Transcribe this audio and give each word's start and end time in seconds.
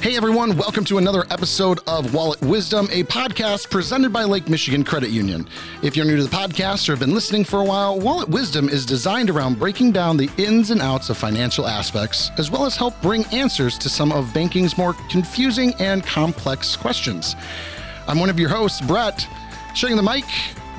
Hey 0.00 0.16
everyone, 0.16 0.56
welcome 0.56 0.84
to 0.84 0.98
another 0.98 1.24
episode 1.28 1.80
of 1.88 2.14
Wallet 2.14 2.40
Wisdom, 2.40 2.86
a 2.92 3.02
podcast 3.02 3.68
presented 3.68 4.12
by 4.12 4.22
Lake 4.22 4.48
Michigan 4.48 4.84
Credit 4.84 5.10
Union. 5.10 5.48
If 5.82 5.96
you're 5.96 6.06
new 6.06 6.16
to 6.16 6.22
the 6.22 6.28
podcast 6.28 6.88
or 6.88 6.92
have 6.92 7.00
been 7.00 7.14
listening 7.14 7.42
for 7.42 7.60
a 7.60 7.64
while, 7.64 7.98
Wallet 7.98 8.28
Wisdom 8.28 8.68
is 8.68 8.86
designed 8.86 9.28
around 9.28 9.58
breaking 9.58 9.90
down 9.90 10.16
the 10.16 10.30
ins 10.38 10.70
and 10.70 10.80
outs 10.80 11.10
of 11.10 11.18
financial 11.18 11.66
aspects, 11.66 12.30
as 12.38 12.48
well 12.48 12.64
as 12.64 12.76
help 12.76 12.94
bring 13.02 13.24
answers 13.32 13.76
to 13.78 13.88
some 13.88 14.12
of 14.12 14.32
banking's 14.32 14.78
more 14.78 14.94
confusing 15.10 15.74
and 15.80 16.06
complex 16.06 16.76
questions. 16.76 17.34
I'm 18.06 18.20
one 18.20 18.30
of 18.30 18.38
your 18.38 18.50
hosts, 18.50 18.80
Brett, 18.80 19.26
sharing 19.74 19.96
the 19.96 20.02
mic. 20.04 20.24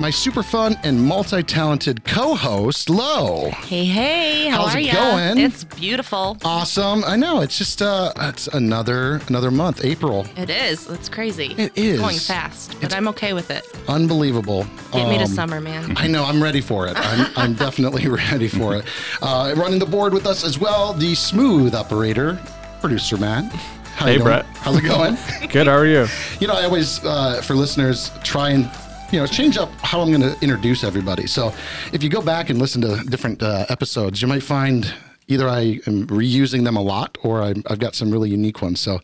My 0.00 0.08
super 0.08 0.42
fun 0.42 0.78
and 0.82 0.98
multi 1.04 1.42
talented 1.42 2.04
co 2.04 2.34
host, 2.34 2.88
Lo. 2.88 3.50
Hey, 3.50 3.84
hey, 3.84 4.48
how 4.48 4.62
How's 4.62 4.74
are 4.74 4.78
it 4.78 4.86
you? 4.86 4.92
going? 4.92 5.38
It's 5.38 5.64
beautiful. 5.64 6.38
Awesome. 6.42 7.04
I 7.04 7.16
know. 7.16 7.42
It's 7.42 7.58
just 7.58 7.82
uh 7.82 8.10
it's 8.18 8.46
another 8.48 9.20
another 9.28 9.50
month, 9.50 9.84
April. 9.84 10.26
It 10.38 10.48
is. 10.48 10.88
It's 10.88 11.10
crazy. 11.10 11.54
It 11.58 11.76
is. 11.76 11.92
It's 11.94 12.00
going 12.00 12.16
fast, 12.16 12.70
but 12.76 12.84
It's- 12.84 12.94
I'm 12.94 13.08
okay 13.08 13.34
with 13.34 13.50
it. 13.50 13.62
Unbelievable. 13.88 14.64
Get 14.90 15.06
me 15.06 15.18
to 15.18 15.24
Um, 15.24 15.28
summer, 15.30 15.60
man. 15.60 15.92
I 15.98 16.06
know. 16.06 16.24
I'm 16.24 16.42
ready 16.42 16.62
for 16.62 16.86
it. 16.88 16.94
I'm, 16.96 17.26
I'm 17.36 17.52
definitely 17.54 18.08
ready 18.30 18.48
for 18.48 18.76
it. 18.76 18.86
Uh, 19.20 19.52
running 19.54 19.78
the 19.80 19.86
board 19.86 20.14
with 20.14 20.26
us 20.26 20.44
as 20.44 20.58
well, 20.58 20.94
the 20.94 21.14
smooth 21.14 21.74
operator, 21.74 22.40
producer 22.80 23.18
Matt. 23.18 23.52
How 23.96 24.06
Hey. 24.06 24.16
Brett. 24.16 24.46
How's 24.54 24.78
it 24.78 24.82
going? 24.82 25.18
Good. 25.52 25.66
How 25.66 25.74
are 25.74 25.84
you? 25.84 26.06
you 26.40 26.46
know, 26.46 26.54
I 26.54 26.64
always, 26.64 27.04
uh, 27.04 27.42
for 27.42 27.54
listeners, 27.54 28.10
try 28.24 28.48
and 28.50 28.70
you 29.12 29.18
know 29.18 29.26
change 29.26 29.56
up 29.56 29.70
how 29.80 30.00
I'm 30.00 30.08
going 30.08 30.20
to 30.22 30.36
introduce 30.40 30.84
everybody. 30.84 31.26
So, 31.26 31.52
if 31.92 32.02
you 32.02 32.08
go 32.08 32.22
back 32.22 32.50
and 32.50 32.58
listen 32.58 32.80
to 32.82 33.02
different 33.04 33.42
uh, 33.42 33.66
episodes, 33.68 34.22
you 34.22 34.28
might 34.28 34.42
find 34.42 34.92
either 35.28 35.48
I 35.48 35.80
am 35.86 36.06
reusing 36.08 36.64
them 36.64 36.76
a 36.76 36.82
lot, 36.82 37.16
or 37.22 37.42
I'm, 37.42 37.62
I've 37.68 37.78
got 37.78 37.94
some 37.94 38.10
really 38.10 38.30
unique 38.30 38.62
ones. 38.62 38.80
So, 38.80 39.00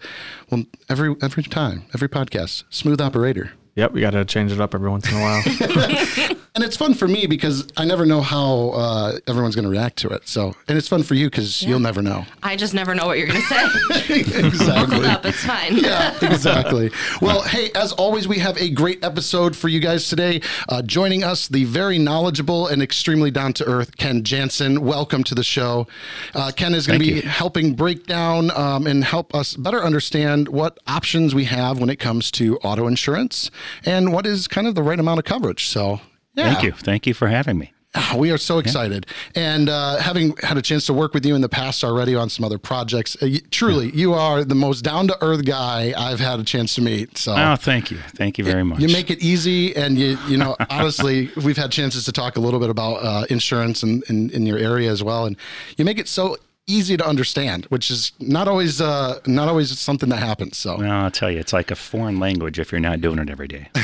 well, 0.50 0.64
every 0.89 1.14
every 1.22 1.42
time, 1.42 1.84
every 1.94 2.08
podcast, 2.08 2.64
smooth 2.70 3.00
operator. 3.00 3.53
Yep. 3.77 3.92
We 3.92 4.00
got 4.00 4.12
to 4.12 4.25
change 4.25 4.53
it 4.53 4.61
up 4.61 4.75
every 4.75 4.89
once 4.89 5.06
in 5.11 5.16
a 5.16 5.20
while. 5.20 5.42
And 6.57 6.65
it's 6.65 6.75
fun 6.75 6.95
for 6.95 7.07
me 7.07 7.27
because 7.27 7.69
I 7.77 7.85
never 7.85 8.07
know 8.07 8.23
how 8.23 8.71
uh, 8.71 9.19
everyone's 9.27 9.55
going 9.55 9.65
to 9.67 9.71
react 9.71 9.99
to 9.99 10.09
it. 10.09 10.27
So, 10.27 10.55
and 10.69 10.79
it's 10.79 10.89
fun 10.89 11.03
for 11.03 11.12
you 11.12 11.27
because 11.27 11.61
you'll 11.61 11.81
never 11.81 12.01
know. 12.01 12.25
I 12.43 12.57
just 12.57 12.73
never 12.73 12.95
know 12.95 13.05
what 13.05 13.19
you're 13.19 13.27
going 13.27 13.43
to 13.43 13.47
say. 13.47 14.21
exactly. 14.47 14.95
Hold 14.95 15.05
up, 15.05 15.27
it's 15.27 15.45
fine. 15.45 15.77
yeah, 15.84 16.17
exactly. 16.23 16.91
Well, 17.21 17.43
hey, 17.43 17.71
as 17.75 17.93
always, 17.93 18.27
we 18.27 18.39
have 18.39 18.57
a 18.57 18.71
great 18.71 19.05
episode 19.05 19.55
for 19.55 19.69
you 19.69 19.81
guys 19.81 20.09
today. 20.09 20.41
Uh, 20.71 20.81
joining 20.81 21.23
us, 21.23 21.47
the 21.47 21.65
very 21.65 21.99
knowledgeable 21.99 22.69
and 22.69 22.81
extremely 22.81 23.31
down 23.31 23.53
to 23.53 23.65
earth 23.67 23.99
Ken 23.99 24.25
Jansen. 24.25 24.81
Welcome 24.81 25.25
to 25.25 25.34
the 25.34 25.45
show. 25.45 25.87
Uh, 26.34 26.53
Ken 26.57 26.73
is 26.73 26.87
going 26.87 26.99
to 26.99 27.05
be 27.05 27.17
you. 27.17 27.21
helping 27.21 27.75
break 27.75 28.07
down 28.07 28.51
um, 28.53 28.87
and 28.87 29.05
help 29.05 29.34
us 29.34 29.55
better 29.57 29.84
understand 29.84 30.49
what 30.49 30.79
options 30.87 31.34
we 31.34 31.45
have 31.45 31.79
when 31.79 31.91
it 31.91 31.97
comes 31.97 32.31
to 32.31 32.57
auto 32.61 32.87
insurance 32.87 33.51
and 33.84 34.11
what 34.11 34.25
is 34.25 34.49
kind 34.49 34.67
of 34.67 34.75
the 34.75 34.83
right 34.83 34.99
amount 34.99 35.19
of 35.19 35.27
coverage. 35.27 35.69
So, 35.69 36.01
yeah. 36.37 36.53
Thank 36.53 36.62
you. 36.65 36.73
Thank 36.73 37.06
you 37.06 37.15
for 37.15 37.29
having 37.29 37.59
me. 37.59 37.73
Ah, 37.98 38.15
We 38.19 38.31
are 38.31 38.37
so 38.37 38.59
excited. 38.59 39.06
And 39.34 39.70
uh, 39.70 39.97
having 39.97 40.37
had 40.43 40.59
a 40.59 40.62
chance 40.62 40.84
to 40.87 40.93
work 40.93 41.15
with 41.15 41.25
you 41.25 41.34
in 41.34 41.41
the 41.41 41.48
past 41.48 41.83
already 41.83 42.15
on 42.15 42.28
some 42.28 42.45
other 42.45 42.59
projects, 42.59 43.17
uh, 43.23 43.27
y- 43.27 43.41
truly, 43.51 43.91
you 43.95 44.12
are 44.12 44.45
the 44.45 44.55
most 44.55 44.83
down 44.83 45.09
to 45.09 45.17
earth 45.23 45.47
guy 45.47 45.95
I've 45.97 46.20
had 46.20 46.39
a 46.39 46.45
chance 46.45 46.75
to 46.75 46.83
meet. 46.83 47.17
So. 47.17 47.34
Oh, 47.34 47.56
thank 47.56 47.91
you. 47.91 47.97
Thank 48.15 48.37
you 48.37 48.45
very 48.45 48.65
much. 48.65 48.81
You 48.81 48.89
make 48.89 49.11
it 49.11 49.20
easy, 49.23 49.75
and 49.75 49.97
you 49.97 50.19
you 50.28 50.37
know 50.37 50.56
honestly, 50.70 51.31
we've 51.43 51.56
had 51.56 51.73
chances 51.73 52.05
to 52.05 52.12
talk 52.12 52.37
a 52.37 52.41
little 52.41 52.61
bit 52.61 52.69
about 52.69 52.97
uh, 52.97 53.25
insurance 53.31 53.83
in, 53.83 54.03
in 54.11 54.28
in 54.31 54.45
your 54.45 54.59
area 54.59 54.91
as 54.91 55.03
well, 55.03 55.25
and 55.25 55.34
you 55.78 55.84
make 55.87 55.98
it 55.98 56.06
so 56.09 56.37
easy 56.67 56.97
to 56.97 57.06
understand, 57.06 57.64
which 57.67 57.91
is 57.91 58.12
not 58.19 58.48
always 58.48 58.81
uh, 58.81 59.20
not 59.27 59.48
always 59.48 59.77
something 59.78 60.09
that 60.09 60.17
happens. 60.19 60.56
So 60.56 60.78
well, 60.78 60.91
I'll 60.91 61.11
tell 61.11 61.31
you, 61.31 61.39
it's 61.39 61.53
like 61.53 61.70
a 61.70 61.77
foreign 61.77 62.19
language 62.19 62.59
if 62.59 62.72
you're 62.72 62.81
not 62.81 63.00
doing 63.00 63.19
it 63.19 63.31
every 63.31 63.47
day. 63.49 63.69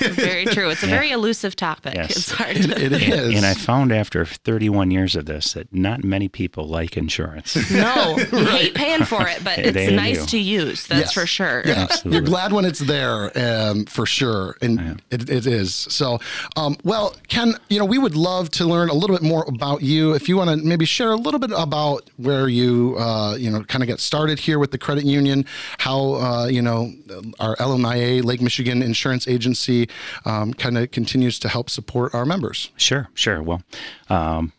Very 0.00 0.44
true. 0.46 0.68
It's 0.70 0.82
a 0.82 0.86
very 0.86 1.10
elusive 1.10 1.54
topic. 1.56 1.94
Yes. 1.94 2.10
It's 2.16 2.32
hard 2.32 2.56
it, 2.56 2.62
to. 2.68 2.84
it 2.84 2.92
is. 2.92 3.36
and 3.36 3.46
I 3.46 3.54
found 3.54 3.92
after 3.92 4.24
31 4.24 4.90
years 4.90 5.14
of 5.16 5.26
this 5.26 5.52
that 5.52 5.72
not 5.72 6.02
many 6.04 6.28
people 6.28 6.66
like 6.66 6.96
insurance. 6.96 7.56
No, 7.72 8.16
you 8.32 8.44
hate 8.46 8.74
paying 8.74 9.04
for 9.04 9.26
it, 9.28 9.42
but 9.42 9.58
it's 9.58 9.72
They 9.72 9.94
nice 9.94 10.20
do. 10.20 10.26
to 10.26 10.38
use. 10.38 10.86
That's 10.86 11.00
Yes. 11.02 11.12
for 11.12 11.26
sure. 11.26 11.62
Yeah, 11.64 11.82
Absolutely. 11.90 12.12
you're 12.12 12.26
glad 12.26 12.52
when 12.52 12.64
it's 12.64 12.80
there, 12.80 13.30
um, 13.38 13.86
for 13.86 14.04
sure, 14.06 14.56
and 14.60 15.02
it, 15.10 15.28
it 15.30 15.46
is. 15.46 15.74
So, 15.74 16.20
um, 16.56 16.76
well, 16.84 17.16
Ken, 17.28 17.54
you 17.70 17.78
know, 17.78 17.84
we 17.84 17.98
would 17.98 18.14
love 18.14 18.50
to 18.52 18.64
learn 18.66 18.88
a 18.88 18.94
little 18.94 19.16
bit 19.16 19.22
more 19.24 19.44
about 19.48 19.82
you. 19.82 20.12
If 20.12 20.28
you 20.28 20.36
want 20.36 20.50
to 20.50 20.56
maybe 20.56 20.84
share 20.84 21.10
a 21.12 21.16
little 21.16 21.40
bit 21.40 21.50
about 21.56 22.08
where 22.16 22.31
you, 22.48 22.96
uh, 22.98 23.36
you 23.36 23.50
know, 23.50 23.62
kind 23.64 23.82
of 23.82 23.88
get 23.88 24.00
started 24.00 24.38
here 24.38 24.58
with 24.58 24.70
the 24.70 24.78
credit 24.78 25.04
union, 25.04 25.44
how 25.78 26.14
uh, 26.14 26.46
you 26.46 26.62
know 26.62 26.92
our 27.40 27.56
LMIA 27.56 28.24
Lake 28.24 28.40
Michigan 28.40 28.82
Insurance 28.82 29.28
Agency 29.28 29.88
um, 30.24 30.54
kind 30.54 30.78
of 30.78 30.90
continues 30.90 31.38
to 31.40 31.48
help 31.48 31.70
support 31.70 32.14
our 32.14 32.24
members. 32.24 32.70
Sure, 32.76 33.08
sure. 33.14 33.42
Well, 33.42 33.62
um, 34.08 34.52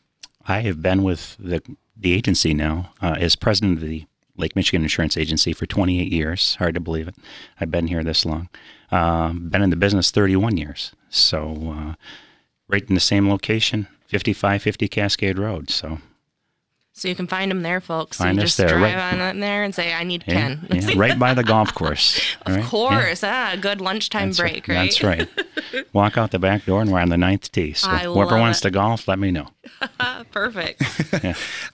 I 0.48 0.62
have 0.62 0.82
been 0.82 1.04
with 1.04 1.36
the 1.40 1.62
the 1.96 2.14
agency 2.14 2.54
now 2.54 2.92
uh, 3.02 3.16
as 3.20 3.36
president 3.36 3.78
of 3.78 3.88
the 3.88 4.06
Lake 4.36 4.56
Michigan 4.56 4.84
Insurance 4.84 5.16
Agency 5.16 5.54
for 5.54 5.66
28 5.66 6.12
years. 6.12 6.56
Hard 6.56 6.74
to 6.74 6.80
believe 6.80 7.08
it. 7.08 7.16
I've 7.60 7.72
been 7.72 7.88
here 7.88 8.04
this 8.04 8.26
long. 8.26 8.50
Um, 8.92 9.50
been 9.50 9.62
in 9.62 9.70
the 9.70 9.76
business 9.76 10.12
31 10.12 10.58
years. 10.58 10.92
So, 11.10 11.74
uh, 11.76 11.94
right 12.68 12.84
in 12.88 12.96
the 12.96 13.02
same 13.02 13.30
location, 13.30 13.88
5550 14.08 14.88
Cascade 14.88 15.38
Road. 15.38 15.70
So, 15.70 16.00
So 16.96 17.08
you 17.08 17.16
can 17.16 17.26
find 17.26 17.50
them 17.50 17.64
there, 17.64 17.82
folks. 17.82 18.18
So 18.18 18.24
Find 18.24 18.38
you 18.38 18.44
us 18.44 18.50
just 18.50 18.58
there, 18.60 18.70
drive 18.70 18.96
right. 18.96 19.14
on 19.14 19.20
in 19.22 19.40
there 19.40 19.64
and 19.64 19.74
say, 19.74 19.94
"I 19.94 20.04
need 20.04 20.24
yeah, 20.28 20.34
Ken." 20.34 20.68
yeah, 20.72 20.92
right 20.96 21.18
by 21.18 21.34
the 21.34 21.44
golf 21.44 21.74
course. 21.74 22.22
Of 22.46 22.56
right? 22.56 22.64
Yeah. 22.64 22.70
course, 22.70 23.24
ah, 23.24 23.56
good 23.60 23.80
lunchtime 23.82 24.30
That's 24.30 24.40
break, 24.40 24.68
right? 24.68 24.92
That's 24.92 25.02
right. 25.02 25.28
Walk 25.94 26.18
out 26.18 26.32
the 26.32 26.40
back 26.40 26.66
door 26.66 26.82
and 26.82 26.92
we're 26.92 27.00
on 27.00 27.10
the 27.10 27.18
ninth 27.18 27.52
tee. 27.52 27.74
So 27.74 27.90
I 27.90 28.00
whoever 28.00 28.32
love 28.32 28.40
wants 28.42 28.60
it. 28.60 28.64
to 28.64 28.72
golf, 28.72 29.08
let 29.08 29.18
me 29.18 29.32
know. 29.32 29.48
Perfect. 30.32 30.82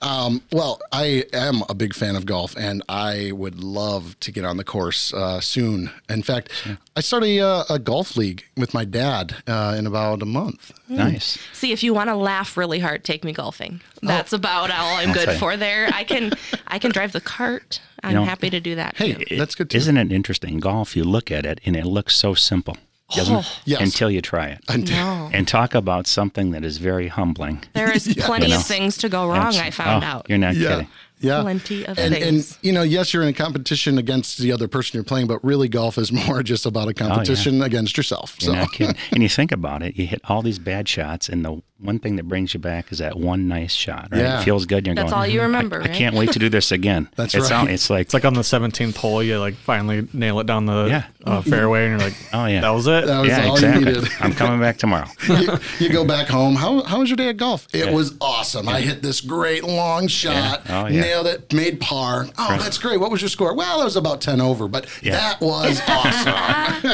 Um, 0.00 0.42
well, 0.52 0.80
I 0.92 1.24
am 1.32 1.62
a 1.68 1.74
big 1.74 1.92
fan 1.94 2.14
of 2.16 2.24
golf, 2.24 2.56
and 2.56 2.82
I 2.88 3.32
would 3.32 3.62
love 3.62 4.18
to 4.20 4.32
get 4.32 4.44
on 4.44 4.56
the 4.56 4.64
course 4.64 5.12
uh, 5.12 5.40
soon. 5.40 5.90
In 6.08 6.22
fact, 6.22 6.50
I 6.96 7.00
start 7.00 7.24
a, 7.24 7.40
uh, 7.40 7.64
a 7.68 7.78
golf 7.78 8.16
league 8.16 8.44
with 8.56 8.72
my 8.74 8.84
dad 8.84 9.36
uh, 9.46 9.74
in 9.76 9.86
about 9.86 10.22
a 10.22 10.26
month. 10.26 10.72
Nice. 10.88 11.38
See, 11.52 11.72
if 11.72 11.82
you 11.82 11.92
want 11.94 12.08
to 12.10 12.16
laugh 12.16 12.56
really 12.56 12.78
hard, 12.78 13.04
take 13.04 13.24
me 13.24 13.32
golfing. 13.32 13.80
That's 14.02 14.32
about 14.32 14.70
all 14.70 14.96
I'm 14.96 15.09
good 15.14 15.24
tell 15.24 15.34
you. 15.34 15.40
for 15.40 15.56
there. 15.56 15.88
I 15.92 16.04
can 16.04 16.32
I 16.66 16.78
can 16.78 16.90
drive 16.90 17.12
the 17.12 17.20
cart. 17.20 17.80
I'm 18.02 18.14
know, 18.14 18.24
happy 18.24 18.48
to 18.50 18.60
do 18.60 18.74
that. 18.76 18.96
Hey, 18.96 19.14
too. 19.14 19.36
that's 19.36 19.54
good 19.54 19.70
too. 19.70 19.76
Isn't 19.76 19.96
it 19.96 20.10
interesting? 20.12 20.58
Golf, 20.58 20.96
you 20.96 21.04
look 21.04 21.30
at 21.30 21.44
it 21.44 21.60
and 21.66 21.76
it 21.76 21.84
looks 21.84 22.14
so 22.16 22.32
simple, 22.34 22.76
doesn't 23.14 23.36
it? 23.36 23.60
Yes. 23.66 23.80
Until 23.82 24.10
you 24.10 24.22
try 24.22 24.48
it. 24.48 24.88
No. 24.90 25.28
And 25.32 25.46
talk 25.46 25.74
about 25.74 26.06
something 26.06 26.52
that 26.52 26.64
is 26.64 26.78
very 26.78 27.08
humbling. 27.08 27.62
There 27.74 27.90
is 27.94 28.14
plenty 28.18 28.46
You 28.46 28.52
know. 28.52 28.58
of 28.58 28.66
things 28.66 28.96
to 28.98 29.08
go 29.10 29.28
wrong, 29.28 29.54
I 29.56 29.70
found 29.70 30.02
Oh, 30.04 30.06
out. 30.06 30.26
You're 30.30 30.38
not 30.38 30.54
yeah. 30.56 30.68
kidding. 30.68 30.88
Yeah. 31.20 31.42
Plenty 31.42 31.84
of 31.86 31.98
and, 31.98 32.14
things. 32.14 32.52
And, 32.56 32.58
you 32.64 32.72
know, 32.72 32.80
yes, 32.82 33.12
you're 33.12 33.22
in 33.22 33.28
a 33.28 33.34
competition 33.34 33.98
against 33.98 34.38
the 34.38 34.52
other 34.52 34.68
person 34.68 34.96
you're 34.96 35.04
playing, 35.04 35.26
but 35.26 35.44
really 35.44 35.68
golf 35.68 35.98
is 35.98 36.10
more 36.26 36.42
just 36.42 36.64
about 36.64 36.88
a 36.88 36.92
oh, 36.92 36.94
competition 37.08 37.60
against 37.60 37.98
yourself. 37.98 38.36
You're 38.40 38.54
so, 38.54 38.58
not 38.60 38.72
kidding. 38.72 38.96
and 39.12 39.22
you 39.22 39.28
think 39.28 39.52
about 39.52 39.82
it, 39.82 39.96
you 39.96 40.06
hit 40.06 40.22
all 40.24 40.40
these 40.40 40.58
bad 40.58 40.88
shots, 40.88 41.28
and 41.28 41.44
the 41.44 41.60
one 41.80 41.98
thing 41.98 42.16
that 42.16 42.24
brings 42.28 42.52
you 42.54 42.60
back 42.60 42.92
is 42.92 42.98
that 42.98 43.16
one 43.18 43.48
nice 43.48 43.72
shot. 43.72 44.08
Right? 44.10 44.20
Yeah. 44.20 44.40
It 44.40 44.44
feels 44.44 44.66
good. 44.66 44.86
You're 44.86 44.94
going. 44.94 45.06
Yeah. 45.06 45.10
That's 45.10 45.12
going. 45.12 45.22
all 45.22 45.26
you 45.34 45.40
"Mhm, 45.40 45.44
remember, 45.44 45.76
I, 45.76 45.80
right?" 45.80 45.90
I 45.90 45.94
can't 45.94 46.14
wait 46.16 46.32
to 46.32 46.38
do 46.38 46.48
this 46.48 46.72
again. 46.72 47.08
That's 47.16 47.34
it's 47.34 47.50
right. 47.50 47.68
it's 47.70 47.88
like 47.90 48.02
It's 48.06 48.14
like 48.14 48.24
on 48.24 48.34
the 48.34 48.40
17th 48.42 48.96
hole, 48.96 49.22
you 49.22 49.38
like 49.38 49.54
finally 49.54 50.06
nail 50.12 50.40
it 50.40 50.46
down 50.46 50.66
the 50.66 50.86
Yeah. 50.86 51.04
uh, 51.24 51.40
fairway, 51.42 51.86
and 51.86 51.92
you're 52.00 52.08
like, 52.10 52.16
Oh, 52.32 52.46
yeah. 52.46 52.60
that 52.60 52.70
was 52.70 52.86
it. 52.86 53.06
That 53.06 53.20
was 53.20 53.28
yeah, 53.28 53.46
all 53.46 53.54
exactly. 53.54 53.80
you 53.92 53.94
needed. 53.98 54.10
I'm 54.20 54.32
coming 54.32 54.60
back 54.60 54.76
tomorrow. 54.78 55.06
you, 55.28 55.58
you 55.78 55.88
go 55.90 56.04
back 56.04 56.28
home. 56.28 56.54
How, 56.54 56.82
how 56.82 57.00
was 57.00 57.08
your 57.08 57.16
day 57.16 57.28
at 57.28 57.36
golf? 57.36 57.66
It 57.74 57.92
was 57.92 58.14
awesome. 58.20 58.68
I 58.68 58.80
hit 58.80 59.02
this 59.02 59.20
great 59.20 59.64
long 59.64 60.06
shot, 60.06 60.62
Oh, 60.68 60.86
yeah. 60.86 61.00
nailed 61.00 61.26
it, 61.26 61.52
made 61.52 61.80
par. 61.80 62.26
Oh, 62.38 62.56
that's 62.58 62.78
great. 62.78 63.00
What 63.00 63.10
was 63.10 63.20
your 63.22 63.28
score? 63.30 63.54
Well, 63.54 63.80
it 63.80 63.84
was 63.84 63.96
about 63.96 64.20
10 64.20 64.40
over, 64.40 64.68
but 64.68 64.86
Yeah. 65.02 65.12
that 65.16 65.40
was 65.40 65.80
awesome. 65.88 66.30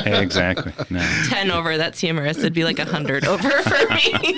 Yeah, 0.07 0.21
exactly. 0.21 0.73
No. 0.91 1.01
Ten 1.29 1.51
over, 1.51 1.77
that's 1.77 2.01
humorous. 2.01 2.39
It'd 2.39 2.53
be 2.53 2.65
like 2.65 2.79
hundred 2.79 3.25
over 3.25 3.49
for 3.51 3.95
me. 3.95 4.35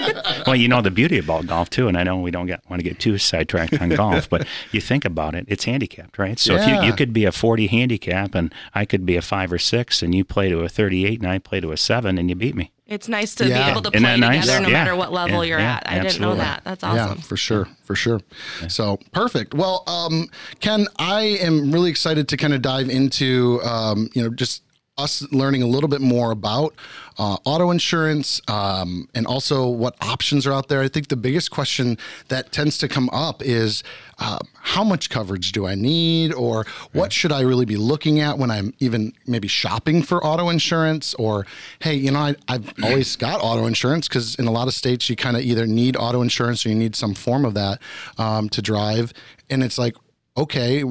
Well, 0.46 0.56
you 0.56 0.69
know 0.69 0.81
the 0.82 0.90
beauty 0.90 1.19
about 1.19 1.46
golf 1.46 1.70
too, 1.70 1.88
and 1.88 1.96
I 1.96 2.02
know 2.05 2.19
we 2.19 2.31
don't 2.31 2.46
get 2.46 2.61
want 2.70 2.81
to 2.81 2.85
get 2.88 2.99
too 2.99 3.19
sidetracked 3.19 3.81
on 3.81 3.88
golf, 3.90 4.29
but 4.29 4.46
you 4.73 4.81
think 4.81 5.05
about 5.05 5.35
it, 5.35 5.44
it's 5.49 5.64
handicapped, 5.64 6.19
right? 6.19 6.38
So 6.38 6.55
if 6.55 6.67
you, 6.67 6.81
you 6.82 6.93
could 6.93 7.12
be 7.12 7.25
a 7.25 7.32
40 7.32 7.67
handicap 7.69 8.35
and 8.35 8.55
I 8.75 8.85
could 8.85 9.05
be 9.06 9.17
a 9.17 9.23
five 9.23 9.52
or 9.52 9.58
six, 9.58 10.02
and 10.02 10.14
you 10.14 10.25
play 10.25 10.49
to 10.49 10.61
a 10.61 10.69
38 10.69 11.20
and 11.20 11.29
I 11.29 11.38
play 11.38 11.61
to 11.61 11.73
a 11.73 11.76
seven, 11.76 12.19
and 12.19 12.29
you 12.29 12.35
beat 12.37 12.55
me. 12.55 12.70
It's 12.87 13.06
nice 13.06 13.35
to 13.35 13.46
Yeah. 13.46 13.64
be 13.67 13.70
able 13.73 13.82
to 13.82 13.90
Isn't 13.90 14.02
play 14.02 14.12
that 14.14 14.19
nice? 14.20 14.40
together 14.46 14.61
no 14.62 14.69
Yeah. 14.69 14.73
matter 14.73 14.96
what 14.96 15.12
level 15.12 15.44
Yeah, 15.44 15.49
you're 15.50 15.58
yeah, 15.61 15.76
at. 15.76 15.90
I 15.90 15.99
didn't 15.99 16.20
know 16.20 16.35
that. 16.37 16.62
That's 16.64 16.82
awesome. 16.82 17.19
Yeah, 17.19 17.23
for 17.23 17.37
sure, 17.37 17.69
for 17.85 17.94
sure. 17.94 18.20
So 18.69 18.99
perfect. 19.12 19.52
Well, 19.52 19.85
um, 19.87 20.29
Ken, 20.61 20.87
I 20.99 21.23
am 21.23 21.70
really 21.70 21.90
excited 21.90 22.29
to 22.29 22.37
kind 22.38 22.55
of 22.55 22.62
dive 22.62 22.88
into, 22.88 23.61
um, 23.62 24.08
you 24.14 24.23
know, 24.23 24.31
just 24.31 24.62
us 24.98 25.22
learning 25.30 25.62
a 25.62 25.66
little 25.66 25.88
bit 25.88 26.00
more 26.00 26.32
about 26.32 26.74
uh, 27.18 27.36
auto 27.44 27.70
insurance 27.70 28.40
um, 28.48 29.08
and 29.14 29.26
also 29.26 29.68
what 29.68 29.94
options 30.02 30.46
are 30.46 30.52
out 30.52 30.68
there. 30.68 30.80
I 30.80 30.88
think 30.88 31.08
the 31.08 31.16
biggest 31.16 31.50
question 31.50 31.96
that 32.28 32.52
tends 32.52 32.78
to 32.78 32.88
come 32.88 33.08
up 33.10 33.42
is 33.42 33.84
uh, 34.18 34.38
how 34.54 34.82
much 34.82 35.08
coverage 35.08 35.52
do 35.52 35.66
I 35.66 35.76
need, 35.76 36.32
or 36.32 36.66
what 36.92 37.12
should 37.12 37.30
I 37.30 37.42
really 37.42 37.64
be 37.64 37.76
looking 37.76 38.20
at 38.20 38.38
when 38.38 38.50
I'm 38.50 38.74
even 38.80 39.12
maybe 39.26 39.46
shopping 39.46 40.02
for 40.02 40.22
auto 40.24 40.48
insurance? 40.48 41.14
Or, 41.14 41.46
hey, 41.78 41.94
you 41.94 42.10
know, 42.10 42.18
I, 42.18 42.34
I've 42.48 42.72
always 42.82 43.14
got 43.14 43.40
auto 43.40 43.66
insurance 43.66 44.08
because 44.08 44.34
in 44.34 44.46
a 44.46 44.52
lot 44.52 44.66
of 44.66 44.74
states 44.74 45.08
you 45.08 45.16
kind 45.16 45.36
of 45.36 45.42
either 45.42 45.66
need 45.66 45.96
auto 45.96 46.22
insurance 46.22 46.66
or 46.66 46.70
you 46.70 46.74
need 46.74 46.96
some 46.96 47.14
form 47.14 47.44
of 47.44 47.54
that 47.54 47.80
um, 48.18 48.48
to 48.50 48.60
drive. 48.60 49.12
And 49.48 49.62
it's 49.62 49.78
like, 49.78 49.94
okay, 50.43 50.82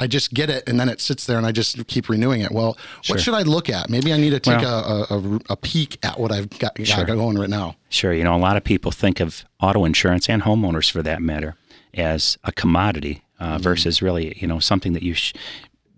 I 0.00 0.06
just 0.06 0.32
get 0.34 0.50
it, 0.50 0.68
and 0.68 0.78
then 0.78 0.88
it 0.88 1.00
sits 1.00 1.26
there, 1.26 1.36
and 1.38 1.46
I 1.46 1.52
just 1.52 1.86
keep 1.86 2.08
renewing 2.08 2.40
it. 2.40 2.50
Well, 2.52 2.76
what 3.08 3.20
should 3.20 3.34
I 3.34 3.42
look 3.42 3.68
at? 3.70 3.88
Maybe 3.90 4.12
I 4.12 4.16
need 4.16 4.30
to 4.30 4.40
take 4.40 4.60
Well- 4.60 5.06
a, 5.10 5.14
a, 5.18 5.40
a 5.50 5.56
peek 5.56 5.98
at 6.04 6.18
what 6.18 6.32
I've 6.32 6.50
got, 6.58 6.74
got 6.76 6.86
Sure. 6.86 7.04
going 7.04 7.38
right 7.38 7.48
now. 7.50 7.76
Sure. 7.88 8.12
You 8.12 8.24
know, 8.24 8.34
a 8.34 8.38
lot 8.38 8.56
of 8.56 8.64
people 8.64 8.90
think 8.90 9.20
of 9.20 9.44
auto 9.60 9.84
insurance 9.84 10.28
and 10.28 10.42
homeowners 10.42 10.90
for 10.90 11.02
that 11.02 11.22
matter 11.22 11.54
as 11.94 12.36
a 12.44 12.52
commodity 12.52 13.22
uh, 13.38 13.58
versus 13.58 14.02
really, 14.02 14.36
you 14.38 14.46
know, 14.46 14.58
something 14.58 14.92
that 14.94 15.02
you, 15.02 15.14
sh- 15.14 15.32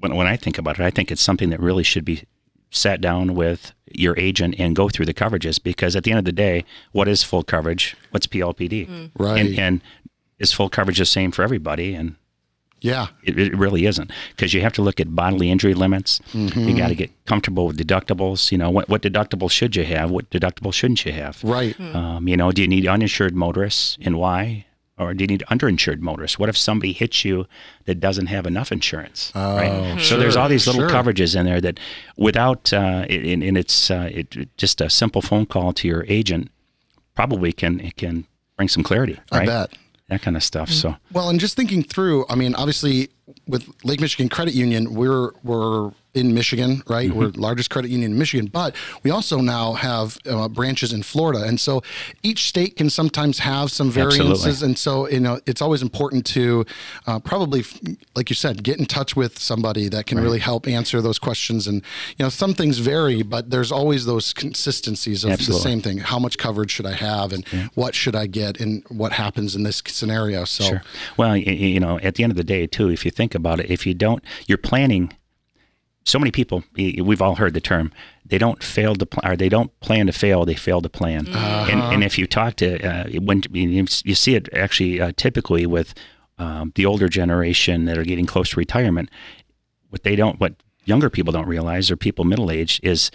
when, 0.00 0.14
when 0.14 0.26
I 0.26 0.36
think 0.36 0.58
about 0.58 0.78
it, 0.78 0.82
I 0.84 0.90
think 0.90 1.10
it's 1.10 1.22
something 1.22 1.50
that 1.50 1.60
really 1.60 1.82
should 1.82 2.04
be 2.04 2.24
sat 2.70 3.00
down 3.00 3.34
with 3.34 3.72
your 3.92 4.18
agent 4.18 4.54
and 4.58 4.76
go 4.76 4.88
through 4.90 5.06
the 5.06 5.14
coverages 5.14 5.62
because 5.62 5.96
at 5.96 6.04
the 6.04 6.10
end 6.10 6.18
of 6.18 6.24
the 6.26 6.32
day, 6.32 6.64
what 6.92 7.08
is 7.08 7.22
full 7.22 7.42
coverage? 7.42 7.96
What's 8.10 8.26
PLPD? 8.26 9.10
Right. 9.18 9.38
And, 9.46 9.58
and 9.58 9.80
is 10.38 10.52
full 10.52 10.68
coverage 10.68 10.98
the 10.98 11.06
same 11.06 11.30
for 11.30 11.42
everybody? 11.42 11.94
And 11.94 12.16
Yeah. 12.86 13.06
it, 13.22 13.38
it 13.38 13.56
really 13.56 13.86
isn't 13.86 14.10
because 14.30 14.54
you 14.54 14.60
have 14.62 14.72
to 14.74 14.82
look 14.82 15.00
at 15.00 15.14
bodily 15.14 15.50
injury 15.50 15.74
limits. 15.74 16.20
You 16.32 16.76
got 16.76 16.88
to 16.88 16.94
get 16.94 17.10
comfortable 17.26 17.66
with 17.66 17.76
deductibles. 17.78 18.50
You 18.52 18.58
know, 18.58 18.70
what, 18.70 18.88
what 18.88 19.02
deductible 19.02 19.50
should 19.50 19.76
you 19.76 19.84
have? 19.84 20.10
What 20.10 20.30
deductible 20.30 20.72
shouldn't 20.72 21.04
you 21.04 21.12
have? 21.12 21.42
Right. 21.44 21.78
Um, 21.80 22.28
you 22.28 22.36
know, 22.36 22.52
do 22.52 22.62
you 22.62 22.68
need 22.68 22.86
uninsured 22.86 23.34
motorists 23.34 23.98
and 24.00 24.16
why? 24.18 24.66
Or 24.98 25.12
do 25.12 25.24
you 25.24 25.26
need 25.28 25.44
underinsured 25.50 26.00
motorists? 26.00 26.38
What 26.38 26.48
if 26.48 26.56
somebody 26.56 26.92
hits 26.94 27.22
you 27.22 27.46
that 27.84 28.00
doesn't 28.00 28.28
have 28.28 28.46
enough 28.46 28.72
insurance? 28.72 29.30
Oh, 29.34 29.56
right. 29.56 30.00
So 30.00 30.16
there's 30.18 30.36
all 30.36 30.48
these 30.48 30.66
little 30.66 30.88
sure. 30.88 30.90
coverages 30.90 31.38
in 31.38 31.44
there 31.44 31.60
that, 31.60 31.78
without, 32.16 32.72
uh, 32.72 33.04
and, 33.10 33.42
and 33.42 33.58
it's 33.58 33.90
uh, 33.90 34.08
it, 34.10 34.34
it- 34.36 34.56
just 34.56 34.80
a 34.80 34.88
simple 34.88 35.20
phone 35.20 35.44
call 35.44 35.74
to 35.74 35.86
your 35.86 36.06
agent, 36.08 36.50
probably 37.14 37.52
can 37.52 37.78
it 37.80 37.96
can 37.96 38.26
bring 38.56 38.68
some 38.68 38.82
clarity. 38.82 39.18
I 39.30 39.44
bet. 39.44 39.76
That 40.08 40.22
kind 40.22 40.36
of 40.36 40.44
stuff. 40.44 40.70
So 40.70 40.96
Well, 41.12 41.28
and 41.28 41.40
just 41.40 41.56
thinking 41.56 41.82
through, 41.82 42.26
I 42.28 42.36
mean, 42.36 42.54
obviously 42.54 43.10
with 43.48 43.68
Lake 43.84 44.00
Michigan 44.00 44.28
Credit 44.28 44.54
Union, 44.54 44.94
we're 44.94 45.30
we're 45.42 45.90
in 46.16 46.34
Michigan, 46.34 46.82
right? 46.88 47.08
Mm-hmm. 47.10 47.18
We're 47.18 47.28
the 47.28 47.40
largest 47.40 47.70
credit 47.70 47.90
union 47.90 48.12
in 48.12 48.18
Michigan, 48.18 48.46
but 48.46 48.74
we 49.02 49.10
also 49.10 49.40
now 49.40 49.74
have 49.74 50.18
uh, 50.28 50.48
branches 50.48 50.92
in 50.92 51.02
Florida, 51.02 51.44
and 51.44 51.60
so 51.60 51.82
each 52.22 52.48
state 52.48 52.76
can 52.76 52.90
sometimes 52.90 53.38
have 53.40 53.70
some 53.70 53.90
variances, 53.90 54.46
Absolutely. 54.46 54.66
and 54.66 54.78
so 54.78 55.08
you 55.08 55.20
know 55.20 55.40
it's 55.46 55.62
always 55.62 55.82
important 55.82 56.24
to 56.26 56.64
uh, 57.06 57.18
probably, 57.18 57.64
like 58.14 58.30
you 58.30 58.36
said, 58.36 58.62
get 58.62 58.78
in 58.78 58.86
touch 58.86 59.14
with 59.14 59.38
somebody 59.38 59.88
that 59.88 60.06
can 60.06 60.18
really 60.18 60.38
help 60.38 60.66
answer 60.66 61.00
those 61.00 61.18
questions. 61.18 61.66
And 61.66 61.82
you 62.16 62.24
know, 62.24 62.28
some 62.28 62.54
things 62.54 62.78
vary, 62.78 63.22
but 63.22 63.50
there's 63.50 63.70
always 63.70 64.06
those 64.06 64.32
consistencies 64.32 65.24
of 65.24 65.32
Absolutely. 65.32 65.62
the 65.62 65.68
same 65.68 65.80
thing. 65.80 65.98
How 65.98 66.18
much 66.18 66.38
coverage 66.38 66.70
should 66.70 66.86
I 66.86 66.94
have, 66.94 67.32
and 67.32 67.46
what 67.74 67.94
should 67.94 68.16
I 68.16 68.26
get, 68.26 68.60
and 68.60 68.82
what 68.88 69.12
happens 69.12 69.54
in 69.54 69.62
this 69.62 69.82
scenario? 69.86 70.44
So. 70.44 70.64
Sure. 70.64 70.82
Well, 71.16 71.36
you 71.36 71.80
know, 71.80 71.98
at 72.00 72.14
the 72.14 72.24
end 72.24 72.32
of 72.32 72.36
the 72.36 72.44
day, 72.44 72.66
too, 72.66 72.88
if 72.90 73.04
you 73.04 73.10
think 73.10 73.34
about 73.34 73.60
it, 73.60 73.70
if 73.70 73.86
you 73.86 73.94
don't, 73.94 74.22
you're 74.46 74.58
planning. 74.58 75.12
So 76.06 76.18
many 76.20 76.30
people 76.30 76.62
we've 76.76 77.20
all 77.20 77.34
heard 77.34 77.52
the 77.52 77.60
term. 77.60 77.92
They 78.24 78.38
don't 78.38 78.62
fail 78.62 78.94
to 78.94 79.04
plan, 79.04 79.32
or 79.32 79.36
they 79.36 79.48
don't 79.48 79.78
plan 79.80 80.06
to 80.06 80.12
fail. 80.12 80.44
They 80.44 80.54
fail 80.54 80.80
to 80.80 80.88
plan. 80.88 81.26
And, 81.26 81.82
and 81.82 82.04
if 82.04 82.16
you 82.16 82.26
talk 82.26 82.54
to, 82.56 82.82
uh, 82.82 83.20
when 83.20 83.42
you 83.52 83.86
you 84.04 84.14
see 84.14 84.36
it 84.36 84.48
actually 84.54 85.00
uh, 85.00 85.12
typically 85.16 85.66
with 85.66 85.94
um, 86.38 86.72
the 86.76 86.86
older 86.86 87.08
generation 87.08 87.86
that 87.86 87.98
are 87.98 88.04
getting 88.04 88.26
close 88.26 88.50
to 88.50 88.56
retirement, 88.56 89.10
what 89.90 90.04
they 90.04 90.16
don't, 90.16 90.38
what 90.38 90.54
younger 90.84 91.10
people 91.10 91.32
don't 91.32 91.48
realize, 91.48 91.90
or 91.90 91.96
people 91.96 92.24
middle 92.24 92.50
aged, 92.50 92.84
is 92.84 93.10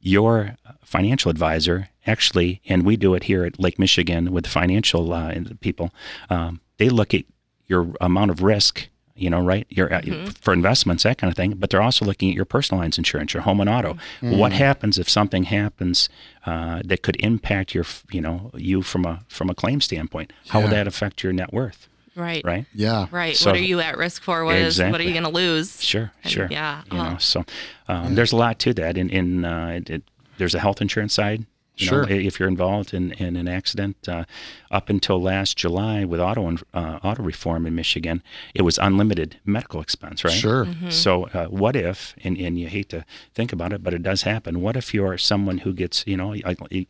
your 0.00 0.56
financial 0.84 1.30
advisor 1.30 1.88
actually, 2.06 2.60
and 2.68 2.86
we 2.86 2.96
do 2.96 3.14
it 3.14 3.24
here 3.24 3.44
at 3.44 3.60
Lake 3.60 3.78
Michigan 3.78 4.32
with 4.32 4.46
financial 4.46 5.12
uh, 5.12 5.34
people. 5.60 5.92
Um, 6.30 6.60
they 6.78 6.88
look 6.88 7.12
at 7.14 7.24
your 7.66 7.92
amount 8.00 8.30
of 8.30 8.42
risk, 8.42 8.88
you 9.18 9.30
know, 9.30 9.40
right? 9.40 9.66
Your 9.68 9.92
uh, 9.92 10.00
for 10.40 10.52
investments, 10.52 11.02
that 11.02 11.18
kind 11.18 11.30
of 11.30 11.36
thing. 11.36 11.54
But 11.54 11.70
they're 11.70 11.82
also 11.82 12.04
looking 12.04 12.30
at 12.30 12.36
your 12.36 12.44
personal 12.44 12.80
lines 12.80 12.98
insurance, 12.98 13.34
your 13.34 13.42
home 13.42 13.60
and 13.60 13.68
auto. 13.68 13.96
What 14.20 14.52
happens 14.52 14.98
if 14.98 15.08
something 15.08 15.44
happens 15.44 16.08
uh, 16.46 16.82
that 16.84 17.02
could 17.02 17.16
impact 17.20 17.74
your, 17.74 17.84
you 18.10 18.20
know, 18.20 18.50
you 18.54 18.82
from 18.82 19.04
a 19.04 19.20
from 19.28 19.50
a 19.50 19.54
claim 19.54 19.80
standpoint? 19.80 20.32
How 20.48 20.60
will 20.60 20.68
that 20.68 20.86
affect 20.86 21.22
your 21.22 21.32
net 21.32 21.52
worth? 21.52 21.88
Right. 22.16 22.44
Right. 22.44 22.66
Yeah. 22.74 23.06
Right. 23.12 23.36
So- 23.36 23.50
what 23.50 23.60
are 23.60 23.62
you 23.62 23.80
at 23.80 23.96
risk 23.96 24.22
for? 24.22 24.44
What 24.44 24.56
is? 24.56 24.80
What 24.80 25.00
are 25.00 25.04
you 25.04 25.12
going 25.12 25.22
to 25.22 25.28
lose? 25.30 25.80
Sure, 25.82 26.10
And 26.24 26.32
sure. 26.32 26.48
yeah, 26.50 26.82
You 26.90 26.98
uh, 26.98 27.10
know, 27.12 27.18
so 27.18 27.44
um, 27.86 28.16
there's 28.16 28.32
a 28.32 28.36
lot 28.36 28.58
to 28.60 28.74
that. 28.74 28.96
In 28.96 29.08
in 29.10 29.44
uh, 29.44 29.68
it, 29.76 29.90
it, 29.90 30.02
there's 30.36 30.54
a 30.54 30.58
health 30.58 30.80
insurance 30.80 31.14
side. 31.14 31.46
You 31.78 31.86
Sure. 31.86 32.06
Know, 32.06 32.14
if 32.14 32.38
you're 32.38 32.48
involved 32.48 32.92
in, 32.92 33.12
in 33.12 33.36
an 33.36 33.48
accident, 33.48 34.08
uh, 34.08 34.24
up 34.70 34.88
until 34.90 35.20
last 35.22 35.56
July 35.56 36.04
with 36.04 36.20
auto 36.20 36.56
uh, 36.74 36.98
auto 37.02 37.22
reform 37.22 37.66
in 37.66 37.74
Michigan, 37.74 38.22
it 38.54 38.62
was 38.62 38.78
unlimited 38.78 39.38
medical 39.44 39.80
expense, 39.80 40.24
right? 40.24 40.32
Sure. 40.32 40.66
So 40.90 41.24
uh, 41.28 41.46
what 41.46 41.76
if, 41.76 42.14
and, 42.24 42.36
and 42.38 42.58
you 42.58 42.68
hate 42.68 42.88
to 42.90 43.04
think 43.34 43.52
about 43.52 43.72
it, 43.72 43.82
but 43.82 43.94
it 43.94 44.02
does 44.02 44.22
happen. 44.22 44.60
What 44.60 44.76
if 44.76 44.92
you're 44.92 45.18
someone 45.18 45.58
who 45.58 45.72
gets, 45.72 46.04
you 46.06 46.16
know, 46.16 46.34
I, 46.34 46.56
I- 46.72 46.86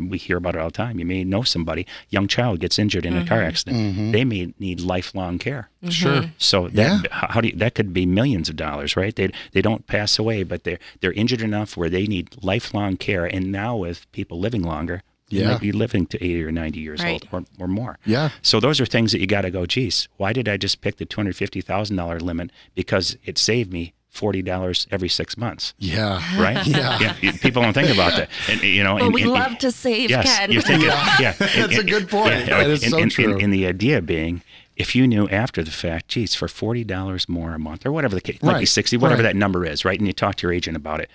we 0.00 0.18
hear 0.18 0.36
about 0.36 0.54
it 0.54 0.60
all 0.60 0.68
the 0.68 0.72
time. 0.72 0.98
You 0.98 1.04
may 1.06 1.24
know 1.24 1.42
somebody, 1.42 1.86
young 2.10 2.28
child 2.28 2.60
gets 2.60 2.78
injured 2.78 3.06
in 3.06 3.16
a 3.16 3.26
car 3.26 3.38
mm-hmm. 3.38 3.48
accident. 3.48 3.76
Mm-hmm. 3.78 4.10
They 4.12 4.24
may 4.24 4.54
need 4.58 4.80
lifelong 4.80 5.38
care. 5.38 5.68
Mm-hmm. 5.82 5.90
Sure. 5.90 6.24
So 6.38 6.68
Yeah. 6.68 7.00
that 7.02 7.12
how 7.12 7.40
do 7.40 7.48
you, 7.48 7.56
that 7.56 7.74
could 7.74 7.92
be 7.92 8.06
millions 8.06 8.48
of 8.48 8.56
dollars, 8.56 8.96
right? 8.96 9.14
They 9.14 9.30
they 9.52 9.62
don't 9.62 9.86
pass 9.86 10.18
away, 10.18 10.42
but 10.42 10.64
they're 10.64 10.78
they're 11.00 11.12
injured 11.12 11.42
enough 11.42 11.76
where 11.76 11.90
they 11.90 12.06
need 12.06 12.36
lifelong 12.42 12.96
care. 12.96 13.24
And 13.24 13.52
now 13.52 13.76
with 13.76 14.10
people 14.12 14.38
living 14.40 14.62
longer, 14.62 15.02
you 15.28 15.40
Yeah. 15.40 15.52
might 15.52 15.60
be 15.60 15.72
living 15.72 16.06
to 16.06 16.16
eighty 16.24 16.42
or 16.44 16.52
ninety 16.52 16.80
years 16.80 17.02
Right. 17.02 17.22
old 17.32 17.46
or, 17.58 17.64
or 17.64 17.68
more. 17.68 17.98
Yeah. 18.04 18.30
So 18.42 18.60
those 18.60 18.80
are 18.80 18.86
things 18.86 19.12
that 19.12 19.20
you 19.20 19.26
got 19.26 19.42
to 19.42 19.50
go. 19.50 19.66
Geez, 19.66 20.08
why 20.18 20.32
did 20.32 20.48
I 20.48 20.56
just 20.56 20.80
pick 20.80 20.96
the 20.96 21.04
two 21.04 21.16
hundred 21.20 21.36
fifty 21.36 21.60
thousand 21.60 21.96
dollar 21.96 22.20
limit? 22.20 22.50
Because 22.74 23.16
it 23.24 23.38
saved 23.38 23.72
me 23.72 23.92
forty 24.16 24.42
dollars 24.42 24.86
every 24.90 25.08
six 25.08 25.36
months. 25.36 25.74
Yeah. 25.78 26.20
Right? 26.40 26.66
Yeah. 26.76 27.14
y- 27.22 27.32
People 27.40 27.62
don't 27.62 27.72
think 27.74 27.90
about 27.90 28.16
that, 28.16 28.28
and 28.48 28.60
you 28.62 28.82
know. 28.82 28.96
But 28.96 29.04
and- 29.06 29.14
we 29.14 29.22
and- 29.22 29.30
love 29.32 29.58
to 29.58 29.70
save, 29.70 30.10
Yes, 30.10 30.38
Ken. 30.38 30.50
you're 30.50 30.62
thinking. 30.62 30.88
Yeah, 31.20 31.32
That's 31.38 31.78
a 31.78 31.84
good 31.84 32.08
point. 32.08 32.46
That 32.46 32.68
is 32.70 32.82
and, 32.82 32.92
so 32.92 32.98
and, 32.98 33.10
true. 33.10 33.32
And, 33.34 33.42
and 33.42 33.52
the 33.52 33.66
idea 33.66 34.02
being, 34.02 34.42
if 34.76 34.94
you 34.96 35.06
knew 35.06 35.28
after 35.28 35.62
the 35.62 35.70
fact, 35.70 36.08
geez, 36.08 36.34
for 36.34 36.48
forty 36.48 36.84
dollars 36.84 37.28
more 37.28 37.54
a 37.54 37.58
month 37.58 37.86
or 37.86 37.92
whatever 37.92 38.14
the 38.14 38.20
case, 38.20 38.42
might 38.42 38.52
be 38.54 38.58
Right, 38.60 38.68
sixty, 38.68 38.96
whatever 38.96 39.22
right. 39.22 39.28
that 39.32 39.36
number 39.36 39.64
is, 39.64 39.84
right? 39.84 39.98
And 39.98 40.06
you 40.06 40.12
talk 40.12 40.36
to 40.36 40.46
your 40.46 40.52
agent 40.52 40.76
about 40.76 41.00
it, 41.00 41.08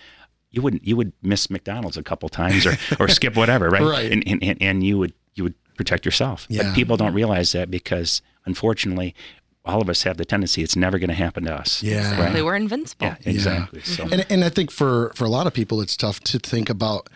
you 0.52 0.62
wouldn't, 0.62 0.86
you 0.86 0.96
would 0.98 1.12
miss 1.22 1.50
McDonald's 1.50 1.98
a 1.98 2.04
couple 2.04 2.30
times 2.30 2.66
or 2.66 2.76
or 3.00 3.08
skip 3.20 3.36
whatever, 3.36 3.70
right? 3.70 3.82
Right. 3.84 4.12
And, 4.12 4.24
and 4.28 4.44
and 4.44 4.62
and 4.62 4.84
you 4.84 4.98
would 4.98 5.14
you 5.36 5.44
would 5.44 5.54
protect 5.78 6.06
yourself. 6.06 6.46
Yeah. 6.50 6.64
But 6.64 6.76
people 6.76 6.98
don't 6.98 7.14
realize 7.14 7.52
that 7.54 7.70
because 7.72 8.22
unfortunately, 8.46 9.16
all 9.64 9.82
of 9.82 9.90
us 9.90 10.04
have 10.04 10.18
the 10.18 10.26
tendency 10.26 10.64
it's 10.64 10.76
never 10.76 10.98
going 11.00 11.10
to 11.10 11.14
happen 11.16 11.44
to 11.46 11.54
us. 11.54 11.84
Yeah. 11.84 12.00
Exactly. 12.00 12.26
Right? 12.36 12.46
We're 12.46 12.56
invincible. 12.56 13.08
Yeah, 13.08 13.16
exactly. 13.26 13.82
So 13.82 14.04
And, 14.12 14.26
and 14.30 14.44
I 14.44 14.50
think 14.50 14.72
for, 14.72 15.12
for 15.16 15.26
a 15.26 15.30
lot 15.30 15.46
of 15.48 15.54
people, 15.54 15.82
it's 15.82 15.96
tough 15.96 16.20
to 16.22 16.40
think 16.40 16.70
about. 16.70 17.10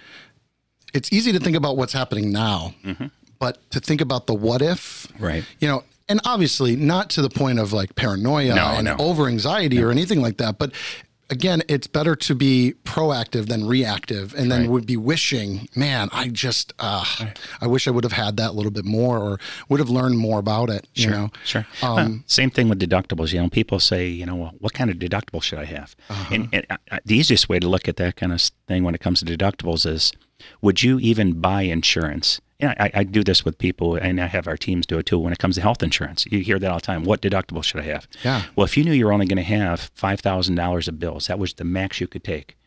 It's 0.93 1.11
easy 1.11 1.31
to 1.33 1.39
think 1.39 1.55
about 1.57 1.75
what's 1.75 1.91
happening 1.93 2.31
now, 2.31 2.73
but 3.39 3.69
to 3.71 3.79
think 3.81 3.99
about 3.99 4.27
the 4.27 4.33
what 4.33 4.61
if, 4.61 5.07
Mm-hmm. 5.15 5.25
Right. 5.25 5.43
You 5.59 5.67
know, 5.67 5.83
and 6.07 6.21
obviously 6.23 6.75
not 6.75 7.09
to 7.11 7.21
the 7.21 7.29
point 7.29 7.57
of 7.59 7.73
like 7.73 7.95
paranoia 7.95 8.53
No, 8.55 8.65
and 8.75 8.85
no. 8.85 8.95
over 8.99 9.27
anxiety 9.27 9.81
or 9.81 9.89
anything 9.91 10.21
like 10.21 10.37
that. 10.37 10.57
But 10.57 10.71
again, 11.29 11.63
it's 11.67 11.88
better 11.88 12.15
to 12.15 12.36
be 12.36 12.74
proactive 12.84 13.48
than 13.48 13.65
reactive, 13.65 14.34
and 14.36 14.51
then 14.51 14.62
Right. 14.62 14.70
would 14.70 14.86
be 14.86 14.98
wishing, 14.98 15.67
man, 15.75 16.10
I 16.12 16.29
just, 16.29 16.74
uh, 16.79 17.03
I 17.62 17.67
wish 17.67 17.88
I 17.88 17.91
would 17.91 18.03
have 18.03 18.13
had 18.13 18.38
that 18.38 18.51
a 18.51 18.53
little 18.53 18.72
bit 18.72 18.86
more, 18.86 19.17
or 19.20 19.39
would 19.70 19.79
have 19.79 19.89
learned 19.89 20.17
more 20.17 20.39
about 20.39 20.70
it. 20.70 20.88
You 20.94 21.10
know, 21.10 21.32
Sure. 21.44 21.65
Um, 21.82 21.96
Well, 21.96 22.20
same 22.27 22.50
thing 22.51 22.70
with 22.70 22.79
deductibles. 22.79 23.34
You 23.34 23.41
know, 23.41 23.50
people 23.50 23.79
say, 23.79 24.08
you 24.08 24.25
know, 24.25 24.36
well, 24.36 24.53
what 24.60 24.74
kind 24.74 24.89
of 24.89 24.98
deductible 24.98 25.41
should 25.41 25.60
I 25.60 25.65
have? 25.65 25.96
Uh-huh. 26.10 26.34
And, 26.34 26.50
and 26.53 26.65
uh, 26.70 26.98
the 27.05 27.15
easiest 27.15 27.50
way 27.50 27.60
to 27.60 27.67
look 27.67 27.88
at 27.88 27.98
that 27.98 28.15
kind 28.15 28.32
of 28.32 28.41
thing 28.67 28.84
when 28.84 28.96
it 28.96 29.01
comes 29.01 29.20
to 29.22 29.25
deductibles 29.25 29.86
is, 29.86 30.12
would 30.61 30.83
you 30.83 30.99
even 30.99 31.39
buy 31.39 31.63
insurance? 31.63 32.41
I, 32.61 32.89
I 32.93 33.03
do 33.03 33.23
this 33.23 33.43
with 33.43 33.57
people, 33.57 33.95
and 33.95 34.19
I 34.19 34.27
have 34.27 34.47
our 34.47 34.55
teams 34.57 34.85
do 34.85 34.97
it 34.97 35.05
too. 35.05 35.19
When 35.19 35.33
it 35.33 35.39
comes 35.39 35.55
to 35.55 35.61
health 35.61 35.83
insurance, 35.83 36.25
you 36.25 36.39
hear 36.39 36.57
that 36.57 36.71
all 36.71 36.77
the 36.77 36.85
time. 36.85 37.03
What 37.03 37.21
deductible 37.21 37.63
should 37.63 37.81
I 37.81 37.83
have? 37.83 38.07
Yeah. 38.23 38.43
Well, 38.55 38.63
if 38.65 38.77
you 38.77 38.83
knew 38.83 38.93
you 38.93 39.05
were 39.05 39.13
only 39.13 39.25
going 39.25 39.37
to 39.37 39.43
have 39.43 39.91
five 39.93 40.21
thousand 40.21 40.55
dollars 40.55 40.87
of 40.87 40.97
bills, 40.97 41.27
that 41.27 41.37
was 41.37 41.53
the 41.53 41.65
max 41.65 41.99
you 41.99 42.07
could 42.07 42.23
take. 42.23 42.57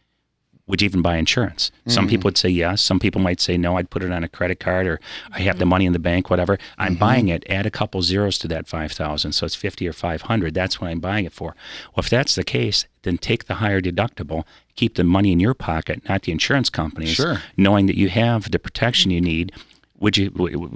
Would 0.69 0.81
you 0.81 0.87
even 0.87 1.03
buy 1.03 1.17
insurance? 1.17 1.73
Some 1.87 2.07
Mm. 2.07 2.11
people 2.11 2.29
would 2.29 2.39
say 2.39 2.49
yes. 2.51 2.81
Some 2.83 3.01
people 3.01 3.21
might 3.21 3.41
say 3.41 3.57
no. 3.57 3.77
I'd 3.79 3.91
put 3.91 4.03
it 4.05 4.13
on 4.13 4.23
a 4.23 4.29
credit 4.29 4.61
card 4.61 4.87
or 4.87 5.01
I 5.33 5.41
have 5.41 5.59
the 5.59 5.67
money 5.67 5.87
in 5.87 5.93
the 5.95 5.99
bank, 5.99 6.31
whatever. 6.31 6.59
I'm 6.79 6.93
Mm-hmm. 6.93 7.01
buying 7.01 7.29
it. 7.29 7.43
Add 7.51 7.67
a 7.67 7.71
couple 7.71 8.01
zeros 8.03 8.39
to 8.39 8.49
that 8.49 8.69
five 8.69 8.93
thousand, 8.93 9.33
so 9.33 9.45
it's 9.47 9.55
fifty 9.57 9.89
or 9.89 9.93
five 9.93 10.23
hundred. 10.23 10.55
That's 10.55 10.81
what 10.81 10.89
I'm 10.91 11.01
buying 11.01 11.25
it 11.25 11.33
for. 11.33 11.57
Well, 11.97 12.05
if 12.05 12.11
that's 12.11 12.35
the 12.37 12.45
case, 12.45 12.87
then 13.03 13.19
take 13.19 13.47
the 13.47 13.55
higher 13.55 13.81
deductible. 13.81 14.45
Keep 14.77 14.95
the 14.95 15.05
money 15.05 15.33
in 15.33 15.41
your 15.41 15.55
pocket, 15.55 16.09
not 16.09 16.23
the 16.23 16.31
insurance 16.33 16.71
companies. 16.71 17.15
Sure. 17.15 17.43
Knowing 17.57 17.87
that 17.87 17.97
you 17.97 18.09
have 18.11 18.51
the 18.51 18.59
protection 18.59 19.11
you 19.11 19.21
need. 19.21 19.51
Would 20.01 20.17
you 20.17 20.31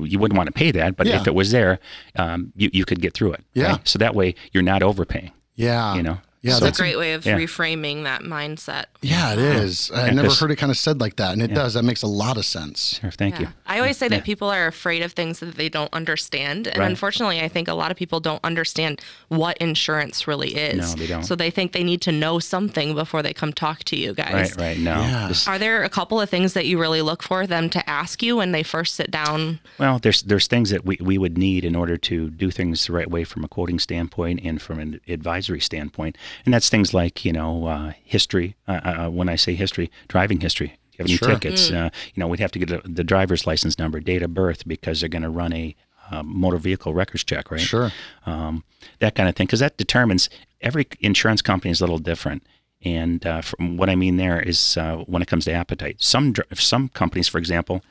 you 0.04 0.18
wouldn't 0.18 0.36
want 0.36 0.48
to 0.48 0.52
pay 0.52 0.72
that, 0.72 0.96
but 0.96 1.06
Yeah. 1.06 1.20
if 1.20 1.28
it 1.28 1.34
was 1.34 1.52
there, 1.52 1.78
um, 2.16 2.52
you 2.56 2.70
you 2.72 2.84
could 2.84 3.00
get 3.00 3.14
through 3.14 3.34
it. 3.34 3.44
Yeah. 3.54 3.66
right? 3.72 3.88
So 3.88 3.96
that 4.00 4.16
way 4.16 4.34
you're 4.52 4.64
not 4.64 4.82
overpaying. 4.82 5.30
Yeah. 5.54 5.94
You 5.94 6.02
know. 6.02 6.18
Yeah, 6.42 6.54
So- 6.54 6.66
It's 6.66 6.78
a 6.78 6.82
great 6.82 6.98
way 6.98 7.12
of 7.12 7.24
Yeah. 7.24 7.36
reframing 7.36 8.02
that 8.02 8.22
mindset. 8.22 8.86
Yeah, 9.00 9.32
it 9.32 9.38
is. 9.38 9.90
I 9.94 10.06
Yeah, 10.06 10.12
never 10.14 10.28
'cause- 10.28 10.40
heard 10.40 10.50
it 10.50 10.56
kind 10.56 10.70
of 10.72 10.76
said 10.78 11.00
like 11.00 11.16
that, 11.16 11.32
and 11.32 11.40
it 11.42 11.54
does. 11.54 11.74
That 11.74 11.84
makes 11.84 12.02
a 12.02 12.08
lot 12.08 12.36
of 12.36 12.44
sense. 12.44 12.98
Sure, 13.00 13.10
thank 13.12 13.38
you. 13.38 13.48
I 13.66 13.78
always 13.78 13.96
say 13.96 14.08
that 14.08 14.24
people 14.24 14.50
are 14.50 14.66
afraid 14.66 15.02
of 15.02 15.12
things 15.12 15.38
that 15.38 15.54
they 15.54 15.68
don't 15.68 15.92
understand. 15.94 16.66
And 16.66 16.78
Right. 16.78 16.86
unfortunately, 16.90 17.40
I 17.40 17.46
think 17.48 17.68
a 17.68 17.74
lot 17.74 17.90
of 17.92 17.96
people 17.96 18.18
don't 18.18 18.40
understand 18.44 19.00
what 19.28 19.56
insurance 19.58 20.26
really 20.26 20.54
is. 20.56 20.90
No, 20.90 20.94
they 21.00 21.06
don't. 21.06 21.22
So 21.24 21.36
they 21.36 21.50
think 21.50 21.72
they 21.72 21.84
need 21.84 22.00
to 22.02 22.12
know 22.12 22.40
something 22.40 22.94
before 22.94 23.22
they 23.22 23.32
come 23.32 23.52
talk 23.52 23.84
to 23.84 23.96
you 23.96 24.12
guys. 24.12 24.32
Right, 24.32 24.56
right. 24.60 24.78
No. 24.78 25.00
Yeah. 25.00 25.28
This- 25.28 25.46
Are 25.46 25.58
there 25.60 25.84
a 25.84 25.88
couple 25.88 26.20
of 26.20 26.28
things 26.28 26.54
that 26.54 26.66
you 26.66 26.78
really 26.78 27.02
look 27.02 27.22
for 27.22 27.46
them 27.46 27.70
to 27.70 27.88
ask 27.88 28.20
you 28.22 28.36
when 28.36 28.50
they 28.52 28.64
first 28.64 28.94
sit 28.96 29.10
down? 29.12 29.60
Well, 29.78 30.00
there's 30.00 30.22
there's 30.22 30.48
things 30.48 30.70
that 30.70 30.84
we, 30.84 30.98
we 31.00 31.18
would 31.18 31.38
need 31.38 31.64
in 31.64 31.76
order 31.76 31.96
to 31.96 32.30
do 32.30 32.50
things 32.50 32.86
the 32.86 32.92
right 32.92 33.10
way 33.10 33.22
from 33.24 33.44
a 33.44 33.48
quoting 33.48 33.78
standpoint 33.78 34.40
and 34.44 34.60
from 34.60 34.78
an 34.80 35.00
advisory 35.08 35.60
standpoint, 35.60 36.16
and 36.44 36.52
that's 36.54 36.68
things 36.68 36.92
like 36.94 37.24
you 37.24 37.32
know 37.32 37.66
uh, 37.66 37.92
history. 38.04 38.56
Uh, 38.68 38.80
uh, 38.84 39.08
when 39.10 39.28
I 39.28 39.36
say 39.36 39.54
history, 39.54 39.90
driving 40.08 40.40
history. 40.40 40.68
Do 40.68 40.72
you 40.72 40.98
have 40.98 41.06
any 41.06 41.16
Sure. 41.16 41.28
tickets? 41.28 41.70
Uh, 41.70 41.88
you 42.14 42.20
know, 42.20 42.28
we'd 42.28 42.40
have 42.40 42.52
to 42.52 42.58
get 42.58 42.70
a, 42.70 42.82
the 42.88 43.04
driver's 43.04 43.46
license 43.46 43.78
number, 43.78 43.98
date 44.00 44.22
of 44.22 44.34
birth, 44.34 44.66
because 44.68 45.00
they're 45.00 45.08
going 45.08 45.22
to 45.22 45.30
run 45.30 45.52
a 45.52 45.74
uh, 46.10 46.22
motor 46.22 46.58
vehicle 46.58 46.92
records 46.92 47.24
check, 47.24 47.50
right? 47.50 47.60
Sure. 47.60 47.90
um, 48.26 48.62
that 48.98 49.14
kind 49.14 49.28
of 49.28 49.34
thing, 49.34 49.46
because 49.46 49.60
that 49.60 49.76
determines 49.78 50.28
every 50.60 50.86
insurance 51.00 51.40
company 51.40 51.70
is 51.70 51.80
a 51.80 51.84
little 51.84 51.98
different. 51.98 52.42
And 52.84 53.24
uh, 53.24 53.40
from 53.40 53.76
what 53.78 53.88
I 53.88 53.94
mean 53.94 54.16
there 54.16 54.40
is 54.40 54.76
uh, 54.76 54.96
when 55.06 55.22
it 55.22 55.28
comes 55.28 55.44
to 55.46 55.52
appetite, 55.52 55.96
some 56.02 56.32
dr- 56.32 56.58
some 56.60 56.88
companies, 56.90 57.28
for 57.28 57.38
example, 57.38 57.82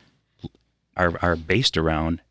are 0.98 1.18
are 1.22 1.36
based 1.36 1.78
around, 1.78 2.22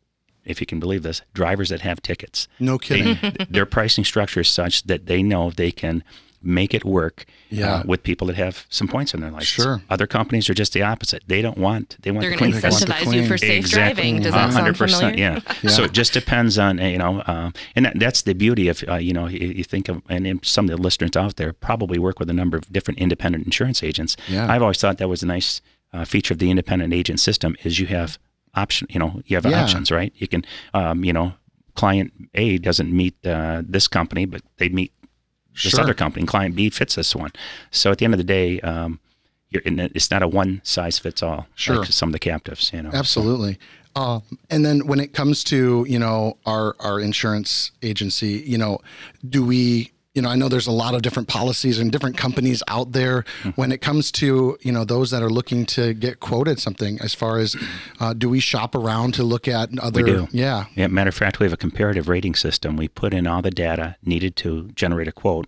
if 0.45 0.59
you 0.59 0.67
can 0.67 0.79
believe 0.79 1.03
this, 1.03 1.21
drivers 1.33 1.69
that 1.69 1.81
have 1.81 2.01
tickets. 2.01 2.47
No 2.59 2.77
kidding. 2.77 3.17
They, 3.21 3.45
their 3.49 3.65
pricing 3.65 4.03
structure 4.03 4.41
is 4.41 4.49
such 4.49 4.83
that 4.83 5.05
they 5.05 5.21
know 5.23 5.51
they 5.51 5.71
can 5.71 6.03
make 6.43 6.73
it 6.73 6.83
work 6.83 7.25
Yeah. 7.51 7.75
uh, 7.75 7.83
with 7.85 8.01
people 8.01 8.25
that 8.25 8.35
have 8.35 8.65
some 8.69 8.87
points 8.87 9.13
in 9.13 9.21
their 9.21 9.29
license. 9.29 9.63
Sure. 9.63 9.81
Other 9.91 10.07
companies 10.07 10.49
are 10.49 10.55
just 10.55 10.73
the 10.73 10.81
opposite. 10.81 11.21
They 11.27 11.43
don't 11.43 11.57
want 11.59 11.97
they 12.01 12.09
want 12.09 12.21
They're 12.21 12.31
the 12.31 12.37
going 12.37 12.51
to 12.53 12.59
clean 12.61 12.71
want 12.71 12.87
the 12.87 12.93
incentivize 12.93 13.13
you 13.13 13.27
for 13.27 13.37
safe 13.37 13.69
driving. 13.69 14.21
Does 14.21 14.33
that 14.33 14.51
sound 14.51 14.75
100%, 14.75 14.99
familiar? 14.99 15.41
Yeah. 15.61 15.69
So 15.69 15.83
it 15.83 15.91
just 15.91 16.13
depends 16.13 16.57
on 16.57 16.79
uh, 16.79 16.85
you 16.87 16.97
know, 16.97 17.21
um, 17.27 17.53
and 17.75 17.85
that, 17.85 17.99
that's 17.99 18.23
the 18.23 18.33
beauty 18.33 18.69
of 18.69 18.83
uh, 18.87 18.95
you 18.95 19.13
know 19.13 19.27
you, 19.27 19.49
you 19.49 19.63
think 19.63 19.87
of 19.87 20.01
and 20.09 20.43
some 20.43 20.65
of 20.65 20.71
the 20.75 20.81
listeners 20.81 21.15
out 21.15 21.35
there 21.35 21.53
probably 21.53 21.99
work 21.99 22.19
with 22.19 22.29
a 22.31 22.33
number 22.33 22.57
of 22.57 22.73
different 22.73 22.99
independent 22.99 23.45
insurance 23.45 23.83
agents. 23.83 24.17
Yeah. 24.27 24.51
I've 24.51 24.63
always 24.63 24.79
thought 24.79 24.97
that 24.97 25.09
was 25.09 25.21
a 25.21 25.27
nice 25.27 25.61
uh, 25.93 26.05
feature 26.05 26.33
of 26.33 26.39
the 26.39 26.49
independent 26.49 26.91
agent 26.91 27.19
system 27.19 27.55
is 27.63 27.79
you 27.79 27.85
have 27.87 28.17
option 28.55 28.87
you 28.89 28.99
know 28.99 29.21
you 29.25 29.35
have 29.37 29.45
Yeah. 29.45 29.63
options 29.63 29.91
right 29.91 30.13
you 30.15 30.27
can 30.27 30.43
um, 30.73 31.03
you 31.03 31.13
know 31.13 31.33
client 31.75 32.11
A 32.33 32.57
doesn't 32.57 32.91
meet 32.91 33.15
uh, 33.25 33.61
this 33.65 33.87
company 33.87 34.25
but 34.25 34.41
they 34.57 34.69
meet 34.69 34.91
this 35.53 35.71
Sure. 35.73 35.81
other 35.81 35.93
company. 35.93 36.21
And 36.21 36.27
client 36.29 36.55
B 36.55 36.69
fits 36.69 36.95
this 36.95 37.13
one. 37.13 37.31
So 37.71 37.91
at 37.91 37.97
the 37.97 38.05
end 38.05 38.13
of 38.13 38.17
the 38.19 38.23
day, 38.23 38.61
um, 38.61 38.99
it's 39.51 40.09
not 40.09 40.23
a 40.23 40.27
one 40.27 40.61
size 40.63 40.97
fits 40.97 41.21
all. 41.21 41.45
Sure. 41.55 41.77
Like 41.79 41.91
some 41.91 42.07
of 42.07 42.13
the 42.13 42.19
captives, 42.19 42.71
you 42.73 42.81
know. 42.81 42.89
Absolutely. 42.93 43.57
Um, 43.95 44.23
and 44.49 44.63
then 44.65 44.87
when 44.87 45.01
it 45.01 45.11
comes 45.13 45.43
to 45.45 45.85
you 45.89 45.99
know 45.99 46.37
our 46.45 46.75
our 46.79 47.01
insurance 47.01 47.71
agency, 47.83 48.41
you 48.47 48.57
know, 48.57 48.79
do 49.27 49.45
we 49.45 49.91
you 50.13 50.21
know 50.21 50.29
I 50.29 50.35
know 50.35 50.49
there's 50.49 50.67
a 50.67 50.71
lot 50.71 50.93
of 50.93 51.01
different 51.01 51.27
policies 51.27 51.79
and 51.79 51.91
different 51.91 52.17
companies 52.17 52.61
out 52.67 52.91
there. 52.91 53.23
When 53.55 53.71
it 53.71 53.81
comes 53.81 54.11
to 54.13 54.57
you 54.61 54.71
know 54.71 54.83
those 54.83 55.11
that 55.11 55.21
are 55.23 55.29
looking 55.29 55.65
to 55.67 55.93
get 55.93 56.19
quoted 56.19 56.59
something, 56.59 56.99
as 57.01 57.13
far 57.13 57.37
as 57.37 57.55
uh, 57.99 58.13
do 58.13 58.29
we 58.29 58.39
shop 58.39 58.75
around 58.75 59.13
to 59.15 59.23
look 59.23 59.47
at 59.47 59.69
other? 59.79 60.03
We 60.03 60.11
do. 60.11 60.27
Yeah. 60.31 60.65
Yeah, 60.75 60.87
matter 60.87 61.09
of 61.09 61.15
fact, 61.15 61.39
we 61.39 61.45
have 61.45 61.53
a 61.53 61.57
comparative 61.57 62.09
rating 62.09 62.35
system. 62.35 62.75
We 62.77 62.87
put 62.87 63.13
in 63.13 63.27
all 63.27 63.41
the 63.41 63.51
data 63.51 63.95
needed 64.03 64.35
to 64.37 64.69
generate 64.69 65.07
a 65.07 65.11
quote, 65.11 65.47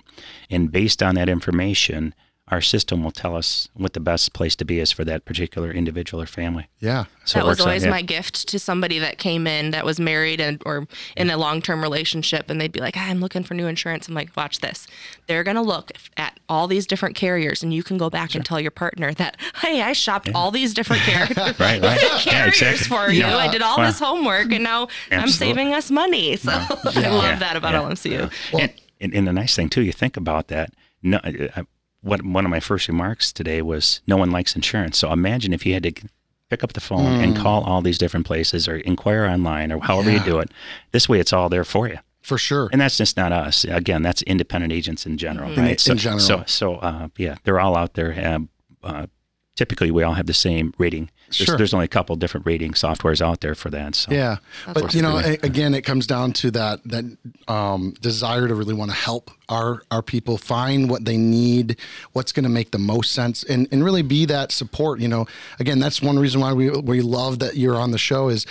and 0.50 0.72
based 0.72 1.03
on 1.03 1.15
that 1.15 1.29
information, 1.29 2.13
our 2.53 2.62
system 2.62 3.03
will 3.03 3.12
tell 3.12 3.36
us 3.36 3.67
what 3.74 3.93
the 3.93 4.00
best 4.00 4.31
place 4.33 4.55
to 4.55 4.63
be 4.63 4.79
is 4.79 4.91
for 4.91 5.03
that 5.03 5.25
particular 5.25 5.72
individual 5.72 6.22
or 6.22 6.27
family. 6.27 6.67
Yeah. 6.79 7.05
So 7.25 7.39
that 7.39 7.45
was 7.45 7.53
works 7.53 7.62
out, 7.62 7.67
always 7.67 7.83
yeah. 7.83 7.89
my 7.89 8.01
gift 8.03 8.48
to 8.50 8.60
somebody 8.60 9.00
that 9.00 9.17
came 9.17 9.48
in 9.48 9.72
that 9.72 9.83
was 9.86 10.00
married 10.00 10.39
and 10.39 10.62
or 10.63 10.88
in 11.17 11.31
a 11.31 11.38
long-term 11.38 11.81
relationship 11.81 12.51
and 12.51 12.62
they'd 12.62 12.72
be 12.72 12.79
like 12.79 12.95
i'm 12.95 13.19
looking 13.19 13.43
for 13.43 13.55
new 13.55 13.65
insurance. 13.65 14.07
I'm 14.07 14.13
like 14.13 14.29
watch 14.38 14.60
this. 14.60 14.86
They're 15.25 15.43
going 15.43 15.55
to 15.55 15.63
look 15.63 15.91
at 16.15 16.39
all 16.48 16.67
these 16.67 16.86
different 16.86 17.15
carriers 17.15 17.63
and 17.63 17.74
you 17.74 17.81
can 17.81 17.98
go 17.98 18.12
back 18.12 18.36
and 18.36 18.45
tell 18.45 18.60
your 18.60 18.72
partner 18.72 19.13
that 19.15 19.38
hey 19.62 19.81
i 19.81 19.93
shopped 19.93 20.29
all 20.36 20.51
these 20.51 20.75
different 20.75 21.01
car- 21.07 21.53
Right, 21.60 21.81
right. 21.81 22.00
Yeah, 22.03 22.19
carriers 22.19 22.62
exactly. 22.62 22.86
for 22.88 23.12
you. 23.12 23.25
I 23.25 23.48
did 23.48 23.63
all 23.63 23.77
Well, 23.77 23.88
this 23.88 24.00
homework 24.00 24.51
and 24.51 24.63
now 24.63 24.89
i'm 25.10 25.29
saving 25.29 25.74
us 25.74 25.89
money. 25.89 26.36
So 26.36 26.51
i 26.51 26.67
love 26.69 26.95
Yeah, 26.95 27.39
that 27.39 27.55
about 27.55 27.74
yeah, 27.74 27.81
lmcu 27.89 28.31
and, 28.60 28.74
and, 29.01 29.13
and 29.15 29.27
the 29.27 29.33
nice 29.33 29.55
thing 29.55 29.69
too, 29.69 29.81
you 29.81 29.91
think 29.91 30.17
about 30.17 30.50
that. 30.50 30.72
No, 31.01 31.17
uh, 31.17 31.63
what 32.03 32.24
one 32.24 32.45
of 32.45 32.51
my 32.51 32.60
first 32.60 32.88
remarks 32.88 33.33
today 33.33 33.62
was, 33.62 34.01
no 34.05 34.17
one 34.17 34.29
likes 34.29 34.55
insurance. 34.55 34.98
So 35.00 35.12
imagine 35.12 35.53
if 35.53 35.65
you 35.65 35.74
had 35.74 35.83
to 35.83 35.93
pick 36.50 36.63
up 36.63 36.74
the 36.74 36.79
phone 36.81 37.19
and 37.22 37.36
call 37.36 37.63
all 37.63 37.81
these 37.81 37.98
different 37.98 38.25
places 38.27 38.67
or 38.67 38.75
inquire 38.77 39.25
online 39.25 39.72
or 39.72 39.79
however 39.79 40.12
Yeah. 40.12 40.19
you 40.19 40.24
do 40.31 40.39
it. 40.39 40.51
This 40.91 41.10
way, 41.10 41.19
it's 41.19 41.33
all 41.33 41.50
there 41.50 41.63
for 41.63 41.88
you. 41.88 41.98
For 42.22 42.38
sure. 42.38 42.69
And 42.72 42.79
that's 42.79 42.98
just 42.98 43.17
not 43.17 43.31
us. 43.31 43.63
Again, 43.65 44.01
that's 44.03 44.22
independent 44.22 44.72
agents 44.72 45.05
in 45.05 45.17
general, 45.17 45.51
In- 45.53 45.60
right? 45.65 45.88
in 45.88 45.98
general. 45.98 46.19
So, 46.19 46.43
so 46.45 46.75
uh, 46.75 47.07
yeah, 47.17 47.36
they're 47.43 47.60
all 47.60 47.75
out 47.75 47.95
there. 47.95 48.13
Um, 48.33 48.50
uh, 48.83 49.07
typically, 49.55 49.91
we 49.91 50.03
all 50.03 50.13
have 50.13 50.27
the 50.27 50.33
same 50.33 50.74
rating. 50.77 51.10
There's, 51.29 51.48
Sure. 51.48 51.57
there's 51.57 51.74
only 51.74 51.86
a 51.86 51.89
couple 51.89 52.15
different 52.15 52.45
rating 52.45 52.74
softwares 52.74 53.19
out 53.19 53.41
there 53.41 53.55
for 53.55 53.69
that. 53.72 53.95
So. 53.95 54.12
Yeah, 54.12 54.38
but 54.74 54.93
you 54.93 55.01
know, 55.01 55.17
a- 55.17 55.39
again, 55.41 55.74
it 55.74 55.81
comes 55.81 56.05
down 56.05 56.31
to 56.33 56.51
that 56.51 56.81
that 56.86 57.05
um, 57.48 57.93
desire 58.01 58.48
to 58.48 58.53
really 58.55 58.74
want 58.75 58.91
to 58.91 58.98
help 58.98 59.31
our 59.53 59.83
our 59.91 60.01
people 60.01 60.38
find 60.38 60.89
what 60.89 61.05
they 61.05 61.17
need, 61.17 61.77
what's 62.13 62.31
going 62.31 62.43
to 62.43 62.50
make 62.50 62.72
the 62.72 62.79
most 62.79 63.12
sense, 63.12 63.43
and 63.43 63.67
and 63.72 63.83
really 63.83 64.01
be 64.01 64.25
that 64.25 64.51
support. 64.51 65.00
You 65.00 65.07
know, 65.07 65.27
again, 65.60 65.79
that's 65.79 66.01
one 66.01 66.17
reason 66.17 66.41
why 66.41 66.53
we 66.53 66.69
we 66.69 67.01
love 67.01 67.39
that 67.39 67.55
you're 67.55 67.75
on 67.75 67.91
the 67.91 67.98
show 67.98 68.29
is 68.29 68.45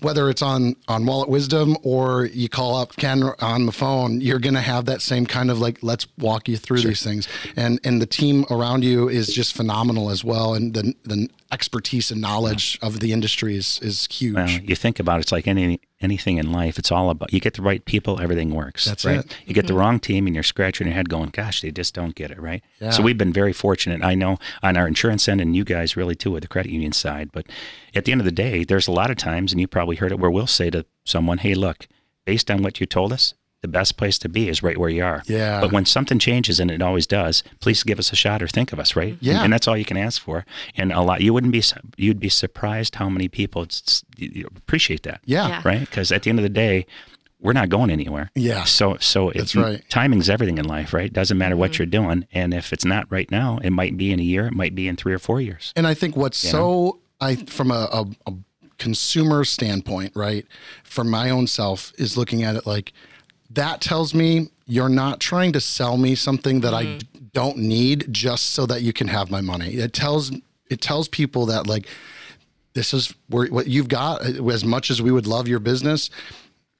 whether 0.00 0.28
it's 0.28 0.42
on 0.42 0.74
on 0.88 1.06
Wallet 1.06 1.28
Wisdom 1.28 1.76
or 1.82 2.26
you 2.26 2.48
call 2.48 2.76
up 2.76 2.96
Ken 2.96 3.22
on 3.40 3.66
the 3.66 3.72
phone, 3.72 4.20
you're 4.20 4.38
going 4.38 4.54
to 4.54 4.60
have 4.60 4.86
that 4.86 5.02
same 5.02 5.26
kind 5.26 5.50
of 5.50 5.60
like 5.60 5.78
let's 5.82 6.06
walk 6.18 6.48
you 6.48 6.56
through 6.56 6.80
these 6.80 7.02
things, 7.02 7.28
and 7.56 7.80
and 7.84 8.02
the 8.02 8.06
team 8.06 8.44
around 8.50 8.84
you 8.84 9.08
is 9.08 9.28
just 9.28 9.54
phenomenal 9.54 10.10
as 10.10 10.24
well, 10.24 10.54
and 10.54 10.74
the 10.74 10.94
the 11.04 11.28
expertise 11.52 12.10
and 12.10 12.20
knowledge 12.20 12.78
of 12.82 13.00
the 13.00 13.12
industry 13.12 13.56
is 13.56 13.78
is 13.82 14.08
huge. 14.10 14.34
Well, 14.34 14.48
you 14.48 14.76
think 14.76 14.98
about 14.98 15.18
it, 15.18 15.20
it's 15.22 15.32
like 15.32 15.46
any 15.46 15.80
anything 16.00 16.38
in 16.38 16.52
life. 16.52 16.78
It's 16.78 16.90
all 16.90 17.10
about 17.10 17.32
you 17.32 17.40
get 17.40 17.54
the 17.54 17.62
right 17.62 17.84
people, 17.84 18.20
everything 18.20 18.54
works. 18.54 18.84
That's 18.84 19.04
right. 19.04 19.20
it. 19.20 19.36
You 19.46 19.54
get 19.54 19.66
the 19.66 19.72
mm-hmm. 19.72 19.80
wrong 19.80 20.00
team, 20.00 20.26
and 20.26 20.34
you're 20.34 20.42
scratching 20.42 20.86
your 20.86 20.94
head, 20.94 21.08
going, 21.08 21.30
"Gosh, 21.30 21.60
they 21.60 21.70
just 21.70 21.94
don't 21.94 22.14
get 22.14 22.30
it." 22.30 22.40
Right. 22.40 22.62
Yeah. 22.80 22.90
So 22.90 23.02
we've 23.02 23.18
been 23.18 23.32
very 23.32 23.52
fortunate. 23.52 24.02
I 24.02 24.14
know 24.14 24.38
on 24.62 24.76
our 24.76 24.86
insurance 24.86 25.28
end, 25.28 25.40
and 25.40 25.54
you 25.54 25.64
guys 25.64 25.96
really 25.96 26.14
too 26.14 26.32
with 26.32 26.42
the 26.42 26.48
credit 26.48 26.72
union 26.72 26.92
side. 26.92 27.30
But 27.32 27.46
at 27.94 28.04
the 28.04 28.12
end 28.12 28.20
of 28.20 28.24
the 28.24 28.32
day, 28.32 28.64
there's 28.64 28.88
a 28.88 28.92
lot 28.92 29.10
of 29.10 29.16
times, 29.16 29.52
and 29.52 29.60
you 29.60 29.66
probably 29.66 29.96
heard 29.96 30.12
it, 30.12 30.18
where 30.18 30.30
we'll 30.30 30.46
say 30.46 30.70
to 30.70 30.86
someone, 31.04 31.38
"Hey, 31.38 31.54
look, 31.54 31.86
based 32.24 32.50
on 32.50 32.62
what 32.62 32.80
you 32.80 32.86
told 32.86 33.12
us." 33.12 33.34
The 33.62 33.68
best 33.68 33.98
place 33.98 34.18
to 34.20 34.28
be 34.28 34.48
is 34.48 34.62
right 34.62 34.78
where 34.78 34.88
you 34.88 35.04
are. 35.04 35.22
Yeah. 35.26 35.60
But 35.60 35.70
when 35.70 35.84
something 35.84 36.18
changes, 36.18 36.58
and 36.60 36.70
it 36.70 36.80
always 36.80 37.06
does, 37.06 37.42
please 37.60 37.82
give 37.82 37.98
us 37.98 38.10
a 38.10 38.16
shot 38.16 38.42
or 38.42 38.48
think 38.48 38.72
of 38.72 38.80
us, 38.80 38.96
right? 38.96 39.18
Yeah. 39.20 39.44
And 39.44 39.52
that's 39.52 39.68
all 39.68 39.76
you 39.76 39.84
can 39.84 39.98
ask 39.98 40.22
for. 40.22 40.46
And 40.76 40.92
a 40.92 41.02
lot, 41.02 41.20
you 41.20 41.34
wouldn't 41.34 41.52
be, 41.52 41.62
you'd 41.98 42.20
be 42.20 42.30
surprised 42.30 42.94
how 42.94 43.10
many 43.10 43.28
people 43.28 43.66
s- 43.68 44.02
you- 44.16 44.32
you 44.34 44.46
appreciate 44.56 45.02
that 45.02 45.20
Yeah. 45.26 45.48
Yeah. 45.48 45.62
right? 45.64 45.80
Because 45.80 46.10
at 46.10 46.22
the 46.22 46.30
end 46.30 46.38
of 46.38 46.42
the 46.42 46.48
day, 46.48 46.86
we're 47.40 47.52
not 47.52 47.68
going 47.68 47.90
anywhere. 47.90 48.30
Yeah. 48.34 48.64
So 48.64 48.96
so 49.00 49.30
it's 49.30 49.56
right. 49.56 49.82
timing's 49.88 50.28
everything 50.28 50.58
in 50.58 50.66
life, 50.66 50.92
right? 50.92 51.12
Doesn't 51.12 51.38
matter 51.38 51.56
what 51.56 51.72
mm-hmm. 51.72 51.82
you're 51.82 51.86
doing, 51.86 52.26
and 52.32 52.52
if 52.52 52.72
it's 52.72 52.84
not 52.84 53.10
right 53.10 53.30
now, 53.30 53.58
it 53.62 53.70
might 53.70 53.96
be 53.96 54.12
in 54.12 54.20
a 54.20 54.22
year, 54.22 54.46
it 54.46 54.52
might 54.52 54.74
be 54.74 54.88
in 54.88 54.96
three 54.96 55.14
or 55.14 55.18
four 55.18 55.40
years. 55.40 55.72
And 55.74 55.86
I 55.86 55.94
think 55.94 56.16
what's 56.16 56.36
so 56.38 57.00
I 57.20 57.36
from 57.36 57.70
a, 57.70 57.88
a, 57.92 58.06
a 58.30 58.34
consumer 58.78 59.44
standpoint, 59.44 60.12
right, 60.14 60.46
from 60.84 61.08
my 61.08 61.30
own 61.30 61.46
self, 61.46 61.92
is 61.98 62.16
looking 62.16 62.42
at 62.42 62.56
it 62.56 62.66
like 62.66 62.92
that 63.50 63.80
tells 63.80 64.14
me 64.14 64.50
you're 64.66 64.88
not 64.88 65.20
trying 65.20 65.52
to 65.52 65.60
sell 65.60 65.96
me 65.96 66.14
something 66.14 66.60
that 66.60 66.74
I 66.74 66.98
don't 67.32 67.58
need 67.58 68.06
just 68.12 68.50
so 68.50 68.66
that 68.66 68.82
you 68.82 68.92
can 68.92 69.08
have 69.08 69.30
my 69.30 69.40
money. 69.40 69.74
It 69.74 69.92
tells 69.92 70.32
it 70.68 70.80
tells 70.80 71.08
people 71.08 71.46
that 71.46 71.66
like 71.66 71.86
this 72.74 72.94
is 72.94 73.14
where 73.28 73.46
what 73.48 73.66
you've 73.66 73.88
got 73.88 74.24
uh, 74.24 74.48
as 74.48 74.64
much 74.64 74.90
as 74.90 75.02
we 75.02 75.10
would 75.10 75.26
love 75.26 75.48
your 75.48 75.58
business 75.58 76.10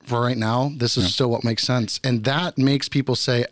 for 0.05 0.21
right 0.21 0.37
now 0.37 0.71
this 0.77 0.97
is 0.97 1.12
still 1.12 1.31
what 1.31 1.45
makes 1.45 1.62
sense. 1.65 2.00
And 2.05 2.25
that 2.25 2.57
makes 2.57 2.89
people 2.89 3.17
say 3.17 3.45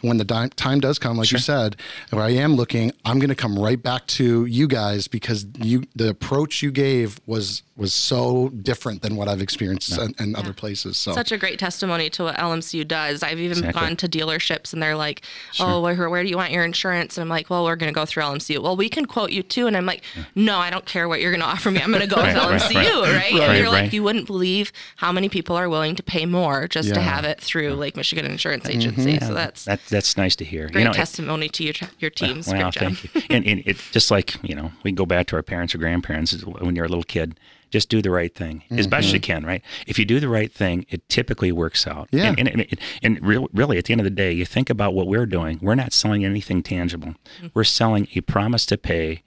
when 0.00 0.16
the 0.16 0.24
di- 0.24 0.48
time 0.56 0.80
does 0.80 0.98
come, 0.98 1.18
like 1.18 1.30
you 1.30 1.38
said, 1.38 1.76
where 2.10 2.24
I 2.24 2.30
am 2.30 2.56
looking, 2.56 2.92
I'm 3.04 3.18
going 3.18 3.28
to 3.28 3.34
come 3.34 3.58
right 3.58 3.80
back 3.80 4.06
to 4.08 4.46
you 4.46 4.66
guys 4.66 5.08
because 5.08 5.46
you 5.58 5.84
the 5.94 6.08
approach 6.08 6.62
you 6.62 6.70
gave 6.70 7.20
was 7.26 7.62
was 7.76 7.92
so 7.92 8.50
different 8.50 9.02
than 9.02 9.16
what 9.16 9.26
I've 9.26 9.40
experienced 9.40 9.98
in, 9.98 10.14
in 10.20 10.36
other 10.36 10.52
places. 10.52 10.96
So 10.96 11.12
Such 11.12 11.32
a 11.32 11.38
great 11.38 11.58
testimony 11.58 12.08
to 12.10 12.24
what 12.24 12.36
LMCU 12.36 12.86
does. 12.86 13.22
I've 13.22 13.40
even 13.40 13.58
Exactly. 13.58 13.80
gone 13.80 13.96
to 13.96 14.08
dealerships 14.08 14.72
and 14.72 14.80
they're 14.80 14.94
like, 14.94 15.22
"Oh, 15.58 15.80
where, 15.80 16.08
where 16.08 16.22
do 16.22 16.28
you 16.28 16.36
want 16.36 16.52
your 16.52 16.64
insurance?" 16.64 17.16
And 17.16 17.22
I'm 17.22 17.28
like, 17.28 17.50
"Well, 17.50 17.64
we're 17.64 17.74
going 17.74 17.92
to 17.92 17.94
go 17.94 18.06
through 18.06 18.22
LMCU." 18.22 18.62
Well, 18.62 18.76
we 18.76 18.88
can 18.88 19.06
quote 19.06 19.32
you 19.32 19.42
too. 19.42 19.66
And 19.66 19.76
I'm 19.76 19.86
like, 19.86 20.04
"No, 20.36 20.58
I 20.58 20.70
don't 20.70 20.86
care 20.86 21.08
what 21.08 21.20
you're 21.20 21.32
going 21.32 21.40
to 21.40 21.46
offer 21.46 21.70
me. 21.72 21.80
I'm 21.80 21.90
going 21.90 22.02
to 22.02 22.06
go 22.06 22.22
with 22.22 22.36
Right, 22.36 22.48
right, 22.48 22.60
LMCU." 22.60 23.02
right. 23.02 23.32
Right? 23.32 23.40
And 23.40 23.58
you're 23.58 23.70
like, 23.70 23.92
you 23.92 24.04
wouldn't 24.04 24.26
believe 24.26 24.70
how 24.96 25.10
many 25.10 25.28
people 25.28 25.56
are 25.56 25.68
willing 25.68 25.96
to 25.96 26.02
pay 26.02 26.26
more 26.26 26.68
just 26.68 26.94
to 26.94 27.00
have 27.00 27.24
it 27.24 27.40
through 27.40 27.74
Lake 27.74 27.96
Michigan 27.96 28.24
Insurance 28.24 28.64
mm-hmm. 28.64 28.78
Agency. 28.78 29.18
So 29.18 29.34
that's 29.34 29.64
that, 29.64 29.80
that's 29.86 30.16
nice 30.16 30.36
to 30.36 30.44
hear. 30.44 30.68
great 30.68 30.82
you 30.82 30.84
know, 30.84 30.90
it- 30.92 30.94
testimony 30.94 31.48
to 31.48 31.64
your 31.64 31.74
your 31.98 32.10
teams. 32.10 32.46
Well, 32.46 32.60
great 32.60 32.72
job. 32.72 32.82
thank 32.82 33.14
you. 33.14 33.22
And, 33.30 33.44
and 33.46 33.62
it 33.66 33.78
just 33.90 34.12
like 34.12 34.36
you 34.44 34.54
know, 34.54 34.70
we 34.84 34.90
can 34.90 34.96
go 34.96 35.06
back 35.06 35.26
to 35.28 35.36
our 35.36 35.42
parents 35.42 35.74
or 35.74 35.78
grandparents 35.78 36.44
when 36.44 36.76
you're 36.76 36.84
a 36.84 36.88
little 36.88 37.02
kid. 37.02 37.36
Just 37.70 37.88
do 37.88 38.00
the 38.02 38.10
right 38.10 38.34
thing 38.34 38.62
as 38.70 38.86
best 38.86 39.12
you 39.12 39.20
can, 39.20 39.44
right? 39.44 39.62
If 39.86 39.98
you 39.98 40.04
do 40.04 40.20
the 40.20 40.28
right 40.28 40.52
thing, 40.52 40.86
it 40.88 41.08
typically 41.08 41.50
works 41.52 41.86
out. 41.86 42.08
Yeah. 42.12 42.34
And, 42.38 42.48
and, 42.48 42.60
and, 42.60 42.80
and 43.02 43.20
real, 43.26 43.48
really, 43.52 43.78
at 43.78 43.86
the 43.86 43.92
end 43.92 44.00
of 44.00 44.04
the 44.04 44.10
day, 44.10 44.32
you 44.32 44.44
think 44.44 44.70
about 44.70 44.94
what 44.94 45.06
we're 45.06 45.26
doing. 45.26 45.58
We're 45.60 45.74
not 45.74 45.92
selling 45.92 46.24
anything 46.24 46.62
tangible. 46.62 47.14
We're 47.52 47.64
selling 47.64 48.06
a 48.14 48.20
promise 48.20 48.64
to 48.66 48.78
pay, 48.78 49.22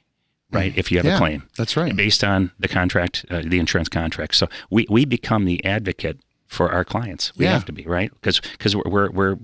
right? 0.52 0.74
If 0.78 0.92
you 0.92 0.98
have 1.00 1.06
Yeah, 1.06 1.16
a 1.16 1.18
claim, 1.18 1.44
that's 1.58 1.76
right. 1.76 1.96
based 1.96 2.24
on 2.24 2.52
the 2.60 2.68
contract, 2.68 3.26
uh, 3.30 3.42
the 3.46 3.60
insurance 3.60 3.90
contract. 3.90 4.36
So 4.36 4.48
we, 4.70 4.86
we 4.90 5.04
become 5.06 5.46
the 5.46 5.64
advocate 5.66 6.20
for 6.48 6.72
our 6.72 6.86
clients. 6.86 7.36
We 7.36 7.46
Yeah. 7.46 7.52
have 7.54 7.66
to 7.66 7.74
be 7.74 7.84
right 7.84 8.10
because 8.14 8.40
because 8.40 8.74
we're, 8.76 8.84
we're 8.90 9.10
we're 9.12 9.38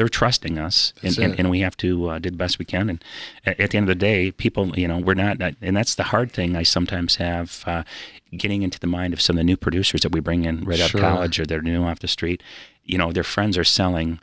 they're 0.00 0.08
trusting 0.08 0.56
us 0.56 0.94
and, 1.02 1.18
and, 1.18 1.38
and 1.38 1.50
we 1.50 1.60
have 1.60 1.76
to 1.76 2.08
uh, 2.08 2.18
do 2.18 2.30
the 2.30 2.36
best 2.38 2.58
we 2.58 2.64
can 2.64 2.88
and 2.88 3.04
at, 3.44 3.60
at 3.60 3.70
the 3.70 3.76
end 3.76 3.84
of 3.84 3.98
the 3.98 4.00
day 4.06 4.30
people 4.32 4.78
you 4.78 4.88
know 4.88 4.96
we're 4.96 5.12
not 5.12 5.36
and 5.60 5.76
that's 5.76 5.94
the 5.94 6.04
hard 6.04 6.32
thing 6.32 6.56
i 6.56 6.62
sometimes 6.62 7.16
have 7.16 7.62
uh, 7.66 7.82
getting 8.34 8.62
into 8.62 8.80
the 8.80 8.86
mind 8.86 9.12
of 9.12 9.20
some 9.20 9.36
of 9.36 9.40
the 9.40 9.44
new 9.44 9.58
producers 9.58 10.00
that 10.00 10.10
we 10.12 10.18
bring 10.20 10.46
in 10.46 10.64
right 10.64 10.80
out 10.80 10.88
Sure. 10.88 11.00
of 11.00 11.06
college 11.06 11.38
or 11.38 11.44
they're 11.44 11.60
new 11.60 11.84
off 11.84 11.98
the 11.98 12.08
street 12.08 12.42
you 12.82 12.96
know 12.96 13.12
their 13.12 13.22
friends 13.34 13.58
are 13.58 13.64
selling 13.64 14.18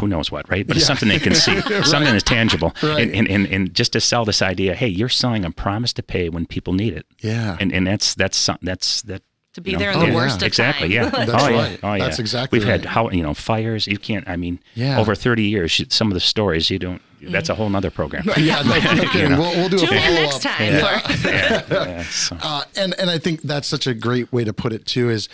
who 0.00 0.08
knows 0.08 0.32
what, 0.32 0.50
right? 0.50 0.66
But 0.66 0.76
it's 0.76 0.86
something 0.86 1.08
they 1.08 1.20
can 1.20 1.36
see, 1.36 1.60
something 1.84 2.10
that's 2.12 2.24
tangible, 2.24 2.74
Right. 2.82 3.08
and, 3.14 3.28
and, 3.28 3.46
and 3.46 3.72
just 3.72 3.92
to 3.92 4.00
sell 4.00 4.24
this 4.24 4.42
idea, 4.42 4.74
hey, 4.74 4.88
you're 4.88 5.10
selling 5.10 5.44
a 5.44 5.52
promise 5.52 5.92
to 5.92 6.02
pay 6.02 6.28
when 6.28 6.46
people 6.46 6.72
need 6.72 6.94
it, 6.94 7.06
yeah. 7.20 7.56
and 7.60 7.70
and 7.72 7.86
that's 7.86 8.14
that's 8.14 8.48
that's 8.62 9.02
that 9.02 9.22
To 9.54 9.60
be 9.60 9.72
you 9.72 9.76
know, 9.76 9.80
there 9.82 9.92
in 9.92 9.98
the 9.98 10.06
Oh, 10.10 10.14
worst 10.14 10.40
yeah. 10.40 10.46
of 10.46 10.48
exactly, 10.48 10.88
time. 10.88 11.04
yeah. 11.04 11.10
That's 11.26 11.30
oh, 11.44 11.50
right. 11.50 11.70
Yeah. 11.72 11.76
Oh, 11.82 11.92
yeah. 11.94 12.04
That's 12.04 12.18
exactly 12.18 12.58
We've 12.58 12.66
had 12.66 12.84
how 12.86 13.10
you 13.10 13.22
know 13.22 13.34
fires. 13.34 13.86
You 13.86 13.98
can't. 13.98 14.26
I 14.28 14.36
mean, 14.36 14.58
Yeah. 14.74 14.98
over 14.98 15.14
thirty 15.14 15.42
years, 15.44 15.82
some 15.90 16.08
of 16.08 16.14
the 16.14 16.20
stories 16.20 16.70
you 16.70 16.78
don't. 16.78 17.02
That's 17.20 17.48
a 17.50 17.54
whole 17.54 17.68
nother 17.68 17.90
program. 17.90 18.24
yeah, 18.36 18.62
no, 18.62 18.78
no 18.94 19.08
kidding. 19.10 19.30
know. 19.32 19.40
we'll, 19.40 19.50
we'll 19.56 19.68
do 19.68 19.76
a 19.76 19.80
Tune 19.80 19.92
in 19.94 20.00
follow 20.02 20.14
next 20.14 20.46
up. 20.46 20.52
time. 20.52 20.72
for- 21.12 21.28
yeah, 21.28 21.62
yeah, 21.70 22.02
so- 22.04 22.36
Uh, 22.42 22.64
and 22.76 22.94
and 22.98 23.10
I 23.10 23.18
think 23.18 23.42
that's 23.42 23.68
such 23.68 23.86
a 23.86 23.94
great 23.94 24.32
way 24.32 24.42
to 24.42 24.52
put 24.52 24.72
it 24.72 24.86
too. 24.86 25.08
Is 25.10 25.28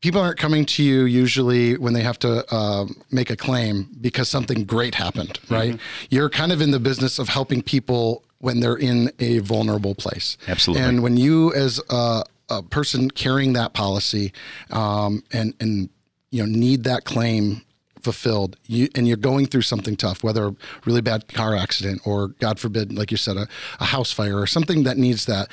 people 0.00 0.20
aren't 0.20 0.38
coming 0.38 0.64
to 0.66 0.82
you 0.82 1.04
usually 1.04 1.76
when 1.76 1.92
they 1.92 2.02
have 2.02 2.18
to 2.20 2.54
um, 2.54 2.96
make 3.10 3.30
a 3.30 3.36
claim 3.36 3.88
because 4.00 4.28
something 4.28 4.64
great 4.64 4.94
happened, 4.96 5.38
right? 5.50 5.74
Mm-hmm. 5.74 6.06
You're 6.10 6.30
kind 6.30 6.52
of 6.52 6.60
in 6.60 6.70
the 6.70 6.80
business 6.80 7.18
of 7.18 7.28
helping 7.28 7.62
people 7.62 8.22
when 8.38 8.60
they're 8.60 8.76
in 8.76 9.10
a 9.20 9.38
vulnerable 9.38 9.94
place. 9.94 10.36
Absolutely. 10.48 10.84
And 10.84 11.02
when 11.02 11.16
you, 11.16 11.52
as 11.54 11.80
a, 11.90 12.22
a 12.48 12.62
person 12.62 13.10
carrying 13.10 13.52
that 13.54 13.72
policy, 13.74 14.32
um, 14.70 15.22
and 15.32 15.54
and 15.60 15.88
you 16.30 16.44
know 16.44 16.50
need 16.50 16.84
that 16.84 17.04
claim 17.04 17.62
fulfilled 18.00 18.56
you 18.66 18.88
and 18.94 19.08
you're 19.08 19.16
going 19.16 19.46
through 19.46 19.62
something 19.62 19.96
tough 19.96 20.22
whether 20.22 20.46
a 20.46 20.54
really 20.84 21.00
bad 21.00 21.26
car 21.26 21.56
accident 21.56 22.00
or 22.04 22.28
god 22.38 22.56
forbid 22.60 22.96
like 22.96 23.10
you 23.10 23.16
said 23.16 23.36
a, 23.36 23.48
a 23.80 23.86
house 23.86 24.12
fire 24.12 24.38
or 24.38 24.46
something 24.46 24.84
that 24.84 24.96
needs 24.96 25.26
that 25.26 25.48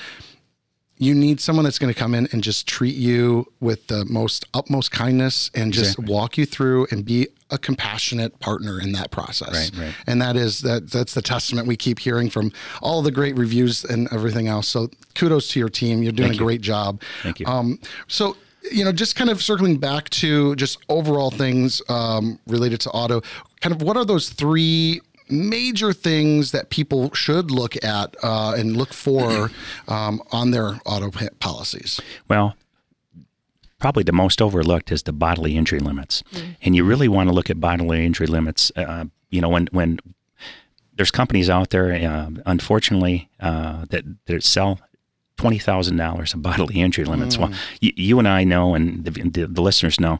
you 1.00 1.16
need 1.16 1.42
someone 1.42 1.64
that's 1.66 1.80
going 1.80 1.92
to 1.92 2.00
come 2.00 2.14
in 2.14 2.28
and 2.32 2.44
just 2.44 2.68
treat 2.68 2.96
you 2.96 3.52
with 3.60 3.88
the 3.88 4.06
most 4.06 4.46
utmost 4.54 4.92
kindness 4.92 5.50
and 5.56 5.74
just 5.74 5.94
Exactly. 5.94 6.14
walk 6.14 6.38
you 6.38 6.46
through 6.46 6.86
and 6.92 7.04
be 7.04 7.28
a 7.54 7.58
compassionate 7.58 8.40
partner 8.40 8.82
in 8.82 8.92
that 8.94 9.12
process. 9.12 9.72
Right, 9.72 9.86
right. 9.86 9.96
And 10.08 10.22
that 10.22 10.36
is 10.36 10.62
that 10.62 10.90
that's 10.90 11.14
the 11.14 11.22
testament 11.22 11.68
we 11.68 11.78
keep 11.78 12.00
hearing 12.00 12.30
from 12.30 12.52
all 12.82 13.02
the 13.02 13.12
great 13.12 13.38
reviews 13.38 13.84
and 13.84 14.12
everything 14.12 14.48
else. 14.48 14.68
So 14.68 14.90
kudos 15.16 15.48
to 15.50 15.60
your 15.60 15.70
team. 15.70 16.04
You're 16.04 16.12
doing 16.12 16.30
Thank 16.30 16.40
a 16.40 16.44
you. 16.44 16.46
great 16.46 16.62
job. 16.62 17.02
Thank 17.22 17.40
you. 17.40 17.46
Um, 17.46 17.80
so 18.08 18.36
you 18.72 18.84
know, 18.86 18.92
just 18.92 19.16
kind 19.16 19.30
of 19.30 19.42
circling 19.42 19.78
back 19.78 20.10
to 20.10 20.56
just 20.56 20.78
overall 20.90 21.32
things 21.32 21.82
um, 21.90 22.40
related 22.48 22.80
to 22.82 22.90
auto, 22.92 23.22
kind 23.62 23.76
of 23.76 23.82
what 23.82 23.98
are 23.98 24.06
those 24.06 24.30
three 24.30 25.02
major 25.30 25.94
things 25.94 26.52
that 26.52 26.70
people 26.70 27.14
should 27.14 27.52
look 27.52 27.82
at 27.84 28.16
uh, 28.24 28.54
and 28.58 28.78
look 28.78 28.94
for 28.94 29.52
um, 29.88 30.22
on 30.32 30.52
their 30.52 30.80
auto 30.86 31.12
policies? 31.40 32.00
Well, 32.30 32.56
probably 33.84 34.04
the 34.04 34.14
most 34.14 34.42
overlooked 34.42 34.94
is 34.94 35.04
the 35.04 35.12
bodily 35.12 35.58
injury 35.58 35.80
limits, 35.80 36.24
and 36.62 36.74
you 36.74 36.86
really 36.86 37.10
want 37.10 37.28
to 37.28 37.36
look 37.36 37.50
at 37.50 37.60
bodily 37.60 38.06
injury 38.06 38.28
limits. 38.28 38.72
Uh, 38.78 39.04
you 39.30 39.42
know, 39.42 39.50
when 39.50 39.68
when 39.74 40.00
there's 40.96 41.12
companies 41.12 41.50
out 41.50 41.72
there, 41.72 41.92
uh, 41.92 42.30
unfortunately, 42.46 43.30
uh, 43.42 43.84
that 43.90 44.06
that 44.28 44.42
sell 44.42 44.80
twenty 45.36 45.60
thousand 45.60 45.98
dollars 45.98 46.34
of 46.34 46.42
bodily 46.42 46.80
injury 46.80 47.04
limits. 47.04 47.38
Well, 47.38 47.52
you, 47.82 47.92
you 47.98 48.20
and 48.20 48.28
I 48.40 48.46
know, 48.46 48.74
and 48.74 49.04
the, 49.04 49.12
the, 49.12 49.48
the 49.48 49.62
listeners 49.62 50.00
know. 50.00 50.18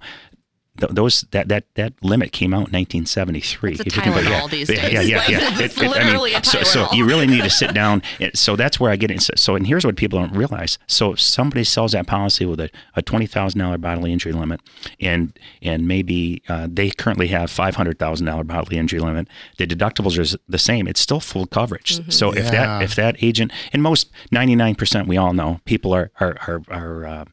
Th- 0.80 0.92
Those 0.92 1.22
that, 1.32 1.48
that 1.50 1.66
that 1.76 1.94
limit 2.04 2.32
came 2.32 2.54
out 2.54 2.68
in 2.70 2.74
1973. 2.74 3.72
It's 3.72 3.80
a 3.80 3.86
If 3.86 3.96
you 3.96 4.02
think 4.02 4.16
about- 4.16 4.52
these 4.52 4.70
yeah, 4.70 4.76
days. 4.82 4.94
Yeah, 4.94 5.02
yeah, 5.02 5.18
Like, 5.18 5.30
yeah. 5.30 5.60
it's 5.66 5.78
literally 5.78 6.34
a 6.34 6.44
so, 6.44 6.64
so 6.64 6.88
you 6.94 7.06
really 7.06 7.28
need 7.28 7.44
to 7.44 7.50
sit 7.50 7.74
down. 7.74 8.02
So 8.34 8.56
that's 8.56 8.80
where 8.80 8.92
I 8.92 8.96
get 8.96 9.12
it. 9.12 9.22
So, 9.22 9.34
so 9.36 9.56
and 9.56 9.66
here's 9.68 9.86
what 9.86 9.96
people 9.96 10.20
don't 10.20 10.34
realize. 10.36 10.78
So 10.88 11.14
if 11.14 11.20
somebody 11.20 11.64
sells 11.64 11.92
that 11.94 12.08
policy 12.08 12.46
with 12.46 12.60
a, 12.60 12.70
a 12.96 13.02
twenty 13.02 13.26
thousand 13.28 13.60
dollar 13.60 13.78
bodily 13.78 14.12
injury 14.12 14.32
limit, 14.34 14.62
and 15.00 15.38
and 15.62 15.88
maybe 15.88 16.42
uh, 16.50 16.68
they 16.72 16.90
currently 16.90 17.28
have 17.28 17.50
five 17.52 17.76
hundred 17.76 18.00
thousand 18.00 18.26
dollar 18.26 18.44
bodily 18.44 18.78
injury 18.78 19.00
limit. 19.00 19.28
The 19.58 19.68
deductibles 19.68 20.18
are 20.18 20.38
the 20.48 20.60
same. 20.60 20.88
It's 20.88 21.00
still 21.00 21.20
full 21.20 21.46
coverage. 21.46 22.12
So 22.14 22.32
if 22.32 22.52
that 22.52 22.82
if 22.84 22.96
that 22.96 23.22
agent 23.24 23.52
and 23.72 23.82
most 23.84 24.12
ninety 24.32 24.56
nine 24.56 24.76
percent 24.76 25.08
we 25.08 25.18
all 25.18 25.34
know 25.34 25.60
people 25.66 25.94
are 25.94 26.12
are 26.20 26.38
are, 26.48 26.62
are 26.70 27.06
uh, 27.06 27.26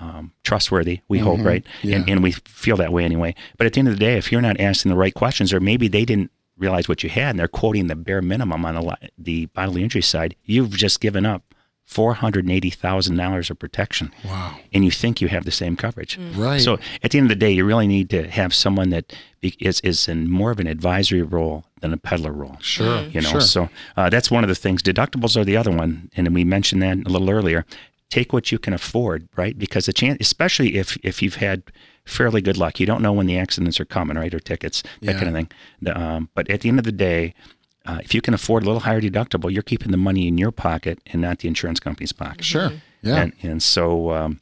um, 0.00 0.32
trustworthy, 0.44 1.00
we 1.08 1.18
hope, 1.18 1.40
right? 1.44 1.64
And, 1.82 2.08
and 2.08 2.22
we 2.22 2.32
feel 2.32 2.76
that 2.78 2.92
way 2.92 3.04
anyway. 3.04 3.34
But 3.58 3.66
at 3.66 3.74
the 3.74 3.78
end 3.80 3.88
of 3.88 3.94
the 3.94 4.00
day, 4.00 4.16
if 4.16 4.32
you're 4.32 4.40
not 4.40 4.58
asking 4.58 4.90
the 4.90 4.96
right 4.96 5.14
questions, 5.14 5.52
or 5.52 5.60
maybe 5.60 5.88
they 5.88 6.04
didn't 6.04 6.30
realize 6.56 6.88
what 6.88 7.02
you 7.02 7.08
had 7.10 7.30
and 7.30 7.38
they're 7.38 7.48
quoting 7.48 7.86
the 7.86 7.94
bare 7.96 8.20
minimum 8.22 8.64
on 8.64 8.74
the, 8.74 8.96
the 9.18 9.46
bodily 9.46 9.82
injury 9.82 10.02
side, 10.02 10.34
you've 10.44 10.70
just 10.70 11.00
given 11.00 11.24
up 11.26 11.42
$480,000 11.88 13.50
of 13.50 13.58
protection. 13.58 14.12
Wow. 14.24 14.56
And 14.72 14.84
you 14.84 14.90
think 14.90 15.20
you 15.20 15.28
have 15.28 15.44
the 15.44 15.50
same 15.50 15.76
coverage. 15.76 16.18
Right. 16.36 16.60
So 16.60 16.78
at 17.02 17.10
the 17.10 17.18
end 17.18 17.26
of 17.26 17.28
the 17.30 17.34
day, 17.44 17.50
you 17.50 17.64
really 17.64 17.86
need 17.86 18.10
to 18.10 18.28
have 18.28 18.54
someone 18.54 18.90
that 18.90 19.12
is, 19.42 19.54
is, 19.60 19.80
is 19.80 20.08
in 20.08 20.30
more 20.30 20.50
of 20.50 20.60
an 20.60 20.66
advisory 20.66 21.22
role 21.22 21.64
than 21.80 21.92
a 21.92 21.96
peddler 21.96 22.32
role. 22.32 22.56
Sure. 22.60 23.02
You 23.02 23.20
know, 23.22 23.30
Sure. 23.30 23.40
so 23.40 23.68
uh, 23.96 24.10
that's 24.10 24.30
one 24.30 24.44
of 24.44 24.48
the 24.48 24.54
things. 24.54 24.82
Deductibles 24.82 25.36
are 25.36 25.44
the 25.44 25.56
other 25.56 25.70
one, 25.70 26.10
and 26.16 26.32
we 26.34 26.44
mentioned 26.44 26.82
that 26.82 26.98
a 26.98 27.08
little 27.10 27.30
earlier. 27.30 27.64
Take 28.10 28.32
what 28.32 28.50
you 28.52 28.58
can 28.58 28.72
afford, 28.74 29.28
right? 29.36 29.56
Because 29.58 29.86
the 29.86 29.92
chance, 29.92 30.18
especially 30.20 30.76
if 30.76 30.96
if 31.02 31.22
you've 31.22 31.36
had 31.36 31.62
fairly 32.04 32.40
good 32.42 32.56
luck, 32.56 32.80
you 32.80 32.86
don't 32.86 33.02
know 33.02 33.12
when 33.12 33.26
the 33.26 33.38
accidents 33.38 33.78
are 33.80 33.84
coming, 33.84 34.16
right, 34.16 34.34
or 34.34 34.40
tickets, 34.40 34.82
that 35.00 35.12
Yeah. 35.12 35.18
kind 35.18 35.28
of 35.28 35.34
thing. 35.34 35.48
The, 35.80 35.98
um, 36.00 36.28
but 36.34 36.50
at 36.50 36.60
the 36.62 36.68
end 36.68 36.78
of 36.80 36.84
the 36.84 36.92
day, 36.92 37.34
uh, 37.86 38.00
if 38.02 38.12
you 38.14 38.20
can 38.20 38.34
afford 38.34 38.64
a 38.64 38.66
little 38.66 38.80
higher 38.80 39.00
deductible, 39.00 39.52
you're 39.52 39.62
keeping 39.62 39.90
the 39.92 39.96
money 39.96 40.26
in 40.26 40.36
your 40.38 40.50
pocket 40.50 40.98
and 41.12 41.22
not 41.22 41.38
the 41.38 41.48
insurance 41.48 41.78
company's 41.78 42.12
pocket. 42.12 42.44
Sure. 42.44 42.72
Yeah. 43.02 43.16
And 43.22 43.32
and 43.42 43.62
so 43.62 44.10
um, 44.12 44.40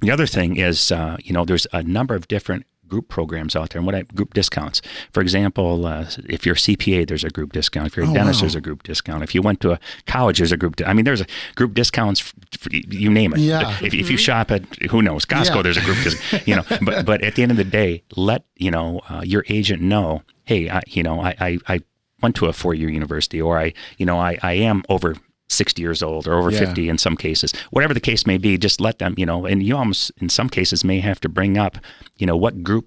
the 0.00 0.10
other 0.12 0.26
thing 0.26 0.56
is, 0.56 0.92
uh, 0.92 1.16
you 1.24 1.32
know, 1.32 1.44
there's 1.44 1.66
a 1.72 1.82
number 1.82 2.14
of 2.14 2.28
different 2.28 2.64
group 2.90 3.08
programs 3.08 3.56
out 3.56 3.70
there, 3.70 3.78
and 3.78 3.86
what 3.86 3.94
I, 3.94 4.02
group 4.02 4.34
discounts. 4.34 4.82
For 5.12 5.20
example, 5.22 5.86
uh, 5.86 6.06
if 6.28 6.44
you're 6.44 6.54
a 6.56 6.58
CPA, 6.58 7.06
there's 7.08 7.24
a 7.24 7.30
group 7.30 7.52
discount. 7.52 7.86
If 7.86 7.96
you're 7.96 8.04
a 8.06 8.10
Oh, 8.10 8.14
dentist, 8.14 8.38
wow. 8.38 8.42
there's 8.42 8.54
a 8.56 8.60
group 8.60 8.82
discount. 8.82 9.22
If 9.22 9.34
you 9.34 9.40
went 9.42 9.60
to 9.60 9.72
a 9.72 9.80
college, 10.06 10.38
there's 10.38 10.52
a 10.52 10.56
group. 10.56 10.76
Di- 10.76 10.84
I 10.84 10.92
mean, 10.92 11.04
there's 11.04 11.20
a 11.22 11.26
group 11.54 11.74
discounts. 11.74 12.20
For, 12.20 12.34
for, 12.58 12.70
you 12.72 13.08
name 13.10 13.32
it. 13.32 13.38
Yeah. 13.40 13.78
If, 13.82 13.94
if 13.94 14.10
you 14.10 14.16
shop 14.16 14.50
at 14.50 14.64
who 14.90 15.00
knows 15.02 15.24
Costco, 15.24 15.56
Yeah. 15.56 15.62
there's 15.62 15.76
a 15.76 15.82
group 15.82 15.98
discount. 16.02 16.46
You 16.48 16.56
know, 16.56 16.64
but 16.82 17.06
but 17.10 17.22
at 17.22 17.34
the 17.36 17.42
end 17.42 17.50
of 17.52 17.56
the 17.56 17.64
day, 17.64 18.02
let 18.16 18.44
you 18.56 18.70
know 18.70 19.00
uh, 19.08 19.22
your 19.24 19.44
agent 19.48 19.80
know. 19.82 20.22
Hey, 20.44 20.68
I, 20.68 20.82
you 20.88 21.02
know, 21.02 21.20
I, 21.20 21.34
I 21.40 21.58
I 21.68 21.80
went 22.22 22.34
to 22.36 22.46
a 22.46 22.52
four 22.52 22.74
year 22.74 22.88
university, 22.90 23.40
or 23.40 23.58
I 23.58 23.72
you 23.98 24.04
know 24.06 24.18
I 24.18 24.36
I 24.42 24.54
am 24.54 24.82
over 24.88 25.14
60 25.50 25.82
years 25.82 26.02
old 26.02 26.26
or 26.26 26.34
over 26.34 26.50
Yeah. 26.50 26.60
50 26.60 26.88
in 26.88 26.98
some 26.98 27.16
cases 27.16 27.52
whatever 27.70 27.92
the 27.94 28.00
case 28.00 28.26
may 28.26 28.38
be 28.38 28.56
just 28.56 28.80
let 28.80 28.98
them 28.98 29.14
you 29.16 29.26
know 29.26 29.46
and 29.46 29.62
you 29.62 29.76
almost 29.76 30.12
in 30.20 30.28
some 30.28 30.48
cases 30.48 30.84
may 30.84 31.00
have 31.00 31.20
to 31.20 31.28
bring 31.28 31.58
up 31.58 31.78
you 32.18 32.26
know 32.26 32.36
what 32.36 32.62
group 32.62 32.86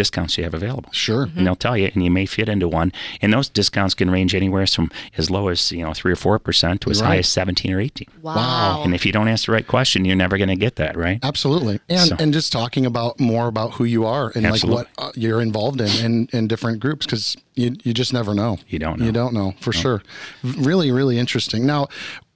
discounts 0.00 0.36
you 0.38 0.44
have 0.44 0.54
available. 0.54 0.90
Sure. 0.92 1.24
And 1.36 1.42
they'll 1.46 1.62
tell 1.66 1.76
you, 1.76 1.88
and 1.94 2.00
you 2.06 2.10
may 2.10 2.26
fit 2.36 2.48
into 2.48 2.68
one. 2.68 2.90
And 3.22 3.28
those 3.32 3.48
discounts 3.60 3.94
can 3.94 4.08
range 4.10 4.32
anywhere 4.34 4.66
from 4.66 4.90
as 5.18 5.30
low 5.30 5.48
as 5.48 5.60
you 5.72 5.82
know 5.84 5.92
three 6.00 6.12
or 6.12 6.20
four 6.26 6.38
percent 6.38 6.80
to 6.82 6.90
as 6.90 7.00
high 7.00 7.18
as 7.18 7.28
seventeen 7.28 7.72
or 7.74 7.80
eighteen. 7.86 8.08
Wow. 8.22 8.82
And 8.84 8.94
if 8.94 9.02
you 9.06 9.12
don't 9.12 9.28
ask 9.28 9.46
the 9.46 9.52
right 9.52 9.66
question, 9.76 10.04
you're 10.06 10.22
never 10.24 10.36
going 10.38 10.48
to 10.56 10.60
get 10.66 10.76
that 10.76 10.96
right. 10.96 11.18
Absolutely, 11.22 11.80
and 11.88 12.08
So- 12.08 12.16
and 12.18 12.32
just 12.32 12.50
talking 12.52 12.84
about 12.86 13.20
more 13.20 13.46
about 13.54 13.70
who 13.76 13.84
you 13.84 14.04
are 14.06 14.32
and 14.34 14.46
Absolutely. 14.46 14.84
like 14.84 14.88
what 14.98 15.08
uh, 15.08 15.12
you're 15.16 15.42
involved 15.42 15.80
in 15.80 15.90
in, 16.06 16.28
in 16.32 16.48
different 16.48 16.80
groups 16.80 17.04
because 17.06 17.36
you 17.54 17.76
you 17.84 17.92
just 17.92 18.12
never 18.12 18.34
know. 18.34 18.58
You 18.68 18.78
don't 18.78 18.98
know. 18.98 19.06
You 19.06 19.12
don't 19.12 19.34
know 19.34 19.54
for 19.60 19.72
sure. 19.72 20.02
Really, 20.42 20.90
really 20.90 21.18
interesting. 21.18 21.66
Now, 21.66 21.88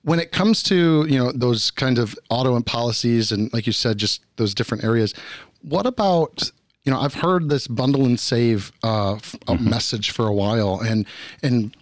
when 0.03 0.19
it 0.21 0.31
comes 0.33 0.63
to 0.65 1.07
you 1.09 1.19
know 1.19 1.33
those 1.33 1.71
kind 1.71 1.99
of 1.99 2.15
auto 2.29 2.57
and 2.57 2.65
policies 2.67 3.33
and 3.33 3.53
like 3.55 3.67
you 3.67 3.73
said, 3.73 3.97
just 3.99 4.21
those 4.37 4.53
different 4.55 4.85
areas. 4.85 5.15
What 5.63 5.87
about 5.87 6.51
you 6.85 6.93
know 6.93 7.01
I've 7.01 7.15
heard 7.15 7.49
this 7.49 7.67
bundle 7.67 8.05
and 8.05 8.19
save 8.21 8.73
uh, 8.83 9.17
Mm-hmm. 9.17 9.69
message 9.71 10.11
for 10.11 10.27
a 10.27 10.33
while 10.33 10.81
and 10.81 11.07
and 11.43 11.77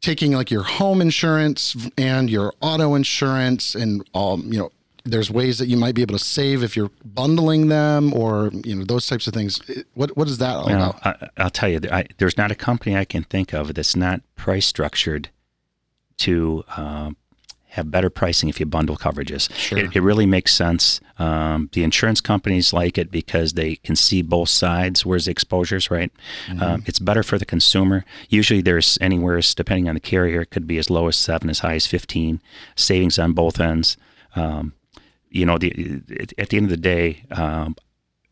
taking 0.00 0.32
like 0.32 0.50
your 0.50 0.62
home 0.62 1.00
insurance 1.00 1.76
and 1.96 2.30
your 2.30 2.52
auto 2.60 2.94
insurance 2.94 3.74
and 3.74 4.08
um, 4.14 4.52
you 4.52 4.58
know 4.58 4.70
there's 5.04 5.30
ways 5.30 5.58
that 5.58 5.66
you 5.68 5.76
might 5.76 5.94
be 5.94 6.02
able 6.02 6.16
to 6.18 6.24
save 6.24 6.62
if 6.62 6.76
you're 6.76 6.90
bundling 7.04 7.68
them 7.68 8.12
or 8.14 8.50
you 8.64 8.74
know 8.76 8.84
those 8.84 9.06
types 9.06 9.26
of 9.26 9.32
things 9.34 9.60
what 9.94 10.16
what 10.16 10.28
is 10.28 10.38
that 10.38 10.54
all 10.56 10.66
Well, 10.66 10.90
about 11.00 11.06
I, 11.06 11.28
I'll 11.42 11.50
tell 11.50 11.68
you, 11.68 11.80
I, 11.90 12.04
there's 12.18 12.36
not 12.36 12.50
a 12.50 12.54
company 12.54 12.96
I 12.96 13.04
can 13.04 13.24
think 13.24 13.52
of 13.54 13.74
that's 13.74 13.96
not 13.96 14.20
price 14.36 14.66
structured 14.66 15.30
to 16.18 16.64
um, 16.76 17.16
have 17.70 17.90
better 17.90 18.10
pricing 18.10 18.48
if 18.48 18.58
you 18.58 18.66
bundle 18.66 18.96
coverages. 18.96 19.52
Sure. 19.54 19.78
It, 19.78 19.94
it 19.96 20.00
really 20.00 20.26
makes 20.26 20.54
sense. 20.54 21.00
Um, 21.18 21.68
the 21.72 21.84
insurance 21.84 22.20
companies 22.20 22.72
like 22.72 22.96
it 22.96 23.10
because 23.10 23.52
they 23.54 23.76
can 23.76 23.94
see 23.96 24.22
both 24.22 24.48
sides. 24.48 25.04
Where's 25.04 25.26
the 25.26 25.30
exposures, 25.32 25.90
right? 25.90 26.10
Um, 26.60 26.82
it's 26.86 26.98
better 26.98 27.22
for 27.22 27.38
the 27.38 27.44
consumer. 27.44 28.04
Usually, 28.28 28.62
there's 28.62 28.96
anywhere, 29.00 29.40
depending 29.54 29.88
on 29.88 29.94
the 29.94 30.00
carrier, 30.00 30.40
it 30.42 30.50
could 30.50 30.66
be 30.66 30.78
as 30.78 30.88
low 30.90 31.08
as 31.08 31.16
seven, 31.16 31.50
as 31.50 31.58
high 31.60 31.74
as 31.74 31.86
fifteen 31.86 32.40
savings 32.74 33.18
on 33.18 33.32
both 33.32 33.60
ends. 33.60 33.96
Um, 34.34 34.72
you 35.30 35.44
know, 35.44 35.58
the, 35.58 36.00
at- 36.20 36.32
at 36.38 36.48
the 36.48 36.56
end 36.56 36.66
of 36.66 36.70
the 36.70 36.76
day, 36.76 37.22
um, 37.30 37.76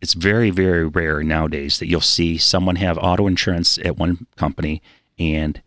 it's 0.00 0.14
very, 0.14 0.50
very 0.50 0.86
rare 0.86 1.22
nowadays 1.22 1.78
that 1.78 1.88
you'll 1.88 2.00
see 2.00 2.38
someone 2.38 2.76
have 2.76 2.98
auto 2.98 3.26
insurance 3.26 3.78
at 3.78 3.96
one 3.98 4.26
company 4.36 4.82
and 5.18 5.60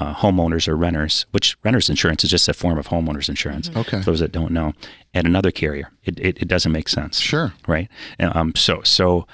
uh, 0.00 0.14
homeowners 0.14 0.68
or 0.68 0.76
renters, 0.76 1.26
which 1.30 1.56
renters 1.64 1.88
insurance 1.88 2.24
is 2.24 2.30
just 2.30 2.48
a 2.48 2.54
form 2.54 2.78
of 2.78 2.88
homeowners 2.88 3.28
insurance. 3.28 3.70
Okay. 3.74 3.98
For 4.00 4.04
those 4.10 4.20
that 4.20 4.32
don't 4.32 4.52
know, 4.52 4.72
at 5.14 5.26
another 5.26 5.50
carrier, 5.50 5.90
it, 6.04 6.18
it, 6.18 6.38
it 6.42 6.48
doesn't 6.48 6.72
make 6.72 6.88
sense. 6.88 7.18
Sure. 7.18 7.52
Right. 7.66 7.88
Um. 8.20 8.54
So 8.54 8.82
so, 8.82 9.26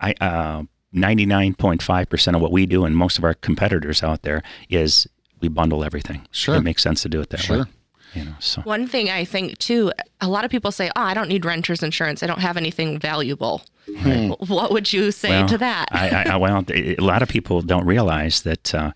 I 0.00 0.14
uh, 0.20 0.64
ninety 0.92 1.26
nine 1.26 1.54
point 1.54 1.82
five 1.82 2.08
percent 2.08 2.36
of 2.36 2.42
what 2.42 2.52
we 2.52 2.66
do 2.66 2.84
and 2.84 2.96
most 2.96 3.18
of 3.18 3.24
our 3.24 3.34
competitors 3.34 4.02
out 4.02 4.22
there 4.22 4.42
is 4.68 5.06
we 5.40 5.48
bundle 5.48 5.84
everything. 5.84 6.26
Sure. 6.30 6.56
It 6.56 6.62
makes 6.62 6.82
sense 6.82 7.02
to 7.02 7.08
do 7.08 7.20
it 7.20 7.30
that 7.30 7.40
way. 7.40 7.56
Sure. 7.56 7.68
You 8.14 8.24
know. 8.24 8.34
So. 8.38 8.62
One 8.62 8.86
thing 8.86 9.10
I 9.10 9.24
think 9.24 9.58
too, 9.58 9.92
a 10.20 10.28
lot 10.28 10.44
of 10.44 10.50
people 10.50 10.72
say, 10.72 10.90
"Oh, 10.96 11.02
I 11.02 11.12
don't 11.14 11.28
need 11.28 11.44
renter's 11.44 11.82
insurance. 11.82 12.22
I 12.22 12.26
don't 12.26 12.40
have 12.40 12.56
anything 12.56 12.98
valuable." 12.98 13.62
What 14.48 14.72
would 14.72 14.92
you 14.92 15.12
say 15.12 15.30
Well, 15.30 15.48
to 15.48 15.58
that? 15.58 15.88
I, 15.92 16.08
I, 16.08 16.22
I, 16.30 16.36
well, 16.38 16.64
a 16.68 16.96
lot 16.96 17.22
of 17.22 17.28
people 17.28 17.62
don't 17.62 17.86
realize 17.86 18.42
that 18.42 18.74
uh, 18.74 18.90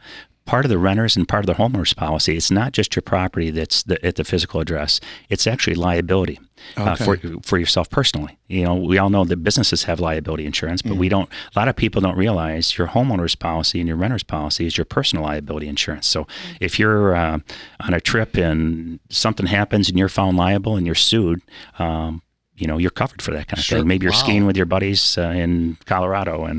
part 0.50 0.64
of 0.64 0.68
the 0.68 0.78
renters 0.78 1.16
and 1.16 1.28
part 1.28 1.44
of 1.44 1.46
the 1.46 1.62
homeowners 1.62 1.94
policy, 1.94 2.36
it's 2.36 2.50
not 2.50 2.72
just 2.72 2.96
your 2.96 3.02
property 3.02 3.50
that's 3.50 3.84
the, 3.84 3.96
at 4.04 4.16
the 4.16 4.24
physical 4.24 4.58
address. 4.60 5.00
It's 5.28 5.46
actually 5.46 5.76
liability 5.76 6.40
uh, 6.76 6.96
for 6.96 7.16
for 7.42 7.56
yourself 7.56 7.88
personally. 7.88 8.36
You 8.48 8.64
know, 8.64 8.74
we 8.74 8.98
all 8.98 9.10
know 9.10 9.24
that 9.24 9.36
businesses 9.44 9.84
have 9.84 10.00
liability 10.00 10.44
insurance, 10.46 10.82
but 10.82 10.96
we 10.96 11.08
don't. 11.08 11.28
A 11.54 11.58
lot 11.58 11.68
of 11.68 11.76
people 11.76 12.00
don't 12.06 12.16
realize 12.26 12.76
your 12.76 12.88
homeowners 12.88 13.38
policy 13.38 13.78
and 13.80 13.86
your 13.86 13.96
renters 13.96 14.24
policy 14.24 14.66
is 14.66 14.76
your 14.76 14.84
personal 14.96 15.22
liability 15.24 15.68
insurance. 15.68 16.06
So 16.08 16.26
if 16.60 16.78
you're 16.80 17.14
uh, 17.14 17.38
on 17.86 17.94
a 17.94 18.00
trip 18.00 18.36
and 18.36 18.98
something 19.08 19.46
happens 19.46 19.88
and 19.88 19.96
you're 19.98 20.08
found 20.20 20.36
liable 20.36 20.74
and 20.76 20.84
you're 20.86 21.02
sued. 21.10 21.40
Um, 21.78 22.22
you 22.62 22.66
know, 22.66 22.76
you're 22.76 22.90
covered 23.02 23.22
for 23.22 23.30
that 23.36 23.46
kind 23.48 23.58
of 23.58 23.64
Sure. 23.64 23.78
thing. 23.78 23.88
Maybe 23.88 24.04
you're 24.04 24.12
Wow. 24.12 24.18
skiing 24.24 24.44
with 24.46 24.54
your 24.54 24.66
buddies 24.66 25.16
uh, 25.16 25.32
in 25.44 25.78
Colorado, 25.86 26.44
and 26.44 26.58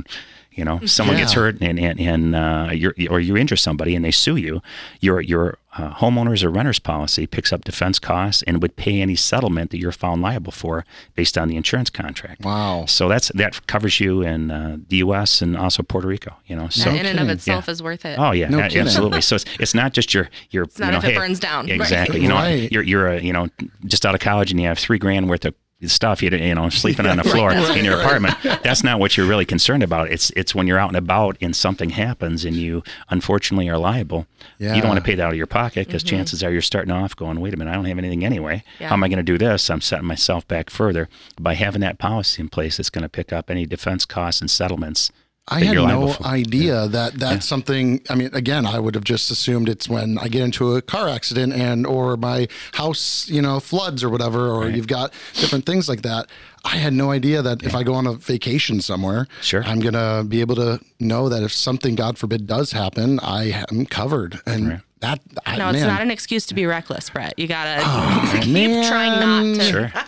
you 0.51 0.65
know 0.65 0.79
someone 0.85 1.17
gets 1.17 1.33
hurt, 1.33 1.61
and 1.61 1.79
and, 1.79 1.99
and 1.99 2.35
uh, 2.35 2.69
you're, 2.73 2.93
or 3.09 3.19
you 3.19 3.37
injure 3.37 3.55
somebody, 3.55 3.95
and 3.95 4.03
they 4.03 4.11
sue 4.11 4.35
you. 4.35 4.61
Your 4.99 5.21
your 5.21 5.57
uh, 5.77 5.93
homeowners 5.95 6.43
or 6.43 6.49
renters 6.49 6.79
policy 6.79 7.25
picks 7.25 7.53
up 7.53 7.63
defense 7.63 7.97
costs 7.97 8.43
and 8.43 8.61
would 8.61 8.75
pay 8.75 8.99
any 9.01 9.15
settlement 9.15 9.71
that 9.71 9.77
you're 9.77 9.93
found 9.93 10.21
liable 10.21 10.51
for 10.51 10.83
based 11.15 11.37
on 11.37 11.47
the 11.47 11.55
insurance 11.55 11.89
contract. 11.89 12.43
wow 12.43 12.83
So 12.87 13.07
that's 13.07 13.29
that 13.35 13.65
covers 13.67 14.01
you 14.01 14.21
in 14.21 14.51
uh, 14.51 14.77
the 14.89 14.97
U.S. 14.97 15.41
and 15.41 15.55
also 15.55 15.81
Puerto 15.83 16.07
Rico. 16.09 16.35
You 16.47 16.57
know, 16.57 16.67
so 16.67 16.91
that 16.91 16.99
in 16.99 17.05
and 17.05 17.19
of 17.21 17.29
itself 17.29 17.67
Yeah. 17.67 17.71
is 17.71 17.81
worth 17.81 18.03
it. 18.05 18.19
Oh 18.19 18.31
yeah, 18.31 18.49
No 18.49 18.59
a- 18.59 18.63
kidding. 18.63 18.81
absolutely. 18.81 19.21
So 19.21 19.35
it's, 19.37 19.45
it's 19.59 19.73
not 19.73 19.93
just 19.93 20.13
your 20.13 20.29
your. 20.49 20.65
not 20.77 20.87
you 20.87 20.91
know, 20.91 20.97
if 20.97 21.03
it 21.05 21.11
hey, 21.11 21.17
burns 21.17 21.39
down. 21.39 21.67
Right. 21.67 21.75
Exactly. 21.75 22.21
You 22.21 22.27
know, 22.27 22.35
Right. 22.35 22.69
you're 22.69 22.83
you're 22.83 23.07
a, 23.07 23.21
you 23.21 23.31
know 23.31 23.47
just 23.85 24.05
out 24.05 24.13
of 24.13 24.19
college 24.19 24.51
and 24.51 24.59
you 24.59 24.67
have 24.67 24.77
three 24.77 24.97
grand 24.99 25.29
worth 25.29 25.45
of 25.45 25.53
stuff 25.87 26.21
you 26.21 26.29
you 26.29 26.53
know 26.55 26.69
sleeping 26.69 27.05
on 27.05 27.17
the 27.17 27.23
floor 27.33 27.51
in 27.51 27.83
your 27.85 27.99
apartment. 27.99 28.35
That's 28.63 28.83
not 28.83 28.99
what 28.99 29.17
you're 29.17 29.25
really 29.27 29.45
concerned 29.45 29.83
about. 29.83 30.09
It's 30.11 30.29
it's 30.35 30.53
when 30.53 30.67
you're 30.67 30.77
out 30.79 30.89
and 30.89 30.97
about 30.97 31.37
and 31.41 31.55
something 31.55 31.91
happens 31.91 32.45
and 32.45 32.55
you 32.55 32.83
unfortunately 33.09 33.69
are 33.69 33.77
liable. 33.77 34.27
Yeah. 34.57 34.75
You 34.75 34.81
don't 34.81 34.89
want 34.89 34.99
to 34.99 35.03
pay 35.05 35.15
that 35.15 35.23
out 35.23 35.31
of 35.31 35.37
your 35.37 35.47
pocket 35.47 35.87
because 35.87 36.03
Mm-hmm. 36.03 36.17
chances 36.17 36.43
are 36.43 36.51
you're 36.51 36.61
starting 36.61 36.91
off 36.91 37.15
going, 37.15 37.39
wait 37.39 37.53
a 37.53 37.57
minute, 37.57 37.71
I 37.71 37.75
don't 37.75 37.85
have 37.85 37.97
anything 37.97 38.25
anyway. 38.25 38.63
Yeah. 38.79 38.87
How 38.89 38.95
am 38.95 39.03
I 39.03 39.07
going 39.07 39.17
to 39.17 39.23
do 39.23 39.37
this? 39.37 39.69
I'm 39.69 39.81
setting 39.81 40.05
myself 40.07 40.47
back 40.47 40.69
further 40.69 41.09
by 41.39 41.53
having 41.53 41.81
that 41.81 41.99
policy 41.99 42.41
in 42.41 42.49
place. 42.49 42.79
It's 42.79 42.89
going 42.89 43.03
to 43.03 43.09
pick 43.09 43.31
up 43.31 43.49
any 43.49 43.65
defense 43.65 44.05
costs 44.05 44.41
and 44.41 44.49
settlements. 44.49 45.11
I 45.51 45.59
had 45.65 45.75
no 45.75 46.13
for. 46.13 46.25
idea 46.25 46.87
that 46.87 47.15
that's 47.15 47.45
something. 47.45 48.01
I 48.09 48.15
mean, 48.15 48.29
again, 48.33 48.65
I 48.65 48.79
would 48.79 48.95
have 48.95 49.03
just 49.03 49.29
assumed 49.29 49.67
it's 49.67 49.89
when 49.89 50.17
I 50.17 50.29
get 50.29 50.43
into 50.43 50.75
a 50.75 50.81
car 50.81 51.09
accident 51.09 51.51
and 51.53 51.85
or 51.85 52.15
my 52.15 52.47
house, 52.73 53.27
you 53.27 53.41
know, 53.41 53.59
floods 53.59 54.03
or 54.03 54.09
whatever, 54.09 54.49
or 54.49 54.69
you've 54.69 54.87
got 54.87 55.13
different 55.33 55.65
things 55.65 55.89
like 55.89 56.03
that. 56.03 56.27
I 56.63 56.77
had 56.77 56.93
no 56.93 57.11
idea 57.11 57.41
that 57.41 57.63
if 57.63 57.73
I 57.75 57.83
go 57.83 57.93
on 57.95 58.05
a 58.07 58.13
vacation 58.13 58.81
somewhere, 58.81 59.27
Sure. 59.41 59.63
I'm 59.63 59.79
gonna 59.79 60.23
be 60.27 60.41
able 60.41 60.55
to 60.55 60.79
know 60.99 61.27
that 61.29 61.43
if 61.43 61.51
something, 61.51 61.95
God 61.95 62.17
forbid, 62.17 62.45
does 62.47 62.71
happen, 62.71 63.19
I 63.19 63.65
am 63.71 63.85
covered. 63.87 64.39
And 64.45 64.81
that, 64.99 65.19
I, 65.47 65.57
no, 65.57 65.69
it's 65.69 65.79
man, 65.79 65.87
not 65.87 66.01
an 66.01 66.11
excuse 66.11 66.45
to 66.45 66.53
be 66.53 66.67
reckless, 66.67 67.09
Brett. 67.09 67.33
You 67.39 67.47
gotta 67.47 67.81
keep 68.43 68.53
man. 68.53 68.87
trying 68.87 69.19
not 69.19 69.59
to. 69.63 69.69
Sure. 69.71 69.93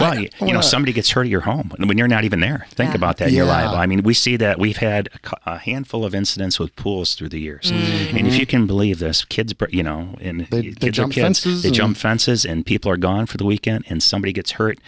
Well, 0.00 0.18
you, 0.18 0.30
you 0.40 0.54
know, 0.54 0.62
somebody 0.62 0.92
gets 0.94 1.10
hurt 1.10 1.22
at 1.24 1.28
your 1.28 1.42
home 1.42 1.70
when 1.76 1.98
you're 1.98 2.08
not 2.08 2.24
even 2.24 2.40
there. 2.40 2.66
Think 2.70 2.90
Yeah. 2.92 2.96
about 2.96 3.18
that. 3.18 3.30
You're 3.30 3.44
Yeah. 3.44 3.50
liable. 3.52 3.76
I 3.76 3.84
mean, 3.84 4.02
we 4.04 4.14
see 4.14 4.36
that 4.36 4.58
we've 4.58 4.78
had 4.78 5.10
a 5.46 5.50
a 5.52 5.58
handful 5.58 6.04
of 6.06 6.14
incidents 6.14 6.58
with 6.58 6.74
pools 6.76 7.14
through 7.14 7.28
the 7.28 7.38
years, 7.40 7.70
Mm-hmm. 7.70 8.16
and 8.16 8.26
if 8.26 8.38
you 8.38 8.46
can 8.46 8.66
believe 8.66 9.00
this, 9.00 9.24
kids, 9.26 9.52
you 9.70 9.82
know, 9.82 10.16
and 10.20 10.46
They- 10.50 10.62
kids 10.62 10.76
they 10.78 10.90
jump 10.90 11.12
kids, 11.12 11.24
fences 11.24 11.62
they 11.62 11.68
and- 11.68 11.76
jump 11.76 11.96
fences, 11.98 12.46
and 12.46 12.64
people 12.64 12.90
are 12.90 12.96
gone 12.96 13.26
for 13.26 13.36
the 13.36 13.44
weekend, 13.44 13.84
and 13.90 14.02
somebody 14.02 14.32
gets 14.32 14.52
hurt. 14.52 14.78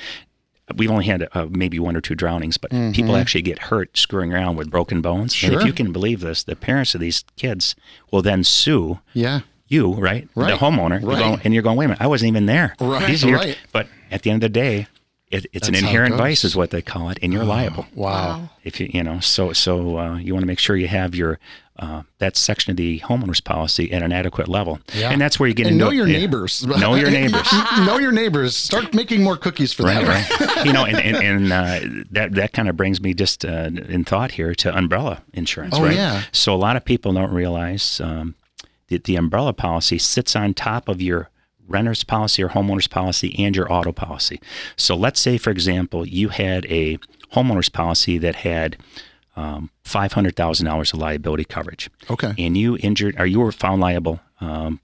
We've 0.77 0.90
only 0.90 1.05
had 1.05 1.29
uh, 1.33 1.46
maybe 1.50 1.79
one 1.79 1.94
or 1.94 2.00
two 2.00 2.14
drownings, 2.14 2.57
but 2.57 2.70
people 2.70 3.16
actually 3.16 3.42
get 3.42 3.59
hurt 3.59 3.96
screwing 3.98 4.33
around 4.33 4.57
with 4.57 4.70
broken 4.70 5.03
bones. 5.03 5.42
And 5.44 5.53
if 5.53 5.59
Mm-hmm. 5.59 5.66
You 5.66 5.72
can 5.74 5.92
believe 5.92 6.20
this, 6.20 6.42
the 6.42 6.57
parents 6.57 6.94
of 6.94 7.00
these 7.00 7.22
kids 7.37 7.74
will 8.11 8.22
then 8.22 8.44
sue 8.44 9.00
yeah, 9.12 9.40
you, 9.68 9.92
right? 9.92 10.27
Right. 10.35 10.50
The 10.50 10.57
homeowner. 10.57 11.03
You're 11.03 11.16
going- 11.16 11.40
and 11.44 11.53
you're 11.53 11.62
going, 11.62 11.77
wait 11.77 11.85
a 11.87 11.88
minute, 11.88 12.00
I 12.03 12.07
wasn't 12.07 12.29
even 12.29 12.46
there. 12.46 12.74
Right, 12.81 13.07
These 13.07 13.24
are 13.24 13.29
your- 13.29 13.38
right. 13.38 13.59
But 13.72 13.88
at 14.11 14.22
the 14.22 14.31
end 14.31 14.42
of 14.42 14.53
the 14.53 14.59
day, 14.61 14.87
it, 15.31 15.46
it's 15.53 15.66
an 15.68 15.72
That's 15.74 15.83
how 15.83 15.88
it 15.88 15.90
inherent 15.90 16.12
goes. 16.12 16.20
vice, 16.20 16.44
is 16.44 16.55
what 16.57 16.70
they 16.70 16.81
call 16.83 17.11
it, 17.11 17.18
and 17.20 17.33
you're 17.33 17.44
liable. 17.44 17.87
wow. 17.94 18.12
Wow. 18.38 18.50
If 18.62 18.79
you, 18.81 18.88
you 18.92 19.03
know, 19.03 19.20
so 19.20 19.53
so 19.53 19.98
uh, 19.98 20.16
you 20.18 20.33
want 20.33 20.42
to 20.44 20.46
make 20.46 20.59
sure 20.61 20.77
you 20.77 20.87
have 20.88 21.14
your 21.14 21.38
uh, 21.78 22.02
that 22.18 22.37
section 22.37 22.70
of 22.70 22.76
the 22.76 23.00
homeowners 23.00 23.42
policy 23.42 23.92
at 23.92 24.02
an 24.02 24.12
adequate 24.12 24.46
level, 24.48 24.78
Yeah. 24.94 25.10
and 25.10 25.20
that's 25.20 25.40
where 25.40 25.48
you 25.48 25.54
get 25.54 25.66
And 25.66 25.74
into 25.74 25.84
know 25.87 25.90
your 25.90 26.06
yeah. 26.06 26.18
neighbors. 26.18 26.64
Know 26.64 26.94
your 26.94 27.10
neighbors. 27.20 27.52
know 27.84 27.98
your 27.98 28.12
neighbors. 28.12 28.56
Start 28.56 28.94
making 28.94 29.22
more 29.24 29.37
cookies 29.37 29.72
for 29.72 29.82
Right, 29.82 30.04
them. 30.06 30.08
right. 30.08 30.56
you 30.66 30.72
know, 30.72 30.84
and 30.84 30.98
and, 31.00 31.16
and 31.16 31.52
uh, 31.52 32.04
that 32.12 32.32
that 32.34 32.52
kind 32.52 32.68
of 32.68 32.76
brings 32.76 33.00
me 33.00 33.12
just 33.14 33.44
uh, 33.44 33.70
in 33.88 34.04
thought 34.04 34.32
here 34.32 34.54
to 34.54 34.76
umbrella 34.76 35.22
insurance. 35.32 35.74
Oh, 35.76 35.82
right? 35.82 35.96
yeah. 35.96 36.22
So 36.32 36.54
a 36.54 36.56
lot 36.56 36.76
of 36.76 36.84
people 36.84 37.12
don't 37.12 37.32
realize 37.32 38.00
um, 38.00 38.37
that 38.88 39.04
the 39.04 39.16
umbrella 39.16 39.52
policy 39.52 39.98
sits 39.98 40.37
on 40.37 40.54
top 40.54 40.88
of 40.88 41.02
your 41.02 41.28
renter's 41.66 42.04
policy 42.04 42.42
or 42.42 42.50
homeowner's 42.50 42.87
policy 42.88 43.34
and 43.38 43.56
your 43.56 43.72
auto 43.72 43.90
policy. 43.90 44.38
So 44.76 44.94
let's 44.94 45.18
say, 45.18 45.38
for 45.38 45.50
example, 45.50 46.06
you 46.06 46.28
had 46.28 46.66
a 46.66 46.98
homeowner's 47.32 47.70
policy 47.70 48.18
that 48.18 48.37
had 48.37 48.76
um, 49.37 49.70
five 49.83 50.12
hundred 50.12 50.37
thousand 50.37 50.66
dollars 50.66 50.92
of 50.92 50.99
liability 51.01 51.44
coverage 51.44 51.90
Okay. 52.11 52.33
and 52.38 52.57
you 52.57 52.77
injured 52.81 53.14
or 53.18 53.27
you 53.27 53.40
were 53.40 53.53
found 53.53 53.81
liable 53.81 54.20
um, 54.40 54.81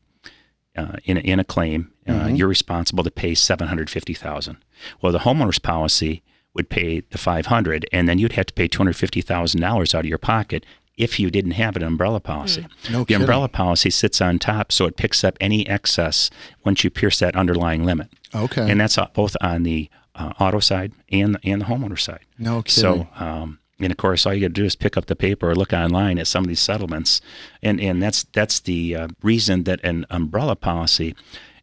uh, 0.76 0.96
in, 1.04 1.16
a, 1.16 1.20
in 1.20 1.40
a 1.40 1.44
claim, 1.44 1.90
uh, 2.08 2.28
you're 2.32 2.48
responsible 2.48 3.04
to 3.04 3.10
pay 3.10 3.34
seven 3.34 3.68
hundred 3.68 3.90
fifty 3.90 4.14
thousand. 4.14 4.56
Well, 5.00 5.12
the 5.12 5.20
homeowner's 5.20 5.58
policy 5.58 6.22
would 6.54 6.68
pay 6.68 7.00
the 7.00 7.18
five 7.18 7.46
hundred, 7.46 7.86
and 7.92 8.08
then 8.08 8.18
you'd 8.18 8.32
have 8.32 8.46
to 8.46 8.54
pay 8.54 8.66
two 8.68 8.78
hundred 8.78 8.96
fifty 8.96 9.20
thousand 9.20 9.60
dollars 9.60 9.94
out 9.94 10.00
of 10.00 10.06
your 10.08 10.18
pocket 10.18 10.64
if 10.96 11.18
you 11.20 11.30
didn't 11.30 11.52
have 11.52 11.76
an 11.76 11.82
umbrella 11.82 12.20
policy. 12.20 12.66
No 12.90 13.00
the 13.00 13.04
kidding. 13.06 13.22
umbrella 13.22 13.48
policy 13.48 13.90
sits 13.90 14.20
on 14.20 14.38
top, 14.38 14.70
so 14.72 14.84
it 14.86 14.96
picks 14.96 15.22
up 15.24 15.36
any 15.40 15.66
excess 15.68 16.28
once 16.64 16.82
you 16.84 16.90
pierce 16.90 17.18
that 17.20 17.36
underlying 17.36 17.84
limit, 17.84 18.08
Okay. 18.34 18.68
and 18.70 18.80
that's 18.80 18.98
uh, 18.98 19.06
both 19.14 19.36
on 19.40 19.62
the 19.62 19.88
uh, 20.16 20.32
auto 20.40 20.58
side 20.60 20.92
and 21.10 21.38
and 21.44 21.60
the 21.62 21.66
homeowner 21.66 21.98
side. 21.98 22.20
no 22.38 22.62
kidding. 22.62 22.82
So, 22.82 23.08
um, 23.16 23.59
and 23.80 23.90
of 23.90 23.96
course, 23.96 24.26
all 24.26 24.34
you 24.34 24.40
got 24.42 24.48
to 24.48 24.52
do 24.52 24.64
is 24.64 24.76
pick 24.76 24.96
up 24.96 25.06
the 25.06 25.16
paper 25.16 25.50
or 25.50 25.54
look 25.54 25.72
online 25.72 26.18
at 26.18 26.26
some 26.26 26.44
of 26.44 26.48
these 26.48 26.60
settlements, 26.60 27.20
and 27.62 27.80
and 27.80 28.02
that's 28.02 28.24
that's 28.32 28.60
the 28.60 28.94
uh, 28.96 29.08
reason 29.22 29.64
that 29.64 29.80
an 29.84 30.06
umbrella 30.10 30.56
policy. 30.56 31.14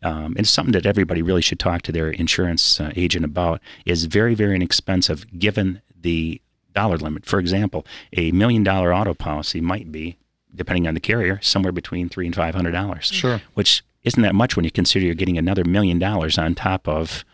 Um, 0.04 0.26
and 0.28 0.40
it's 0.42 0.52
something 0.52 0.74
that 0.74 0.86
everybody 0.86 1.22
really 1.24 1.42
should 1.42 1.60
talk 1.60 1.82
to 1.84 1.92
their 1.92 2.10
insurance 2.12 2.80
uh, 2.80 2.92
agent 2.96 3.26
about 3.26 3.60
is 3.86 4.06
very 4.06 4.36
very 4.36 4.56
inexpensive 4.56 5.26
given 5.40 5.82
the 6.00 6.40
dollar 6.74 6.98
limit. 6.98 7.26
For 7.26 7.40
example, 7.40 7.86
a 8.14 8.32
million 8.32 8.64
dollar 8.64 8.94
auto 8.94 9.16
policy 9.16 9.60
might 9.60 9.92
be, 9.92 10.18
depending 10.54 10.88
on 10.88 10.94
the 10.94 11.00
carrier, 11.00 11.40
somewhere 11.42 11.72
between 11.72 12.10
three 12.10 12.28
and 12.28 12.36
five 12.36 12.54
hundred 12.54 12.72
dollars. 12.74 13.06
Sure. 13.08 13.42
Which 13.56 13.84
isn't 14.04 14.22
that 14.22 14.36
much 14.36 14.56
when 14.56 14.64
you 14.66 14.72
consider 14.72 15.06
you're 15.06 15.16
getting 15.16 15.38
another 15.38 15.64
million 15.66 15.98
dollars 16.00 16.38
on 16.38 16.54
top 16.56 16.88
of 16.88 17.26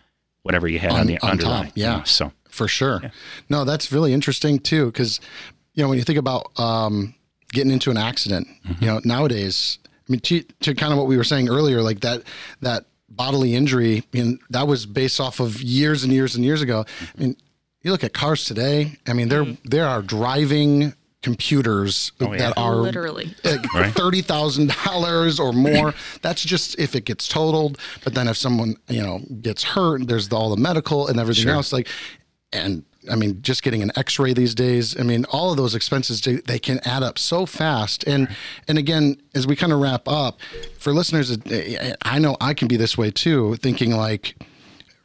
whatever 0.43 0.67
you 0.67 0.79
had 0.79 0.91
on, 0.91 1.01
On- 1.01 1.07
the 1.07 1.19
on 1.19 1.31
underlying. 1.31 1.65
top, 1.65 1.73
yeah. 1.75 1.91
You 1.91 1.97
know, 1.99 2.03
so 2.05 2.31
for 2.53 2.67
sure. 2.67 3.01
No, 3.49 3.65
that's 3.65 3.91
really 3.91 4.13
interesting 4.13 4.59
too, 4.59 4.85
because 4.87 5.19
you 5.73 5.81
know 5.83 5.89
when 5.89 5.97
you 5.97 6.03
think 6.03 6.19
about 6.19 6.51
um, 6.59 7.15
getting 7.51 7.71
into 7.71 7.89
an 7.91 7.97
accident, 7.97 8.47
Mm-hmm. 8.47 8.83
you 8.83 8.89
know 8.91 9.01
nowadays, 9.03 9.79
I 10.07 10.11
mean, 10.11 10.19
to, 10.21 10.41
to 10.61 10.73
kind 10.75 10.93
of 10.93 10.97
what 10.99 11.07
we 11.07 11.17
were 11.17 11.23
saying 11.23 11.49
earlier, 11.49 11.81
like 11.81 11.99
that 12.01 12.23
that 12.61 12.85
bodily 13.09 13.55
injury, 13.55 13.97
I 14.13 14.17
mean, 14.17 14.39
that 14.51 14.67
was 14.67 14.85
based 14.85 15.19
off 15.19 15.39
of 15.39 15.61
years 15.61 16.03
and 16.03 16.13
years 16.13 16.35
and 16.35 16.43
years 16.45 16.61
ago. 16.61 16.85
I 17.17 17.21
mean, 17.21 17.35
you 17.81 17.91
look 17.91 18.03
at 18.03 18.13
cars 18.13 18.45
today. 18.45 18.97
I 19.07 19.13
mean, 19.13 19.29
there 19.29 19.45
there 19.65 19.87
are 19.87 20.01
driving 20.01 20.93
computers 21.21 22.11
Oh, 22.19 22.31
yeah. 22.33 22.37
that 22.49 22.57
are 22.57 22.75
Literally. 22.75 23.33
like 23.43 23.73
Right. 23.73 23.93
thirty 23.93 24.21
thousand 24.21 24.71
dollars 24.85 25.39
or 25.39 25.51
more. 25.53 25.93
That's 26.21 26.43
just 26.43 26.77
if 26.79 26.95
it 26.95 27.05
gets 27.05 27.27
totaled. 27.27 27.77
But 28.03 28.13
then 28.13 28.27
if 28.27 28.37
someone 28.37 28.75
you 28.89 29.01
know 29.01 29.19
gets 29.41 29.63
hurt, 29.63 30.07
there's 30.07 30.27
the, 30.29 30.35
all 30.35 30.49
the 30.49 30.61
medical 30.61 31.07
and 31.07 31.19
everything 31.19 31.43
Sure. 31.43 31.53
else. 31.53 31.71
Like, 31.73 31.87
and 32.53 32.83
I 33.11 33.15
mean, 33.15 33.41
just 33.41 33.63
getting 33.63 33.81
an 33.81 33.91
X-ray 33.95 34.33
these 34.33 34.55
days. 34.55 34.97
I 34.97 35.03
mean, 35.03 35.25
all 35.25 35.51
of 35.51 35.57
those 35.57 35.75
expenses 35.75 36.21
they, 36.21 36.35
they 36.35 36.59
can 36.59 36.79
add 36.85 37.03
up 37.03 37.19
so 37.19 37.45
fast. 37.45 38.03
And 38.05 38.29
and 38.67 38.77
again, 38.77 39.17
as 39.35 39.45
we 39.45 39.55
kind 39.55 39.73
of 39.73 39.79
wrap 39.79 40.07
up, 40.07 40.39
for 40.77 40.93
listeners, 40.93 41.37
I 42.03 42.19
know 42.19 42.37
I 42.39 42.53
can 42.53 42.67
be 42.67 42.77
this 42.77 42.97
way 42.97 43.11
too, 43.11 43.55
thinking 43.57 43.95
like 43.95 44.35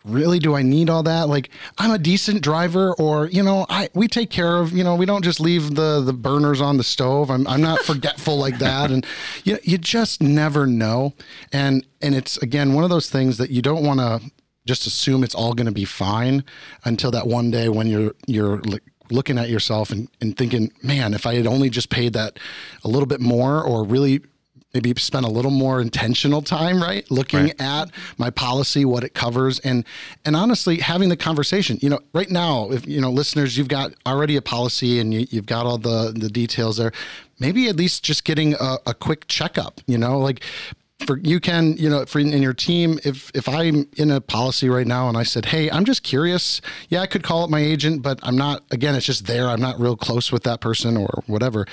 really 0.05 0.39
do 0.39 0.55
I 0.55 0.63
need 0.63 0.89
all 0.89 1.03
that? 1.03 1.29
Like 1.29 1.51
I'm 1.77 1.91
a 1.91 1.99
decent 1.99 2.43
driver 2.43 2.95
or 2.95 3.27
you 3.27 3.43
know, 3.43 3.67
I 3.69 3.89
we 3.95 4.09
take 4.09 4.31
care 4.31 4.57
of, 4.57 4.73
you 4.73 4.85
know, 4.85 4.95
we 4.95 5.07
don't 5.07 5.25
just 5.25 5.41
leave 5.41 5.75
the 5.75 6.01
the 6.01 6.13
burners 6.13 6.61
on 6.61 6.77
the 6.77 6.85
stove. 6.85 7.31
I'm 7.31 7.47
I'm 7.47 7.61
not 7.61 7.81
forgetful 7.81 8.39
like 8.39 8.59
that 8.59 8.91
and 8.91 9.05
you 9.45 9.59
you 9.63 9.79
just 9.79 10.23
never 10.23 10.67
know. 10.67 11.15
And 11.53 11.87
and 12.01 12.15
it's 12.15 12.37
again 12.39 12.75
one 12.75 12.85
of 12.85 12.91
those 12.91 13.11
things 13.11 13.39
that 13.39 13.51
you 13.51 13.63
don't 13.63 13.85
want 13.85 14.01
to 14.01 14.21
just 14.69 14.87
assume 14.87 15.25
it's 15.25 15.35
all 15.35 15.55
going 15.55 15.67
to 15.67 15.73
be 15.73 15.87
fine 15.87 16.45
until 16.85 17.11
that 17.11 17.27
one 17.27 17.51
day 17.51 17.69
when 17.69 17.87
you're 17.89 18.13
you're 18.27 18.61
looking 19.11 19.39
at 19.39 19.49
yourself 19.49 19.91
and, 19.91 20.09
and 20.21 20.37
thinking, 20.37 20.71
man, 20.83 21.15
if 21.15 21.25
I 21.27 21.35
had 21.35 21.47
only 21.47 21.71
just 21.71 21.89
paid 21.89 22.13
that 22.13 22.39
a 22.85 22.89
little 22.89 23.07
bit 23.07 23.21
more 23.21 23.63
or 23.63 23.83
really 23.83 24.21
maybe 24.75 24.93
spent 25.01 25.25
a 25.25 25.31
little 25.31 25.51
more 25.51 25.81
intentional 25.81 26.43
time, 26.43 26.83
right? 26.83 27.11
Looking 27.11 27.45
Right. 27.45 27.61
at 27.61 27.91
my 28.19 28.29
policy, 28.29 28.85
what 28.85 29.03
it 29.03 29.15
covers, 29.15 29.59
and 29.61 29.85
and 30.27 30.37
honestly 30.37 30.77
having 30.81 31.09
the 31.09 31.17
conversation. 31.17 31.79
You 31.81 31.89
know, 31.89 32.01
right 32.13 32.31
now, 32.31 32.71
if 32.71 32.87
you 32.87 33.01
know, 33.01 33.11
listeners, 33.11 33.57
you've 33.57 33.69
got 33.69 33.95
already 34.07 34.37
a 34.37 34.43
policy 34.43 35.01
and 35.01 35.15
you, 35.15 35.27
you've 35.31 35.47
got 35.47 35.65
all 35.65 35.79
the 35.79 36.13
the 36.15 36.29
details 36.29 36.77
there. 36.77 36.93
Maybe 37.41 37.69
at 37.69 37.77
least 37.77 38.05
just 38.05 38.25
getting 38.25 38.55
a, 38.61 38.77
a 38.85 38.93
quick 38.93 39.27
checkup. 39.27 39.81
You 39.87 39.97
know, 39.97 40.19
like 40.19 40.45
for 41.07 41.19
you 41.19 41.39
can 41.41 41.77
you 41.77 41.89
know 41.89 42.05
for 42.07 42.19
in, 42.19 42.33
in 42.33 42.43
your 42.43 42.53
team 42.53 42.99
if 43.05 43.31
if 43.35 43.49
i'm 43.49 43.89
in 43.97 44.11
a 44.11 44.21
policy 44.21 44.69
right 44.69 44.87
now 44.87 45.09
and 45.09 45.17
i 45.17 45.23
said 45.23 45.47
hey 45.47 45.71
i'm 45.71 45.85
just 45.85 46.03
curious 46.03 46.61
yeah 46.89 47.01
i 47.01 47.07
could 47.07 47.23
call 47.23 47.45
up 47.45 47.51
my 47.51 47.61
agent 47.61 48.03
but 48.03 48.19
i'm 48.23 48.37
not 48.37 48.65
again 48.71 48.95
it's 48.95 49.07
just 49.07 49.27
there 49.27 49.47
i'm 49.47 49.61
not 49.61 49.79
real 49.79 49.97
close 49.97 50.33
with 50.33 50.43
that 50.43 50.61
person 50.61 50.97
or 50.97 51.23
whatever 51.27 51.67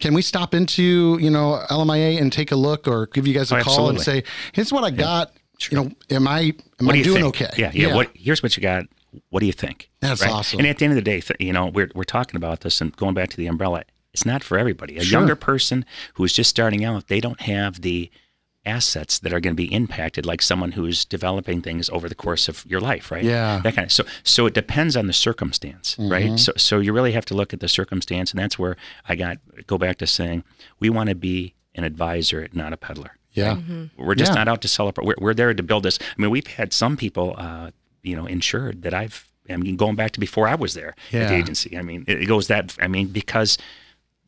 can 0.00 0.14
we 0.14 0.20
stop 0.22 0.52
into 0.52 1.16
you 1.20 1.30
know 1.30 1.62
lmia 1.70 2.20
and 2.20 2.32
take 2.32 2.50
a 2.50 2.56
look 2.56 2.88
or 2.88 3.06
give 3.06 3.26
you 3.26 3.34
guys 3.34 3.52
a 3.52 3.58
Oh, 3.58 3.62
call 3.62 3.88
and 3.88 4.00
say 4.00 4.24
here's 4.52 4.72
what 4.72 4.82
i 4.82 4.90
got 4.90 5.32
you 5.70 5.76
know 5.76 5.90
am 6.10 6.26
i 6.26 6.52
am 6.80 6.90
i 6.90 6.96
do 6.96 7.04
doing 7.04 7.22
think? 7.22 7.40
okay 7.42 7.50
Yeah, 7.56 7.70
yeah. 7.72 7.94
What 7.94 8.10
here's 8.14 8.42
what 8.42 8.56
you 8.56 8.62
got. 8.62 8.84
What 9.30 9.40
do 9.40 9.46
you 9.46 9.52
think? 9.52 9.88
That's 10.00 10.22
awesome. 10.22 10.58
And 10.58 10.68
at 10.68 10.76
the 10.76 10.84
end 10.84 10.92
of 10.92 10.96
the 10.96 11.00
day, 11.10 11.22
th- 11.22 11.40
you 11.40 11.50
know, 11.54 11.68
we're 11.68 11.88
we're 11.94 12.04
talking 12.04 12.36
about 12.36 12.60
this 12.60 12.82
and 12.82 12.94
going 12.96 13.14
back 13.14 13.30
to 13.30 13.36
the 13.38 13.46
umbrella. 13.46 13.84
It's 14.12 14.26
not 14.26 14.44
for 14.44 14.58
everybody. 14.58 14.98
A 14.98 15.00
Sure. 15.02 15.20
younger 15.20 15.34
person 15.34 15.86
who's 16.14 16.34
just 16.34 16.50
starting 16.50 16.84
out, 16.84 17.08
they 17.08 17.18
don't 17.20 17.40
have 17.40 17.80
the 17.80 18.10
assets 18.66 19.18
that 19.20 19.32
are 19.32 19.40
going 19.40 19.54
to 19.56 19.62
be 19.62 19.72
impacted 19.72 20.26
like 20.26 20.42
someone 20.42 20.72
who's 20.72 21.04
developing 21.04 21.62
things 21.62 21.88
over 21.90 22.08
the 22.08 22.14
course 22.14 22.48
of 22.48 22.64
your 22.66 22.80
life, 22.80 23.10
right? 23.10 23.24
Yeah. 23.24 23.60
That 23.62 23.74
kind 23.74 23.86
of 23.86 23.92
so 23.92 24.04
so 24.24 24.46
it 24.46 24.54
depends 24.54 24.96
on 24.96 25.06
the 25.06 25.12
circumstance, 25.12 25.96
Mm-hmm. 25.96 26.12
right? 26.12 26.38
So 26.38 26.52
so 26.56 26.80
you 26.80 26.92
really 26.92 27.12
have 27.12 27.24
to 27.26 27.34
look 27.34 27.52
at 27.54 27.60
the 27.60 27.68
circumstance 27.68 28.30
and 28.32 28.38
that's 28.40 28.58
where 28.58 28.76
I 29.08 29.14
got 29.16 29.38
go 29.66 29.78
back 29.78 29.98
to 29.98 30.06
saying 30.06 30.44
we 30.80 30.90
want 30.90 31.08
to 31.10 31.14
be 31.14 31.54
an 31.74 31.84
advisor, 31.84 32.48
not 32.52 32.72
a 32.72 32.76
peddler. 32.76 33.12
yeah 33.32 33.56
We're 33.98 34.14
just 34.14 34.30
Yeah. 34.32 34.38
not 34.40 34.48
out 34.48 34.60
to 34.62 34.68
sell 34.68 34.88
it. 34.88 34.96
We're, 35.02 35.14
we're 35.18 35.34
there 35.34 35.52
to 35.54 35.62
build 35.62 35.82
this. 35.82 35.98
I 36.00 36.20
mean, 36.20 36.30
we've 36.30 36.46
had 36.46 36.72
some 36.72 36.96
people, 36.96 37.34
uh, 37.38 37.70
you 38.02 38.16
know, 38.16 38.26
insured 38.26 38.82
that 38.82 38.94
I've. 38.94 39.16
I 39.48 39.56
mean, 39.56 39.76
going 39.76 39.94
back 39.94 40.10
to 40.12 40.20
before 40.20 40.48
I 40.48 40.56
was 40.56 40.74
there 40.74 40.92
at 41.12 41.28
the 41.28 41.34
agency. 41.36 41.78
I 41.78 41.82
mean, 41.82 42.04
it, 42.08 42.22
it 42.22 42.26
goes 42.26 42.48
that. 42.48 42.74
I 42.80 42.88
mean, 42.88 43.06
because 43.08 43.58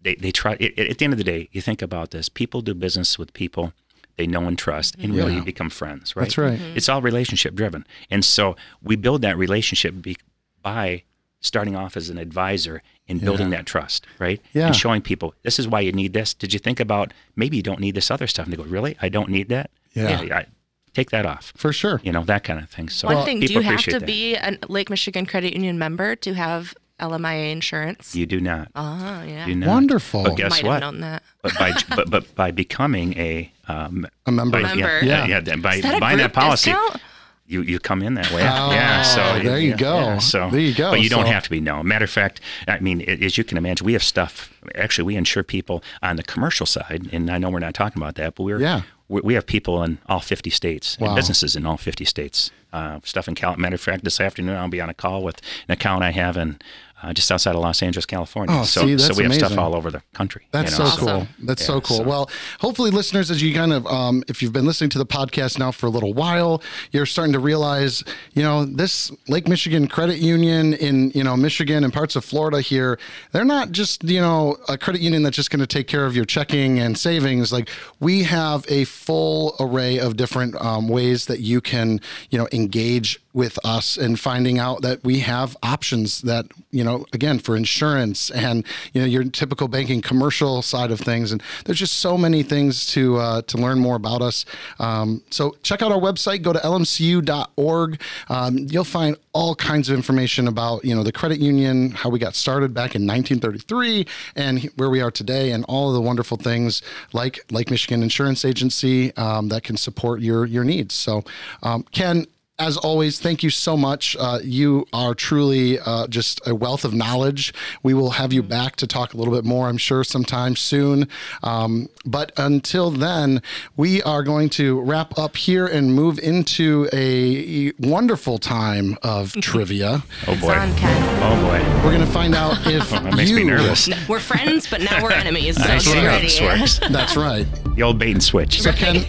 they 0.02 0.14
they 0.14 0.30
try. 0.30 0.56
It, 0.60 0.78
at 0.78 0.98
the 0.98 1.04
end 1.06 1.12
of 1.14 1.18
the 1.18 1.24
day, 1.24 1.48
you 1.50 1.60
think 1.60 1.82
about 1.82 2.10
this. 2.12 2.28
People 2.28 2.60
do 2.60 2.72
business 2.74 3.18
with 3.18 3.32
people 3.32 3.72
they 4.18 4.26
know 4.26 4.42
and 4.46 4.58
trust, 4.58 4.96
and 4.98 5.14
really 5.14 5.36
Yeah. 5.36 5.40
become 5.40 5.70
friends. 5.70 6.14
Right. 6.14 6.24
That's 6.24 6.36
right. 6.36 6.60
It's 6.76 6.88
all 6.90 7.00
relationship 7.00 7.54
driven, 7.54 7.86
and 8.10 8.22
so 8.24 8.56
we 8.82 8.94
build 8.96 9.22
that 9.22 9.38
relationship 9.38 9.94
be, 10.02 10.16
by 10.62 11.04
starting 11.40 11.74
off 11.76 11.96
as 11.96 12.10
an 12.10 12.18
advisor 12.18 12.82
and 13.08 13.20
building 13.20 13.50
that 13.50 13.64
trust, 13.64 14.04
right? 14.18 14.40
Yeah. 14.52 14.66
And 14.66 14.76
showing 14.76 15.00
people 15.02 15.34
this 15.44 15.58
is 15.58 15.66
why 15.68 15.80
you 15.80 15.92
need 15.92 16.12
this. 16.12 16.34
Did 16.34 16.52
you 16.52 16.58
think 16.58 16.78
about 16.80 17.14
maybe 17.36 17.56
you 17.56 17.62
don't 17.62 17.80
need 17.80 17.94
this 17.94 18.10
other 18.10 18.26
stuff? 18.26 18.44
And 18.46 18.52
they 18.52 18.56
go, 18.56 18.64
really? 18.64 18.96
I 19.00 19.08
don't 19.08 19.30
need 19.30 19.48
that. 19.48 19.70
Yeah. 19.94 20.20
I, 20.20 20.46
take 20.94 21.10
that 21.10 21.24
off. 21.24 21.52
for 21.56 21.72
sure 21.72 22.00
You 22.02 22.10
know 22.10 22.24
that 22.24 22.42
kind 22.42 22.58
of 22.58 22.68
thing. 22.68 22.88
So 22.88 23.06
One 23.06 23.24
thing, 23.24 23.38
do 23.38 23.52
you 23.52 23.60
have 23.60 23.80
to 23.84 24.00
that. 24.00 24.06
be 24.06 24.34
a 24.34 24.58
Lake 24.68 24.90
Michigan 24.90 25.26
Credit 25.26 25.52
Union 25.54 25.78
member 25.78 26.16
to 26.16 26.34
have 26.34 26.74
LMIA 26.98 27.52
insurance? 27.52 28.16
You 28.16 28.26
do 28.26 28.40
not. 28.40 28.68
Oh, 28.74 29.22
yeah. 29.22 29.46
do 29.46 29.54
not. 29.54 29.68
Wonderful. 29.68 30.24
But 30.24 30.36
guess 30.36 30.50
Might 30.50 30.64
what? 30.64 30.82
have 30.82 30.92
known 30.92 31.00
that. 31.02 31.22
But 31.42 31.56
by 31.56 31.72
but, 31.94 32.10
but 32.10 32.34
by 32.34 32.50
becoming 32.50 33.16
a 33.16 33.52
um, 33.68 34.06
a 34.26 34.32
member 34.32 34.60
by, 34.62 34.74
Member. 34.74 35.00
yeah, 35.04 35.24
Yeah. 35.24 35.26
yeah, 35.26 35.40
yeah, 35.46 35.56
by 35.56 35.74
Is 35.76 35.82
that 35.82 35.96
a 35.96 36.00
buying 36.00 36.16
group 36.18 36.32
that 36.32 36.40
policy, 36.40 36.70
discount? 36.70 37.02
you 37.46 37.62
you 37.62 37.78
come 37.78 38.02
in 38.02 38.14
that 38.14 38.30
way. 38.32 38.42
Oh, 38.42 38.70
yeah, 38.72 39.02
so 39.02 39.38
there 39.42 39.58
you 39.58 39.70
yeah, 39.70 39.76
go. 39.76 39.94
yeah, 39.98 40.18
so 40.18 40.50
There 40.50 40.60
you 40.60 40.74
go. 40.74 40.90
But 40.90 41.00
you 41.00 41.08
don't 41.08 41.26
So- 41.26 41.32
have 41.32 41.44
to 41.44 41.50
be. 41.50 41.60
No, 41.60 41.82
matter 41.82 42.04
of 42.04 42.10
fact, 42.10 42.40
I 42.66 42.78
mean, 42.80 43.00
as 43.02 43.38
you 43.38 43.44
can 43.44 43.56
imagine, 43.58 43.84
we 43.86 43.92
have 43.94 44.02
stuff. 44.02 44.52
Actually, 44.74 45.04
we 45.04 45.16
insure 45.16 45.42
people 45.42 45.82
on 46.02 46.16
the 46.16 46.22
commercial 46.22 46.66
side, 46.66 47.08
and 47.12 47.30
I 47.30 47.38
know 47.38 47.50
we're 47.50 47.58
not 47.60 47.74
talking 47.74 48.02
about 48.02 48.16
that, 48.16 48.34
but 48.34 48.42
we're 48.42 48.60
Yeah. 48.60 48.82
we, 49.08 49.20
we 49.22 49.34
have 49.34 49.46
people 49.46 49.82
in 49.82 49.98
all 50.08 50.20
50 50.20 50.50
states, 50.50 50.98
Wow. 50.98 51.08
and 51.08 51.16
businesses 51.16 51.56
in 51.56 51.64
all 51.64 51.76
50 51.78 52.04
states. 52.04 52.50
Uh, 52.70 53.00
stuff 53.02 53.26
in 53.28 53.34
Cal. 53.34 53.56
Matter 53.56 53.76
of 53.76 53.80
fact, 53.80 54.04
this 54.04 54.20
afternoon 54.20 54.54
I'll 54.54 54.68
be 54.68 54.82
on 54.82 54.90
a 54.90 54.94
call 54.94 55.22
with 55.22 55.40
an 55.68 55.72
account 55.72 56.04
I 56.04 56.10
have 56.10 56.36
in. 56.36 56.58
Uh, 57.00 57.12
just 57.12 57.30
outside 57.30 57.54
of 57.54 57.60
Los 57.60 57.80
Angeles, 57.80 58.04
California. 58.06 58.56
Oh, 58.58 58.64
so, 58.64 58.80
see, 58.80 58.98
so 58.98 59.14
we 59.14 59.22
have 59.22 59.32
stuff 59.34 59.56
all 59.56 59.76
over 59.76 59.88
the 59.88 60.02
country. 60.14 60.46
That's 60.50 60.72
you 60.72 60.78
know, 60.80 60.90
so 60.90 60.96
cool. 60.98 61.08
Awesome. 61.10 61.28
That's 61.44 61.62
Yeah, 61.62 61.66
so 61.66 61.80
cool. 61.80 61.96
so- 61.98 62.02
Well, 62.02 62.30
hopefully, 62.58 62.90
listeners, 62.90 63.30
as 63.30 63.40
you 63.40 63.54
kind 63.54 63.72
of, 63.72 63.86
um, 63.86 64.24
if 64.26 64.42
you've 64.42 64.52
been 64.52 64.66
listening 64.66 64.90
to 64.90 64.98
the 64.98 65.06
podcast 65.06 65.60
now 65.60 65.70
for 65.70 65.86
a 65.86 65.90
little 65.90 66.12
while, 66.12 66.60
you're 66.90 67.06
starting 67.06 67.32
to 67.34 67.38
realize, 67.38 68.02
you 68.34 68.42
know, 68.42 68.64
this 68.64 69.12
Lake 69.28 69.46
Michigan 69.46 69.86
Credit 69.86 70.18
Union 70.18 70.74
in, 70.74 71.12
you 71.14 71.22
know, 71.22 71.36
Michigan 71.36 71.84
and 71.84 71.92
parts 71.92 72.16
of 72.16 72.24
Florida 72.24 72.60
here, 72.60 72.98
they're 73.30 73.44
not 73.44 73.70
just, 73.70 74.02
you 74.02 74.20
know, 74.20 74.56
a 74.68 74.76
credit 74.76 75.00
union 75.00 75.22
that's 75.22 75.36
just 75.36 75.50
going 75.52 75.60
to 75.60 75.68
take 75.68 75.86
care 75.86 76.04
of 76.04 76.16
your 76.16 76.24
checking 76.24 76.80
and 76.80 76.98
savings. 76.98 77.52
Like 77.52 77.68
we 78.00 78.24
have 78.24 78.64
a 78.68 78.82
full 78.84 79.54
array 79.60 80.00
of 80.00 80.16
different 80.16 80.56
um, 80.60 80.88
ways 80.88 81.26
that 81.26 81.38
you 81.38 81.60
can, 81.60 82.00
you 82.30 82.38
know, 82.38 82.48
engage 82.52 83.20
with 83.38 83.56
us 83.64 83.96
and 83.96 84.18
finding 84.18 84.58
out 84.58 84.82
that 84.82 85.04
we 85.04 85.20
have 85.20 85.56
options 85.62 86.22
that 86.22 86.44
you 86.72 86.82
know 86.82 87.06
again 87.12 87.38
for 87.38 87.56
insurance 87.56 88.30
and 88.32 88.66
you 88.92 89.00
know 89.00 89.06
your 89.06 89.22
typical 89.22 89.68
banking 89.68 90.02
commercial 90.02 90.60
side 90.60 90.90
of 90.90 90.98
things. 91.00 91.30
And 91.30 91.40
there's 91.64 91.78
just 91.78 91.94
so 91.94 92.18
many 92.18 92.42
things 92.42 92.84
to 92.94 93.16
uh, 93.16 93.42
to 93.42 93.56
learn 93.56 93.78
more 93.78 93.94
about 93.94 94.22
us. 94.22 94.44
Um, 94.80 95.22
so 95.30 95.56
check 95.62 95.82
out 95.82 95.92
our 95.92 96.00
website. 96.00 96.42
Go 96.42 96.52
to 96.52 96.58
lmcu.org 96.58 98.00
um, 98.28 98.58
you'll 98.58 98.84
find 98.84 99.16
all 99.32 99.54
kinds 99.54 99.88
of 99.88 99.94
information 99.94 100.48
about 100.48 100.84
you 100.84 100.94
know 100.94 101.04
the 101.04 101.12
credit 101.12 101.38
union 101.38 101.92
how 101.92 102.10
we 102.10 102.18
got 102.18 102.34
started 102.34 102.74
back 102.74 102.96
in 102.96 103.06
1933 103.06 104.06
and 104.34 104.64
where 104.76 104.90
we 104.90 105.00
are 105.00 105.10
today 105.12 105.52
and 105.52 105.64
all 105.68 105.88
of 105.88 105.94
the 105.94 106.00
wonderful 106.00 106.36
things 106.36 106.82
like 107.12 107.40
Lake 107.52 107.70
Michigan 107.70 108.02
Insurance 108.02 108.44
Agency 108.44 109.14
um, 109.16 109.48
that 109.48 109.62
can 109.62 109.76
support 109.76 110.20
your 110.20 110.44
your 110.44 110.64
needs. 110.64 110.94
So 110.94 111.22
um, 111.62 111.84
Ken 111.92 112.26
as 112.58 112.76
always, 112.76 113.20
thank 113.20 113.42
you 113.44 113.50
so 113.50 113.76
much. 113.76 114.16
Uh, 114.18 114.40
you 114.42 114.84
are 114.92 115.14
truly 115.14 115.78
uh, 115.78 116.08
just 116.08 116.44
a 116.46 116.54
wealth 116.54 116.84
of 116.84 116.92
knowledge. 116.92 117.54
We 117.84 117.94
will 117.94 118.10
have 118.10 118.32
you 118.32 118.42
back 118.42 118.74
to 118.76 118.86
talk 118.86 119.14
a 119.14 119.16
little 119.16 119.32
bit 119.32 119.44
more, 119.44 119.68
I'm 119.68 119.76
sure, 119.76 120.02
sometime 120.02 120.56
soon. 120.56 121.08
Um, 121.44 121.88
but 122.04 122.32
until 122.36 122.90
then, 122.90 123.42
we 123.76 124.02
are 124.02 124.24
going 124.24 124.48
to 124.50 124.80
wrap 124.80 125.16
up 125.16 125.36
here 125.36 125.66
and 125.66 125.94
move 125.94 126.18
into 126.18 126.88
a 126.92 127.72
wonderful 127.78 128.38
time 128.38 128.98
of 129.02 129.32
trivia. 129.40 130.02
Oh 130.26 130.36
boy. 130.40 130.56
Oh 130.58 131.40
boy. 131.42 131.84
We're 131.84 131.94
going 131.94 132.04
to 132.04 132.12
find 132.12 132.34
out 132.34 132.58
if 132.66 132.90
That 132.90 133.14
makes 133.14 133.30
you, 133.30 133.36
me 133.36 133.44
nervous. 133.44 133.88
We're 134.08 134.18
friends, 134.18 134.68
but 134.68 134.80
now 134.80 135.02
we're 135.02 135.12
enemies. 135.12 135.56
So 135.56 135.62
That's 135.62 135.86
get 135.86 136.06
right. 136.06 136.22
This 136.22 136.40
works. 136.40 136.80
That's 136.90 137.16
right. 137.16 137.46
The 137.76 137.82
old 137.82 137.98
bait 137.98 138.12
and 138.12 138.22
switch. 138.22 138.62
So 138.62 138.72
Ken, 138.72 139.04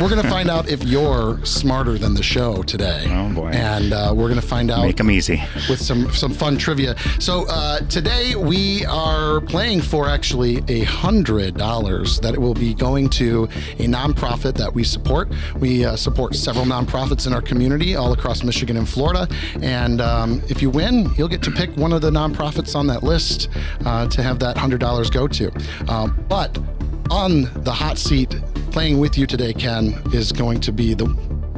we're 0.00 0.08
going 0.08 0.22
to 0.22 0.28
find 0.28 0.50
out 0.50 0.68
if 0.68 0.82
you're 0.82 1.44
smarter 1.44 1.96
than 1.98 2.14
the 2.14 2.22
show 2.22 2.62
today. 2.62 2.87
Oh, 3.10 3.32
boy. 3.34 3.48
And 3.50 3.92
uh, 3.92 4.12
we're 4.16 4.28
going 4.28 4.40
to 4.40 4.46
find 4.46 4.70
out 4.70 4.84
Make 4.84 4.96
them 4.96 5.10
easy. 5.10 5.42
with 5.68 5.80
some 5.80 6.12
some 6.12 6.32
fun 6.32 6.56
trivia. 6.58 6.96
So 7.20 7.46
uh, 7.48 7.80
today 7.88 8.34
we 8.34 8.84
are 8.86 9.40
playing 9.40 9.82
for 9.82 10.08
actually 10.08 10.62
a 10.68 10.84
hundred 10.84 11.56
dollars 11.56 12.20
that 12.20 12.36
will 12.38 12.54
be 12.54 12.74
going 12.74 13.08
to 13.10 13.44
a 13.78 13.86
nonprofit 13.86 14.54
that 14.56 14.72
we 14.72 14.84
support. 14.84 15.32
We 15.58 15.84
uh, 15.84 15.96
support 15.96 16.34
several 16.34 16.64
nonprofits 16.64 17.26
in 17.26 17.32
our 17.32 17.42
community 17.42 17.94
all 17.96 18.12
across 18.12 18.42
Michigan 18.42 18.76
and 18.76 18.88
Florida, 18.88 19.28
and 19.62 20.00
um, 20.00 20.42
if 20.48 20.62
you 20.62 20.70
win, 20.70 21.10
you'll 21.16 21.28
get 21.28 21.42
to 21.42 21.50
pick 21.50 21.70
one 21.76 21.92
of 21.92 22.00
the 22.02 22.10
nonprofits 22.10 22.74
on 22.74 22.86
that 22.88 23.02
list 23.02 23.48
uh, 23.84 24.06
to 24.08 24.22
have 24.22 24.38
that 24.38 24.56
hundred 24.56 24.80
dollars 24.80 25.10
go 25.10 25.26
to. 25.28 25.50
Um, 25.88 26.24
but 26.28 26.56
on 27.10 27.42
the 27.64 27.72
hot 27.72 27.98
seat, 27.98 28.30
playing 28.70 28.98
with 29.00 29.16
you 29.16 29.26
today, 29.26 29.52
Ken, 29.54 30.00
is 30.12 30.30
going 30.32 30.60
to 30.60 30.72
be 30.72 30.94
the 30.94 31.06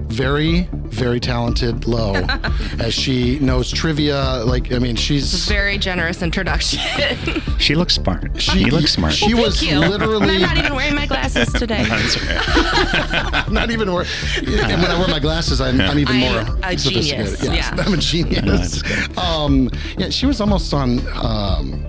very, 0.08 0.68
very 0.90 1.20
talented 1.20 1.86
Lo, 1.86 2.14
as 2.78 2.92
she 2.94 3.38
knows 3.40 3.70
trivia. 3.70 4.42
Like, 4.44 4.72
I 4.72 4.78
mean, 4.78 4.96
she's 4.96 5.46
Very 5.48 5.78
generous 5.78 6.22
introduction. 6.22 6.80
She 7.60 7.74
looks 7.74 7.94
smart. 7.94 8.40
she 8.40 8.64
She 8.64 8.70
looks 8.70 8.92
smart. 8.92 9.12
She 9.12 9.34
was 9.34 9.60
Thank 9.60 9.72
you. 9.72 9.80
literally 9.80 10.22
And 10.22 10.30
I'm 10.32 10.40
not 10.40 10.56
even 10.56 10.74
wearing 10.74 10.94
my 10.94 11.04
glasses 11.06 11.52
today. 11.52 11.82
not 13.50 13.70
even 13.70 13.88
more. 13.88 14.04
And 14.38 14.80
when 14.82 14.90
I 14.90 14.98
wear 14.98 15.08
my 15.08 15.18
glasses, 15.18 15.60
I'm, 15.60 15.78
I'm 15.80 15.98
even 15.98 16.16
I'm 16.16 16.46
more 16.46 16.56
a 16.64 16.78
sophisticated. 16.78 17.26
genius, 17.38 17.42
Yes, 17.42 17.72
yeah. 17.76 17.84
I'm 17.84 17.92
a 17.94 17.96
genius. 17.98 18.82
um, 19.18 19.70
yeah, 19.98 20.08
she 20.08 20.24
was 20.26 20.40
almost 20.40 20.72
on. 20.72 21.00
Um, 21.16 21.84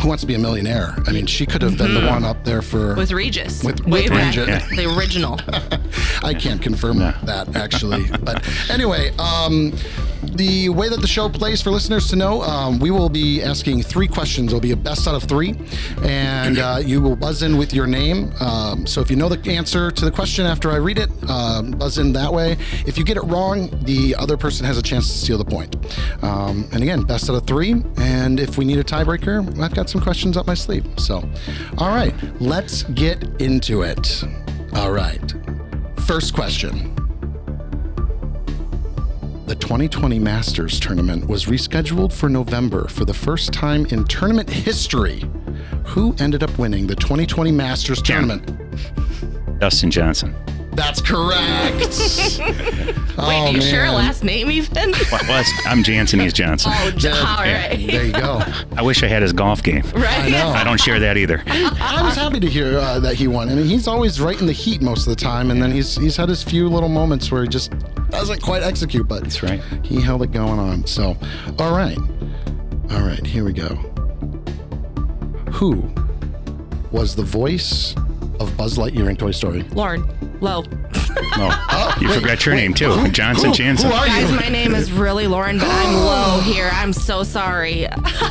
who 0.00 0.08
wants 0.08 0.22
to 0.22 0.26
be 0.26 0.34
a 0.34 0.38
millionaire? 0.38 0.94
I 1.06 1.12
mean, 1.12 1.26
she 1.26 1.46
could 1.46 1.62
have 1.62 1.76
been 1.76 1.94
the 1.94 2.06
one 2.06 2.24
up 2.24 2.44
there 2.44 2.62
for. 2.62 2.94
With 2.94 3.12
Regis. 3.12 3.62
With- 3.62 3.80
Way 3.86 4.02
with 4.02 4.10
back. 4.10 4.36
Regis. 4.36 4.68
The 4.80 4.96
original. 4.96 5.38
I 6.22 6.34
can't 6.34 6.60
confirm 6.62 6.98
that 6.98 7.54
actually. 7.54 8.04
But 8.22 8.46
anyway, 8.70 9.10
um, 9.18 9.72
the 10.22 10.68
way 10.68 10.88
that 10.88 11.00
the 11.00 11.06
show 11.06 11.28
plays 11.28 11.60
for 11.62 11.70
listeners 11.70 12.08
to 12.10 12.16
know, 12.16 12.42
um, 12.42 12.78
we 12.78 12.90
will 12.90 13.08
be 13.08 13.42
asking 13.42 13.82
three 13.82 14.06
questions. 14.08 14.48
It'll 14.48 14.60
be 14.60 14.72
a 14.72 14.76
best 14.76 15.08
out 15.08 15.14
of 15.14 15.24
three, 15.24 15.54
and 16.02 16.58
uh, 16.58 16.78
you 16.84 17.00
will 17.00 17.16
buzz 17.16 17.42
in 17.42 17.56
with 17.56 17.72
your 17.74 17.86
name. 17.86 18.32
Um, 18.40 18.86
so 18.86 19.00
if 19.00 19.10
you 19.10 19.16
know 19.16 19.28
the 19.28 19.50
answer 19.50 19.90
to 19.90 20.04
the 20.04 20.10
question 20.10 20.46
after 20.46 20.70
I 20.70 20.76
read 20.76 20.98
it, 20.98 21.10
um, 21.28 21.72
buzz 21.72 21.98
in 21.98 22.12
that 22.12 22.32
way. 22.32 22.52
If 22.86 22.96
you 22.98 23.04
get 23.04 23.16
it 23.16 23.24
wrong, 23.24 23.70
the 23.84 24.14
other 24.16 24.36
person 24.36 24.64
has 24.66 24.78
a 24.78 24.82
chance 24.82 25.08
to 25.10 25.18
steal 25.18 25.38
the 25.38 25.44
point. 25.44 25.76
Um, 26.22 26.68
and 26.72 26.82
again, 26.82 27.02
best 27.02 27.28
out 27.28 27.36
of 27.36 27.46
three. 27.46 27.82
And 27.96 28.38
if 28.40 28.56
we 28.58 28.64
need 28.64 28.78
a 28.78 28.84
tiebreaker, 28.84 29.58
I've 29.60 29.74
got 29.74 29.89
some 29.90 30.00
questions 30.00 30.36
up 30.36 30.46
my 30.46 30.54
sleeve. 30.54 30.86
So, 30.96 31.28
all 31.78 31.88
right, 31.88 32.14
let's 32.40 32.84
get 32.84 33.22
into 33.40 33.82
it. 33.82 34.24
All 34.74 34.92
right. 34.92 35.34
First 36.06 36.32
question. 36.32 36.94
The 39.46 39.56
2020 39.56 40.20
Masters 40.20 40.78
tournament 40.78 41.26
was 41.26 41.46
rescheduled 41.46 42.12
for 42.12 42.28
November 42.28 42.86
for 42.86 43.04
the 43.04 43.14
first 43.14 43.52
time 43.52 43.84
in 43.86 44.04
tournament 44.04 44.48
history. 44.48 45.24
Who 45.86 46.14
ended 46.20 46.44
up 46.44 46.56
winning 46.56 46.86
the 46.86 46.94
2020 46.94 47.50
Masters 47.50 48.00
tournament? 48.00 48.48
Dustin 49.58 49.90
Johnson. 49.90 50.34
That's 50.72 51.00
correct. 51.02 52.38
Wait, 52.40 53.16
oh, 53.18 53.48
do 53.50 53.56
you 53.56 53.60
share 53.60 53.82
a 53.84 53.86
man. 53.88 53.94
last 53.96 54.22
name 54.24 54.50
even? 54.50 54.92
What 55.10 55.28
was? 55.28 55.46
I'm 55.66 55.82
Jansen. 55.82 56.20
He's 56.20 56.32
Johnson. 56.40 56.72
Oh, 56.74 56.90
j- 56.92 57.08
Yeah, 57.10 57.14
all 57.36 57.44
yeah, 57.44 57.68
right. 57.68 57.86
There 57.86 58.04
you 58.06 58.12
go. 58.12 58.40
I 58.76 58.82
wish 58.82 59.02
I 59.02 59.08
had 59.08 59.20
his 59.22 59.32
golf 59.32 59.62
game. 59.62 59.82
Right. 59.94 60.06
I 60.24 60.28
know. 60.28 60.48
I 60.48 60.64
don't 60.64 60.80
share 60.80 60.98
that 61.00 61.16
either. 61.16 61.42
I 61.48 62.02
was 62.02 62.14
happy 62.14 62.40
to 62.40 62.48
hear 62.48 62.78
uh, 62.78 62.98
that 63.00 63.14
he 63.16 63.26
won. 63.28 63.48
I 63.48 63.54
mean, 63.56 63.66
he's 63.66 63.88
always 63.88 64.20
right 64.20 64.40
in 64.40 64.46
the 64.46 64.52
heat 64.52 64.80
most 64.80 65.06
of 65.06 65.10
the 65.10 65.20
time, 65.20 65.50
and 65.50 65.60
then 65.62 65.70
he's 65.72 65.96
he's 65.96 66.16
had 66.16 66.28
his 66.28 66.42
few 66.42 66.68
little 66.68 66.88
moments 66.88 67.30
where 67.30 67.42
he 67.42 67.48
just 67.48 67.72
doesn't 68.10 68.40
quite 68.40 68.62
execute. 68.62 69.06
But 69.08 69.24
That's 69.24 69.42
right. 69.42 69.60
he 69.82 70.00
held 70.00 70.22
it 70.22 70.30
going 70.30 70.58
on. 70.60 70.86
So, 70.86 71.16
all 71.58 71.76
right, 71.76 71.98
all 72.90 73.02
right, 73.02 73.26
here 73.26 73.44
we 73.44 73.52
go. 73.52 73.74
Who 75.52 75.92
was 76.92 77.14
the 77.16 77.24
voice 77.24 77.94
of 78.38 78.56
Buzz 78.56 78.78
Lightyear 78.78 79.10
in 79.10 79.16
Toy 79.16 79.32
Story? 79.32 79.62
Lauren. 79.72 80.04
Low. 80.40 80.64
Oh, 81.42 81.96
you 82.00 82.08
wait, 82.08 82.20
forgot 82.20 82.46
your 82.46 82.54
wait, 82.54 82.60
name 82.62 82.74
too. 82.74 82.90
who- 82.90 83.08
Johnson 83.10 83.50
who- 83.50 83.54
Jansen. 83.54 83.90
Who 83.90 83.96
are 83.96 84.06
Guys, 84.06 84.30
you? 84.30 84.36
my 84.36 84.48
name 84.48 84.74
is 84.74 84.90
really 84.90 85.26
Lauren, 85.26 85.58
but 85.58 85.68
I'm 85.68 85.94
low 86.04 86.40
here. 86.40 86.70
I'm 86.72 86.92
so 86.92 87.22
sorry. 87.22 87.86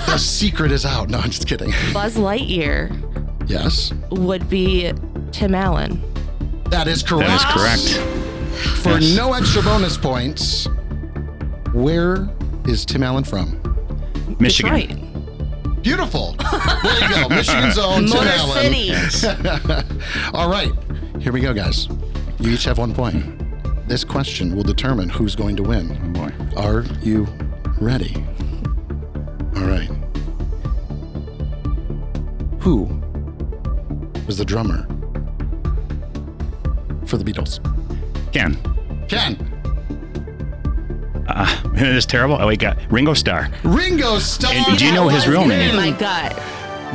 The 0.08 0.18
secret 0.18 0.72
is 0.72 0.86
out. 0.86 1.10
No, 1.10 1.20
I'm 1.20 1.30
just 1.30 1.48
kidding. 1.48 1.72
Buzz 1.94 2.16
Lightyear 2.16 2.90
Yes, 3.48 3.92
would 4.12 4.50
be 4.50 4.92
Tim 5.32 5.54
Allen. 5.56 6.02
that 6.70 6.88
is 6.88 7.04
correct. 7.04 7.28
That 7.30 7.36
is 7.36 7.46
correct. 7.98 8.16
For 8.84 9.00
Yes. 9.00 9.16
no 9.16 9.34
extra 9.34 9.62
bonus 9.62 9.98
points, 9.98 10.68
where 11.74 12.28
is 12.66 12.86
Tim 12.86 13.04
Allen 13.04 13.24
from? 13.24 13.56
Michigan. 14.40 14.74
Detroit. 14.76 15.84
Beautiful. 15.84 16.36
There 16.84 17.00
you 17.02 17.10
go. 17.24 17.30
Michigan's 17.30 17.78
own 17.80 18.06
Tim 18.06 18.18
Motor 18.18 18.30
Allen. 18.30 19.10
City. 19.12 19.94
All 20.34 20.50
right, 20.50 20.72
here 21.20 21.32
we 21.34 21.42
go, 21.42 21.54
guys. 21.54 21.88
You 22.40 22.52
each 22.52 22.64
have 22.66 22.78
one 22.78 22.94
point. 22.94 23.24
This 23.88 24.04
question 24.04 24.56
will 24.56 24.64
determine 24.64 25.10
who's 25.10 25.36
going 25.36 25.56
to 25.58 25.64
win. 25.64 25.92
Oh 25.92 26.30
boy. 26.30 26.62
Are 26.62 26.84
you 27.02 27.28
ready? 27.80 28.16
All 29.56 29.64
right. 29.64 29.90
Who 32.62 32.86
was 34.28 34.38
the 34.38 34.46
drummer 34.46 34.86
for 37.06 37.18
the 37.18 37.24
Beatles? 37.24 37.60
Ken. 38.32 38.58
Ken. 39.08 39.36
Ah, 41.28 41.62
it 41.76 41.96
is 41.96 42.06
terrible. 42.06 42.38
Oh, 42.40 42.48
we 42.48 42.58
got 42.58 42.78
Ringo 42.92 43.14
Starr. 43.14 43.50
Ringo 43.64 44.20
Starr. 44.20 44.54
And 44.54 44.78
do 44.78 44.86
you 44.86 44.94
know 44.94 45.08
his 45.10 45.28
real 45.28 45.44
in 45.44 45.50
name? 45.50 45.76
My 45.76 45.92
gut. 45.92 46.40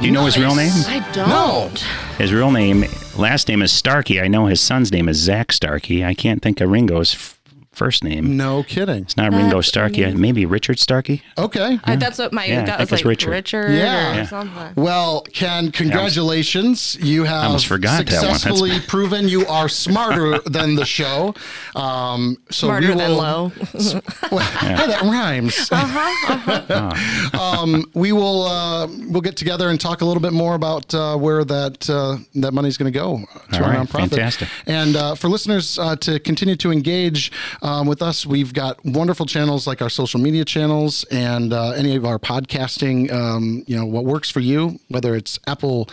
Do 0.00 0.06
you 0.06 0.12
know 0.12 0.24
his 0.24 0.38
real 0.38 0.54
name? 0.54 0.72
I 0.86 1.06
don't. 1.12 1.28
No. 1.28 1.70
His 2.18 2.32
real 2.32 2.50
name, 2.50 2.84
last 3.16 3.48
name 3.48 3.62
is 3.62 3.72
Starkey. 3.72 4.20
I 4.20 4.28
know 4.28 4.46
his 4.46 4.60
son's 4.60 4.90
name 4.90 5.08
is 5.08 5.16
Zak 5.16 5.52
Starkey. 5.52 6.04
I 6.04 6.14
can't 6.14 6.42
think 6.42 6.60
of 6.60 6.70
Ringo's 6.70 7.33
first 7.74 8.02
name. 8.04 8.36
No 8.36 8.62
kidding. 8.62 9.02
It's 9.02 9.16
not 9.16 9.32
Ringo 9.32 9.60
Starkey. 9.60 10.02
amazing. 10.02 10.20
Maybe 10.20 10.46
Richard 10.46 10.78
Starkey. 10.78 11.22
Okay. 11.38 11.78
I, 11.84 11.96
that's 11.96 12.18
what 12.18 12.32
my 12.32 12.44
Yeah, 12.46 12.76
I 12.78 12.80
was 12.82 12.92
like. 12.92 13.04
Richard. 13.04 13.30
Richard, 13.30 13.72
Yeah. 13.74 14.12
or 14.12 14.14
Yeah. 14.16 14.26
something. 14.26 14.72
Well, 14.82 15.22
Ken, 15.32 15.70
congratulations. 15.72 16.96
You 17.00 17.24
have 17.24 17.44
almost 17.46 17.66
forgot 17.66 18.06
that 18.06 18.12
successfully 18.20 18.80
proven 18.86 19.28
you 19.28 19.46
are 19.46 19.68
smarter 19.68 20.38
than 20.46 20.74
the 20.76 20.84
show. 20.84 21.34
Um, 21.74 22.36
so 22.50 22.66
Smarter 22.68 22.88
we 22.88 22.94
will, 22.94 22.98
than 22.98 23.16
low. 23.16 23.52
Well, 24.30 24.40
hey, 24.40 24.74
that 24.86 25.02
rhymes. 25.02 25.68
Uh 25.70 26.90
um, 27.38 27.84
we 27.94 28.12
will 28.12 28.42
uh, 28.44 28.86
we'll 29.08 29.20
get 29.20 29.36
together 29.36 29.68
and 29.68 29.80
talk 29.80 30.00
a 30.00 30.04
little 30.04 30.20
bit 30.22 30.32
more 30.32 30.54
about 30.54 30.92
uh, 30.94 31.16
where 31.16 31.44
that 31.44 31.88
uh, 31.90 32.16
that 32.36 32.52
money's 32.52 32.76
going 32.76 32.92
to 32.92 32.96
go 32.98 33.22
to 33.52 33.58
All 33.58 33.64
our 33.64 33.70
right, 33.70 33.86
nonprofit. 33.88 34.10
fantastic. 34.10 34.48
And 34.66 34.96
uh, 34.96 35.14
for 35.14 35.28
listeners 35.28 35.78
uh, 35.78 35.96
to 35.96 36.18
continue 36.20 36.56
to 36.56 36.70
engage 36.72 37.30
um, 37.64 37.86
with 37.86 38.02
us, 38.02 38.26
we've 38.26 38.52
got 38.52 38.78
wonderful 38.84 39.24
channels 39.24 39.66
like 39.66 39.80
our 39.80 39.88
social 39.88 40.20
media 40.20 40.44
channels 40.44 41.04
and 41.04 41.50
uh, 41.54 41.70
any 41.70 41.96
of 41.96 42.04
our 42.04 42.18
podcasting. 42.18 43.10
Um, 43.10 43.64
you 43.66 43.74
know 43.74 43.86
what 43.86 44.04
works 44.04 44.30
for 44.30 44.40
you, 44.40 44.78
whether 44.88 45.14
it's 45.14 45.38
Apple, 45.46 45.88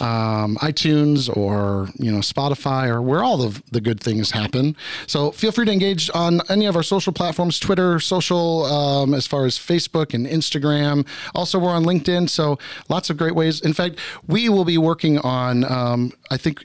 um, 0.00 0.56
iTunes, 0.62 1.34
or 1.36 1.90
you 1.98 2.10
know 2.10 2.20
Spotify, 2.20 2.88
or 2.88 3.02
where 3.02 3.22
all 3.22 3.42
of 3.42 3.62
the 3.70 3.82
good 3.82 4.00
things 4.00 4.30
happen. 4.30 4.74
So 5.06 5.30
feel 5.30 5.52
free 5.52 5.66
to 5.66 5.72
engage 5.72 6.10
on 6.14 6.40
any 6.48 6.64
of 6.64 6.74
our 6.74 6.82
social 6.82 7.12
platforms: 7.12 7.58
Twitter, 7.58 8.00
social, 8.00 8.64
um, 8.64 9.12
as 9.12 9.26
far 9.26 9.44
as 9.44 9.58
Facebook 9.58 10.14
and 10.14 10.26
Instagram. 10.26 11.06
Also, 11.34 11.58
we're 11.58 11.68
on 11.68 11.84
LinkedIn. 11.84 12.30
So 12.30 12.58
lots 12.88 13.10
of 13.10 13.18
great 13.18 13.34
ways. 13.34 13.60
In 13.60 13.74
fact, 13.74 13.98
we 14.26 14.48
will 14.48 14.64
be 14.64 14.78
working 14.78 15.18
on. 15.18 15.70
Um, 15.70 16.12
I 16.30 16.38
think 16.38 16.64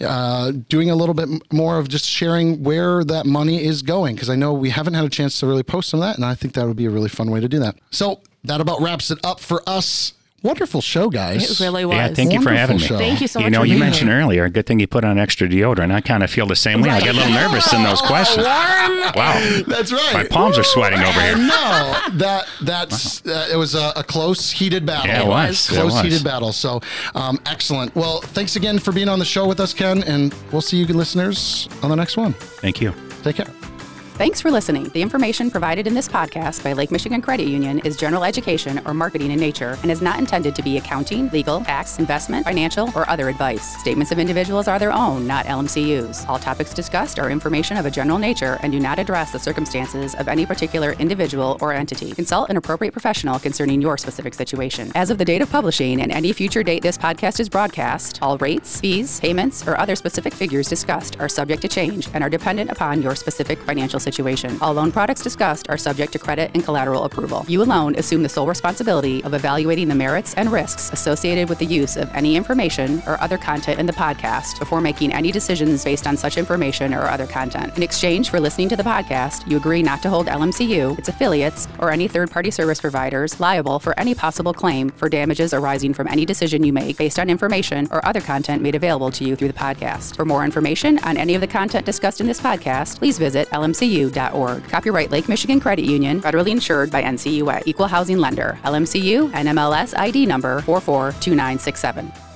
uh, 0.00 0.52
doing 0.68 0.90
a 0.90 0.94
little 0.94 1.14
bit 1.14 1.28
more 1.52 1.78
of 1.78 1.88
just 1.88 2.06
sharing 2.06 2.62
where 2.62 3.04
that 3.04 3.26
money 3.26 3.64
is 3.64 3.82
going 3.82 4.14
because 4.14 4.30
I 4.30 4.36
know 4.36 4.52
we 4.52 4.70
haven't 4.70 4.94
had 4.94 5.04
a 5.04 5.10
chance 5.10 5.38
to 5.40 5.46
really 5.46 5.62
post 5.62 5.90
some 5.90 6.00
of 6.00 6.06
that, 6.06 6.16
and 6.16 6.24
I 6.24 6.34
think 6.34 6.54
that 6.54 6.66
would 6.66 6.76
be 6.76 6.86
a 6.86 6.90
really 6.90 7.08
fun 7.08 7.30
way 7.30 7.40
to 7.40 7.48
do 7.48 7.58
that. 7.60 7.76
So 7.90 8.20
that 8.44 8.60
about 8.60 8.80
wraps 8.80 9.10
it 9.10 9.18
up 9.24 9.40
for 9.40 9.62
us. 9.68 10.14
Wonderful 10.42 10.80
show, 10.80 11.08
guys. 11.08 11.48
It 11.60 11.64
really 11.64 11.84
was. 11.84 11.94
Yeah, 11.94 12.08
thank 12.08 12.32
you 12.32 12.42
for 12.42 12.50
having 12.50 12.78
me. 12.78 12.82
show. 12.82 12.98
Thank 12.98 13.20
you 13.20 13.28
so 13.28 13.38
much. 13.38 13.44
you 13.44 13.50
know, 13.50 13.60
for 13.60 13.64
you 13.66 13.74
being 13.74 13.80
mentioned 13.80 14.10
here. 14.10 14.20
earlier, 14.20 14.48
good 14.48 14.66
thing 14.66 14.80
you 14.80 14.88
put 14.88 15.04
on 15.04 15.16
extra 15.18 15.48
deodorant. 15.48 15.92
I 15.92 16.00
kind 16.00 16.22
of 16.24 16.30
feel 16.30 16.46
the 16.46 16.56
same 16.56 16.80
way. 16.82 16.90
I 16.90 17.00
get 17.00 17.14
a 17.14 17.18
little 17.18 17.32
nervous 17.32 17.72
in 17.72 17.82
those 17.84 18.00
questions. 18.00 18.44
Warm. 18.44 19.12
Wow. 19.14 19.62
That's 19.68 19.92
right. 19.92 20.14
My 20.14 20.24
palms 20.24 20.58
are 20.58 20.64
sweating 20.64 20.98
over 20.98 21.20
I 21.20 21.26
here. 21.28 21.36
know 21.36 21.98
that 22.18 22.46
that's 22.62 23.24
uh, 23.26 23.48
it 23.52 23.56
was 23.56 23.74
a, 23.76 23.92
a 23.94 24.02
close 24.02 24.50
heated 24.50 24.84
battle. 24.84 25.06
Yeah, 25.06 25.22
it 25.22 25.28
was. 25.28 25.70
It 25.70 25.74
Close 25.74 25.92
was. 25.92 26.02
heated 26.02 26.24
battle. 26.24 26.52
So 26.52 26.80
um, 27.14 27.38
excellent. 27.46 27.94
Well, 27.94 28.20
thanks 28.20 28.56
again 28.56 28.78
for 28.78 28.92
being 28.92 29.08
on 29.08 29.18
the 29.18 29.24
show 29.24 29.46
with 29.46 29.60
us, 29.60 29.72
Ken, 29.72 30.02
and 30.04 30.34
we'll 30.50 30.60
see 30.60 30.76
you 30.76 30.86
listeners 30.86 31.68
on 31.82 31.90
the 31.90 31.96
next 31.96 32.16
one. 32.16 32.32
Thank 32.32 32.80
you. 32.80 32.92
Take 33.22 33.36
care. 33.36 33.71
Thanks 34.16 34.42
for 34.42 34.50
listening. 34.50 34.90
The 34.90 35.00
information 35.00 35.50
provided 35.50 35.86
in 35.86 35.94
this 35.94 36.06
podcast 36.06 36.62
by 36.62 36.74
Lake 36.74 36.92
Michigan 36.92 37.22
Credit 37.22 37.48
Union 37.48 37.78
is 37.78 37.96
general 37.96 38.24
education 38.24 38.80
or 38.84 38.92
marketing 38.92 39.30
in 39.30 39.40
nature 39.40 39.78
and 39.82 39.90
is 39.90 40.02
not 40.02 40.18
intended 40.18 40.54
to 40.54 40.62
be 40.62 40.76
accounting, 40.76 41.28
legal, 41.30 41.62
tax, 41.62 41.98
investment, 41.98 42.44
financial, 42.44 42.92
or 42.94 43.08
other 43.08 43.30
advice. 43.30 43.76
Statements 43.80 44.12
of 44.12 44.18
individuals 44.18 44.68
are 44.68 44.78
their 44.78 44.92
own, 44.92 45.26
not 45.26 45.46
LMCU's. 45.46 46.24
All 46.28 46.38
topics 46.38 46.74
discussed 46.74 47.18
are 47.18 47.30
information 47.30 47.78
of 47.78 47.86
a 47.86 47.90
general 47.90 48.18
nature 48.18 48.58
and 48.62 48.70
do 48.70 48.78
not 48.78 49.00
address 49.00 49.32
the 49.32 49.40
circumstances 49.40 50.14
of 50.14 50.28
any 50.28 50.44
particular 50.44 50.92
individual 51.00 51.56
or 51.60 51.72
entity. 51.72 52.12
Consult 52.12 52.50
an 52.50 52.58
appropriate 52.58 52.92
professional 52.92 53.40
concerning 53.40 53.80
your 53.80 53.96
specific 53.96 54.34
situation. 54.34 54.92
As 54.94 55.10
of 55.10 55.16
the 55.18 55.24
date 55.24 55.40
of 55.40 55.50
publishing 55.50 56.00
and 56.02 56.12
any 56.12 56.32
future 56.32 56.62
date 56.62 56.82
this 56.82 56.98
podcast 56.98 57.40
is 57.40 57.48
broadcast, 57.48 58.20
all 58.22 58.36
rates, 58.38 58.78
fees, 58.78 59.18
payments, 59.18 59.66
or 59.66 59.76
other 59.78 59.96
specific 59.96 60.34
figures 60.34 60.68
discussed 60.68 61.18
are 61.18 61.30
subject 61.30 61.62
to 61.62 61.68
change 61.68 62.08
and 62.14 62.22
are 62.22 62.30
dependent 62.30 62.70
upon 62.70 63.02
your 63.02 63.16
specific 63.16 63.58
financial 63.62 63.98
situation. 63.98 64.11
All 64.60 64.74
loan 64.74 64.92
products 64.92 65.22
discussed 65.22 65.68
are 65.68 65.78
subject 65.78 66.12
to 66.12 66.18
credit 66.18 66.50
and 66.54 66.64
collateral 66.64 67.04
approval. 67.04 67.44
You 67.48 67.62
alone 67.62 67.96
assume 67.96 68.22
the 68.22 68.28
sole 68.28 68.46
responsibility 68.46 69.24
of 69.24 69.34
evaluating 69.34 69.88
the 69.88 69.94
merits 69.94 70.34
and 70.34 70.52
risks 70.52 70.92
associated 70.92 71.48
with 71.48 71.58
the 71.58 71.66
use 71.66 71.96
of 71.96 72.10
any 72.14 72.36
information 72.36 73.02
or 73.06 73.20
other 73.20 73.38
content 73.38 73.80
in 73.80 73.86
the 73.86 73.92
podcast 73.92 74.58
before 74.58 74.80
making 74.80 75.12
any 75.12 75.32
decisions 75.32 75.84
based 75.84 76.06
on 76.06 76.16
such 76.16 76.36
information 76.38 76.94
or 76.94 77.02
other 77.02 77.26
content. 77.26 77.76
In 77.76 77.82
exchange 77.82 78.30
for 78.30 78.40
listening 78.40 78.68
to 78.68 78.76
the 78.76 78.82
podcast, 78.82 79.48
you 79.48 79.56
agree 79.56 79.82
not 79.82 80.02
to 80.02 80.10
hold 80.10 80.26
LMCU, 80.26 80.98
its 80.98 81.08
affiliates, 81.08 81.68
or 81.78 81.90
any 81.90 82.08
third 82.08 82.30
party 82.30 82.50
service 82.50 82.80
providers 82.80 83.40
liable 83.40 83.78
for 83.78 83.98
any 83.98 84.14
possible 84.14 84.52
claim 84.52 84.90
for 84.90 85.08
damages 85.08 85.54
arising 85.54 85.94
from 85.94 86.08
any 86.08 86.24
decision 86.24 86.64
you 86.64 86.72
make 86.72 86.96
based 86.96 87.18
on 87.18 87.30
information 87.30 87.88
or 87.90 88.04
other 88.04 88.20
content 88.20 88.62
made 88.62 88.74
available 88.74 89.10
to 89.10 89.24
you 89.24 89.36
through 89.36 89.48
the 89.48 89.54
podcast. 89.54 90.16
For 90.16 90.24
more 90.24 90.44
information 90.44 90.98
on 91.00 91.16
any 91.16 91.34
of 91.34 91.40
the 91.40 91.46
content 91.46 91.86
discussed 91.86 92.20
in 92.20 92.26
this 92.26 92.40
podcast, 92.40 92.98
please 92.98 93.18
visit 93.18 93.48
lmcu.org. 93.92 94.68
Copyright 94.68 95.10
Lake 95.10 95.28
Michigan 95.28 95.60
Credit 95.60 95.84
Union, 95.84 96.20
federally 96.20 96.50
insured 96.50 96.90
by 96.90 97.02
NCUA, 97.02 97.62
Equal 97.66 97.86
Housing 97.86 98.18
Lender, 98.18 98.58
LMCU, 98.64 99.30
NMLS 99.32 99.96
ID 99.96 100.26
number 100.26 100.60
442967. 100.62 102.31